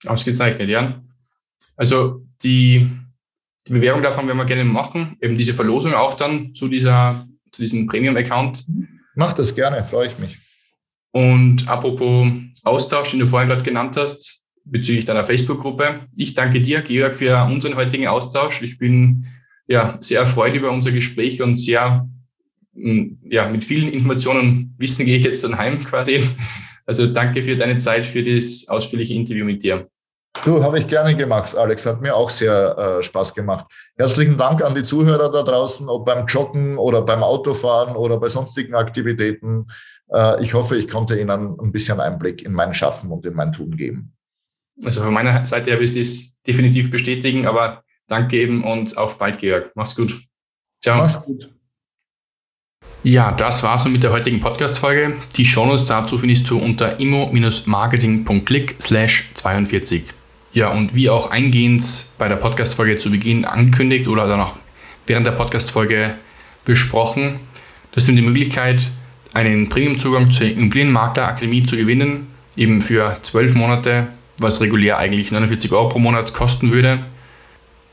Ausgezeichnet, 0.07 0.69
ja. 0.69 1.03
Also 1.77 2.23
die, 2.43 2.89
die 3.67 3.73
Bewerbung 3.73 4.03
davon 4.03 4.27
werden 4.27 4.39
wir 4.39 4.45
gerne 4.45 4.65
machen, 4.65 5.17
eben 5.21 5.37
diese 5.37 5.55
Verlosung 5.55 5.95
auch 5.95 6.15
dann 6.15 6.55
zu 6.55 6.69
dieser, 6.69 7.27
zu 7.51 7.63
diesem 7.63 7.87
Premium-Account. 7.87 8.67
Mach 9.15 9.33
das 9.33 9.55
gerne, 9.55 9.85
freue 9.85 10.07
ich 10.07 10.19
mich. 10.19 10.48
Und 11.13 11.69
apropos 11.69 12.31
Austausch, 12.65 13.11
den 13.11 13.21
du 13.21 13.27
vorhin 13.27 13.49
gerade 13.49 13.63
genannt 13.63 13.97
hast, 13.97 14.43
bezüglich 14.65 15.05
deiner 15.05 15.25
Facebook-Gruppe. 15.25 16.07
Ich 16.17 16.35
danke 16.35 16.61
dir, 16.61 16.83
Georg, 16.83 17.17
für 17.17 17.45
unseren 17.45 17.77
heutigen 17.77 18.07
Austausch. 18.07 18.63
Ich 18.63 18.79
bin 18.79 19.27
ja, 19.67 19.99
sehr 20.01 20.21
erfreut 20.21 20.55
über 20.55 20.71
unser 20.71 20.93
Gespräch 20.93 21.43
und 21.43 21.57
sehr, 21.57 22.09
mm, 22.75 23.07
ja, 23.31 23.49
mit 23.49 23.65
vielen 23.65 23.93
Informationen 23.93 24.41
und 24.41 24.75
Wissen 24.79 25.07
gehe 25.07 25.17
ich 25.17 25.25
jetzt 25.25 25.45
dann 25.45 25.59
heim 25.59 25.85
quasi. 25.85 26.23
Also 26.87 27.07
danke 27.07 27.43
für 27.43 27.55
deine 27.55 27.77
Zeit, 27.77 28.07
für 28.07 28.23
das 28.23 28.67
ausführliche 28.67 29.13
Interview 29.13 29.45
mit 29.45 29.63
dir. 29.63 29.91
Du, 30.45 30.63
habe 30.63 30.79
ich 30.79 30.89
gerne 30.89 31.17
gemacht, 31.17 31.57
Alex. 31.57 31.85
Hat 31.85 32.01
mir 32.01 32.15
auch 32.15 32.31
sehr 32.31 32.79
äh, 32.79 33.03
Spaß 33.03 33.35
gemacht. 33.35 33.67
Herzlichen 33.97 34.39
Dank 34.39 34.63
an 34.63 34.75
die 34.75 34.85
Zuhörer 34.85 35.31
da 35.31 35.43
draußen, 35.43 35.89
ob 35.89 36.07
beim 36.07 36.27
Joggen 36.27 36.79
oder 36.79 37.03
beim 37.03 37.23
Autofahren 37.23 37.97
oder 37.97 38.19
bei 38.19 38.29
sonstigen 38.29 38.75
Aktivitäten. 38.75 39.67
Äh, 40.13 40.43
ich 40.43 40.55
hoffe, 40.55 40.77
ich 40.77 40.89
konnte 40.89 41.19
Ihnen 41.19 41.59
ein 41.61 41.73
bisschen 41.73 42.01
Einblick 42.01 42.43
in 42.43 42.53
mein 42.53 42.73
Schaffen 42.73 43.11
und 43.11 43.27
in 43.27 43.35
mein 43.35 43.53
Tun 43.53 43.77
geben. 43.77 44.13
Also 44.85 45.03
von 45.03 45.13
meiner 45.13 45.45
Seite 45.45 45.71
her 45.71 45.81
würde 45.81 45.91
ich 45.91 45.99
das 45.99 46.37
definitiv 46.47 46.91
bestätigen, 46.91 47.47
aber 47.47 47.83
danke 48.07 48.39
eben 48.41 48.65
und 48.65 48.97
auf 48.97 49.19
bald, 49.19 49.41
Georg. 49.41 49.73
Mach's 49.75 49.97
gut. 49.97 50.19
Ciao. 50.83 50.99
Mach's 50.99 51.21
gut. 51.21 51.51
Ja, 53.03 53.33
das 53.33 53.63
war's 53.63 53.85
nun 53.85 53.93
mit 53.95 54.03
der 54.03 54.13
heutigen 54.13 54.41
Podcast-Folge. 54.41 55.17
Die 55.37 55.45
Shownotes 55.45 55.87
dazu 55.87 56.19
findest 56.19 56.49
du 56.51 56.59
unter 56.59 56.99
immo-marketing.click 57.01 58.77
slash 58.81 59.31
42. 59.35 60.18
Ja, 60.53 60.69
und 60.71 60.95
wie 60.95 61.11
auch 61.11 61.31
eingehend 61.31 62.07
bei 62.17 62.29
der 62.29 62.37
Podcast-Folge 62.37 62.99
zu 62.99 63.11
Beginn 63.11 63.45
angekündigt 63.45 64.09
oder 64.09 64.27
dann 64.27 64.41
auch 64.41 64.57
während 65.07 65.27
der 65.27 65.33
Podcast-Folge 65.33 66.15
besprochen, 66.65 67.41
das 67.93 68.09
ist 68.09 68.17
die 68.17 68.23
Möglichkeit, 68.23 68.91
einen 69.35 69.69
Premium-Zugang 69.69 70.31
zur 70.31 70.47
Immobilienmakler-Akademie 70.47 71.65
zu 71.65 71.77
gewinnen, 71.77 72.29
eben 72.57 72.81
für 72.81 73.19
zwölf 73.23 73.55
Monate, 73.55 74.09
was 74.39 74.61
regulär 74.61 74.99
eigentlich 74.99 75.31
49 75.31 75.73
Euro 75.73 75.89
pro 75.89 75.99
Monat 75.99 76.33
kosten 76.33 76.73
würde. 76.73 77.01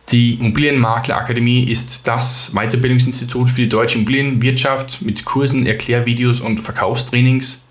Die 0.10 0.36
Immobilienmaklerakademie 0.36 1.64
ist 1.70 2.08
das 2.08 2.52
Weiterbildungsinstitut 2.54 3.50
für 3.50 3.62
die 3.62 3.70
deutsche 3.70 3.98
Immobilienwirtschaft 3.98 5.02
mit 5.02 5.26
Kursen, 5.26 5.66
Erklärvideos 5.66 6.42
und 6.42 6.62
Verkaufstrainings. 6.62 7.62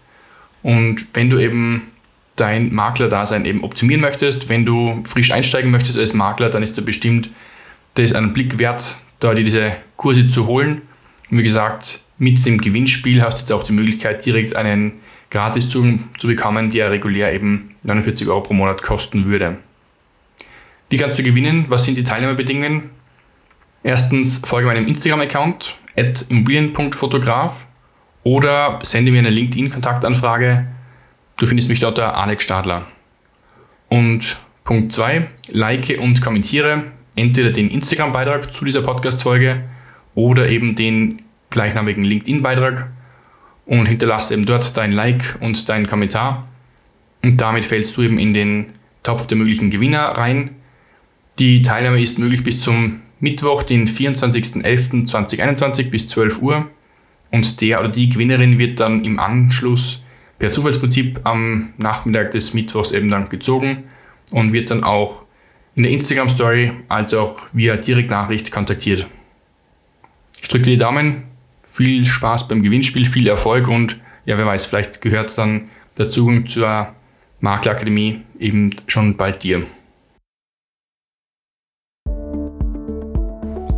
Und 0.63 1.07
wenn 1.15 1.31
du 1.31 1.39
eben 1.39 1.93
dein 2.37 2.73
Maklerdasein 2.75 3.45
eben 3.45 3.63
optimieren 3.63 4.01
möchtest, 4.01 4.49
wenn 4.49 4.67
du 4.67 5.03
frisch 5.05 5.31
einsteigen 5.31 5.71
möchtest 5.71 5.99
als 5.99 6.13
Makler, 6.13 6.51
dann 6.51 6.63
ist 6.63 6.77
da 6.77 6.83
bestimmt 6.83 7.31
das 7.95 8.13
einen 8.13 8.33
Blick 8.33 8.59
wert, 8.59 8.99
da 9.21 9.35
dir 9.35 9.45
diese 9.45 9.77
Kurse 9.97 10.29
zu 10.29 10.47
holen. 10.47 10.83
Und 11.31 11.39
wie 11.39 11.43
gesagt, 11.43 12.01
mit 12.19 12.45
dem 12.45 12.61
Gewinnspiel 12.61 13.23
hast 13.23 13.37
du 13.37 13.41
jetzt 13.41 13.53
auch 13.53 13.63
die 13.63 13.73
Möglichkeit, 13.73 14.25
direkt 14.27 14.57
einen 14.57 15.01
Gratiszugang 15.31 16.05
zu 16.19 16.27
bekommen, 16.27 16.71
der 16.71 16.91
regulär 16.91 17.33
eben 17.33 17.75
49 17.83 18.29
Euro 18.29 18.43
pro 18.43 18.55
Monat 18.55 18.83
kosten 18.83 19.27
würde. 19.27 19.57
Die 20.91 20.97
kannst 20.97 21.19
du 21.19 21.23
gewinnen. 21.23 21.67
Was 21.69 21.85
sind 21.85 21.99
die 21.99 22.05
Teilnahmebedingungen? 22.05 22.91
Erstens 23.83 24.39
folge 24.39 24.67
meinem 24.67 24.87
Instagram-Account 24.87 25.77
immobilien.fotograf 26.29 27.67
oder 28.23 28.79
sende 28.83 29.13
mir 29.13 29.19
eine 29.19 29.31
LinkedIn-Kontaktanfrage. 29.31 30.67
Du 31.37 31.47
findest 31.47 31.69
mich 31.69 31.81
dort 31.81 31.99
unter 31.99 32.17
Alex 32.17 32.45
Stadler. 32.45 32.87
Und 33.89 34.39
Punkt 34.65 34.93
2, 34.93 35.29
like 35.51 35.99
und 36.01 36.23
kommentiere 36.23 36.85
entweder 37.17 37.51
den 37.51 37.71
Instagram-Beitrag 37.71 38.55
zu 38.55 38.65
dieser 38.65 38.83
Podcast-Folge 38.83 39.63
oder 40.15 40.49
eben 40.49 40.75
den 40.75 41.23
gleichnamigen 41.51 42.05
LinkedIn-Beitrag 42.05 42.89
und 43.67 43.87
hinterlasse 43.87 44.35
eben 44.35 44.47
dort 44.47 44.77
dein 44.77 44.93
Like 44.93 45.37
und 45.41 45.69
deinen 45.69 45.87
Kommentar. 45.87 46.49
Und 47.23 47.41
damit 47.41 47.65
fällst 47.65 47.97
du 47.97 48.03
eben 48.03 48.19
in 48.19 48.35
den 48.35 48.67
Topf 49.03 49.27
der 49.27 49.39
möglichen 49.39 49.71
Gewinner 49.71 50.05
rein. 50.05 50.51
Die 51.39 51.63
Teilnahme 51.63 52.01
ist 52.01 52.19
möglich 52.19 52.45
bis 52.45 52.61
zum 52.61 53.01
Mittwoch, 53.21 53.63
den 53.63 53.89
24.11.2021 53.89 55.91
bis 55.91 56.09
12 56.09 56.43
Uhr. 56.43 56.69
Und 57.31 57.61
der 57.61 57.81
oder 57.81 57.89
die 57.89 58.09
Gewinnerin 58.09 58.59
wird 58.59 58.81
dann 58.81 59.05
im 59.05 59.19
Anschluss 59.19 60.03
per 60.45 60.53
Zufallsprinzip 60.53 61.21
am 61.25 61.73
Nachmittag 61.79 62.33
des 62.33 62.53
Mittwochs 62.53 62.93
eben 62.93 63.09
dann 63.09 63.31
gezogen 63.31 63.85
und 64.31 64.53
wird 64.53 64.71
dann 64.71 64.85
auch 64.85 65.23
in 65.75 65.85
der 65.85 65.93
Instagram 65.93 66.29
Story 66.29 66.71
als 66.91 67.15
auch 67.15 67.39
via 67.55 67.79
Direktnachricht 67.79 68.53
kontaktiert. 68.53 69.07
Ich 70.43 70.49
drücke 70.49 70.67
die 70.67 70.77
Daumen, 70.77 71.23
viel 71.63 72.05
Spaß 72.05 72.47
beim 72.47 72.63
Gewinnspiel, 72.63 73.07
viel 73.07 73.27
Erfolg 73.27 73.69
und 73.69 73.99
ja, 74.27 74.37
wer 74.37 74.45
weiß, 74.45 74.67
vielleicht 74.67 75.01
gehört 75.01 75.37
dann 75.39 75.71
der 75.97 76.11
Zugang 76.11 76.47
zur 76.47 76.89
Maklerakademie 77.41 78.21
eben 78.39 78.77
schon 78.87 79.17
bald 79.17 79.43
dir. 79.45 79.63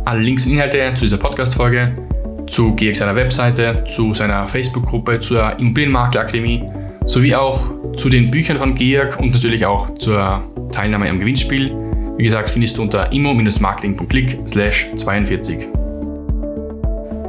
Alle 0.03 0.19
Links 0.19 0.45
und 0.45 0.51
Inhalte 0.51 0.91
zu 0.95 1.05
dieser 1.05 1.17
Podcast-Folge, 1.17 2.06
zu 2.47 2.73
Georg 2.75 2.95
seiner 2.95 3.15
Webseite, 3.15 3.83
zu 3.89 4.13
seiner 4.13 4.47
Facebook-Gruppe, 4.47 5.19
zur 5.19 5.59
Immobilienmaklerakademie 5.59 6.63
sowie 7.05 7.35
auch 7.35 7.59
zu 7.95 8.09
den 8.09 8.31
Büchern 8.31 8.57
von 8.57 8.75
Georg 8.75 9.19
und 9.19 9.31
natürlich 9.33 9.65
auch 9.65 9.93
zur 9.95 10.43
Teilnahme 10.71 11.09
am 11.09 11.19
Gewinnspiel. 11.19 11.73
Wie 12.17 12.23
gesagt, 12.23 12.49
findest 12.49 12.77
du 12.77 12.81
unter 12.81 13.11
immo-marketing.click 13.11 14.47
42. 14.47 15.67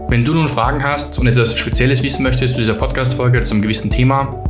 Wenn 0.09 0.25
du 0.25 0.33
nun 0.33 0.49
Fragen 0.49 0.83
hast 0.83 1.19
und 1.19 1.27
etwas 1.27 1.57
Spezielles 1.57 2.03
wissen 2.03 2.23
möchtest 2.23 2.55
zu 2.55 2.61
dieser 2.61 2.75
Podcast-Folge 2.75 3.45
zu 3.45 3.55
einem 3.55 3.63
gewissen 3.63 3.91
Thema 3.91 4.43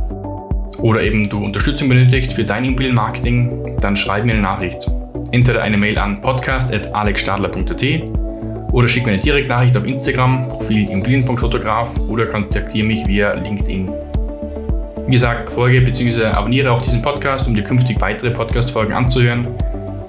oder 0.81 1.03
eben 1.03 1.29
du 1.29 1.43
Unterstützung 1.43 1.89
benötigst 1.89 2.33
für 2.33 2.45
dein 2.45 2.63
Immobilienmarketing, 2.63 3.77
dann 3.81 3.97
schreib 3.97 4.25
mir 4.25 4.33
eine 4.33 4.41
Nachricht 4.41 4.89
entweder 5.31 5.61
eine 5.61 5.77
Mail 5.77 5.97
an 5.97 6.21
podcast.alexstadler.at 6.21 8.18
oder 8.71 8.87
schick 8.87 9.05
mir 9.05 9.13
eine 9.13 9.21
Direktnachricht 9.21 9.75
auf 9.77 9.85
Instagram, 9.85 10.47
Profil 10.49 10.89
immobilien.fotograf 10.89 11.99
oder 12.07 12.25
kontaktiere 12.25 12.85
mich 12.85 13.05
via 13.07 13.33
LinkedIn. 13.33 13.89
Wie 15.07 15.11
gesagt, 15.11 15.51
folge 15.51 15.81
bzw. 15.81 16.25
abonniere 16.25 16.71
auch 16.71 16.81
diesen 16.81 17.01
Podcast, 17.01 17.47
um 17.47 17.55
dir 17.55 17.63
künftig 17.63 17.99
weitere 17.99 18.31
Podcast-Folgen 18.31 18.93
anzuhören 18.93 19.47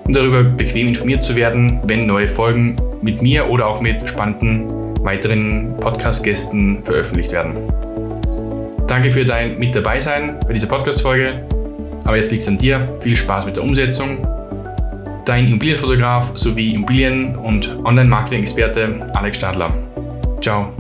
und 0.05 0.15
darüber 0.15 0.43
bequem 0.43 0.89
informiert 0.89 1.25
zu 1.25 1.35
werden, 1.37 1.81
wenn 1.85 2.07
neue 2.07 2.29
Folgen 2.29 2.77
mit 3.01 3.23
mir 3.23 3.49
oder 3.49 3.67
auch 3.67 3.81
mit 3.81 4.07
spannenden 4.09 4.69
weiteren 5.03 5.75
Podcast-Gästen 5.79 6.85
veröffentlicht 6.85 7.33
werden. 7.33 7.57
Danke 8.87 9.11
für 9.11 9.25
dein 9.25 9.59
Mit 9.59 9.75
dabei 9.75 10.01
sein 10.01 10.39
bei 10.47 10.53
dieser 10.53 10.67
Podcast-Folge. 10.67 11.47
Aber 12.05 12.17
jetzt 12.17 12.33
liegt 12.33 12.43
es 12.43 12.49
an 12.49 12.59
dir. 12.59 12.89
Viel 13.01 13.17
Spaß 13.17 13.47
mit 13.47 13.57
der 13.57 13.63
Umsetzung 13.63 14.27
dein 15.31 15.47
Immobilienfotograf 15.47 16.33
sowie 16.35 16.75
Immobilien- 16.75 17.37
und 17.37 17.79
Online-Marketing-Experte 17.85 19.09
Alex 19.15 19.37
Stadler. 19.37 19.73
Ciao. 20.41 20.80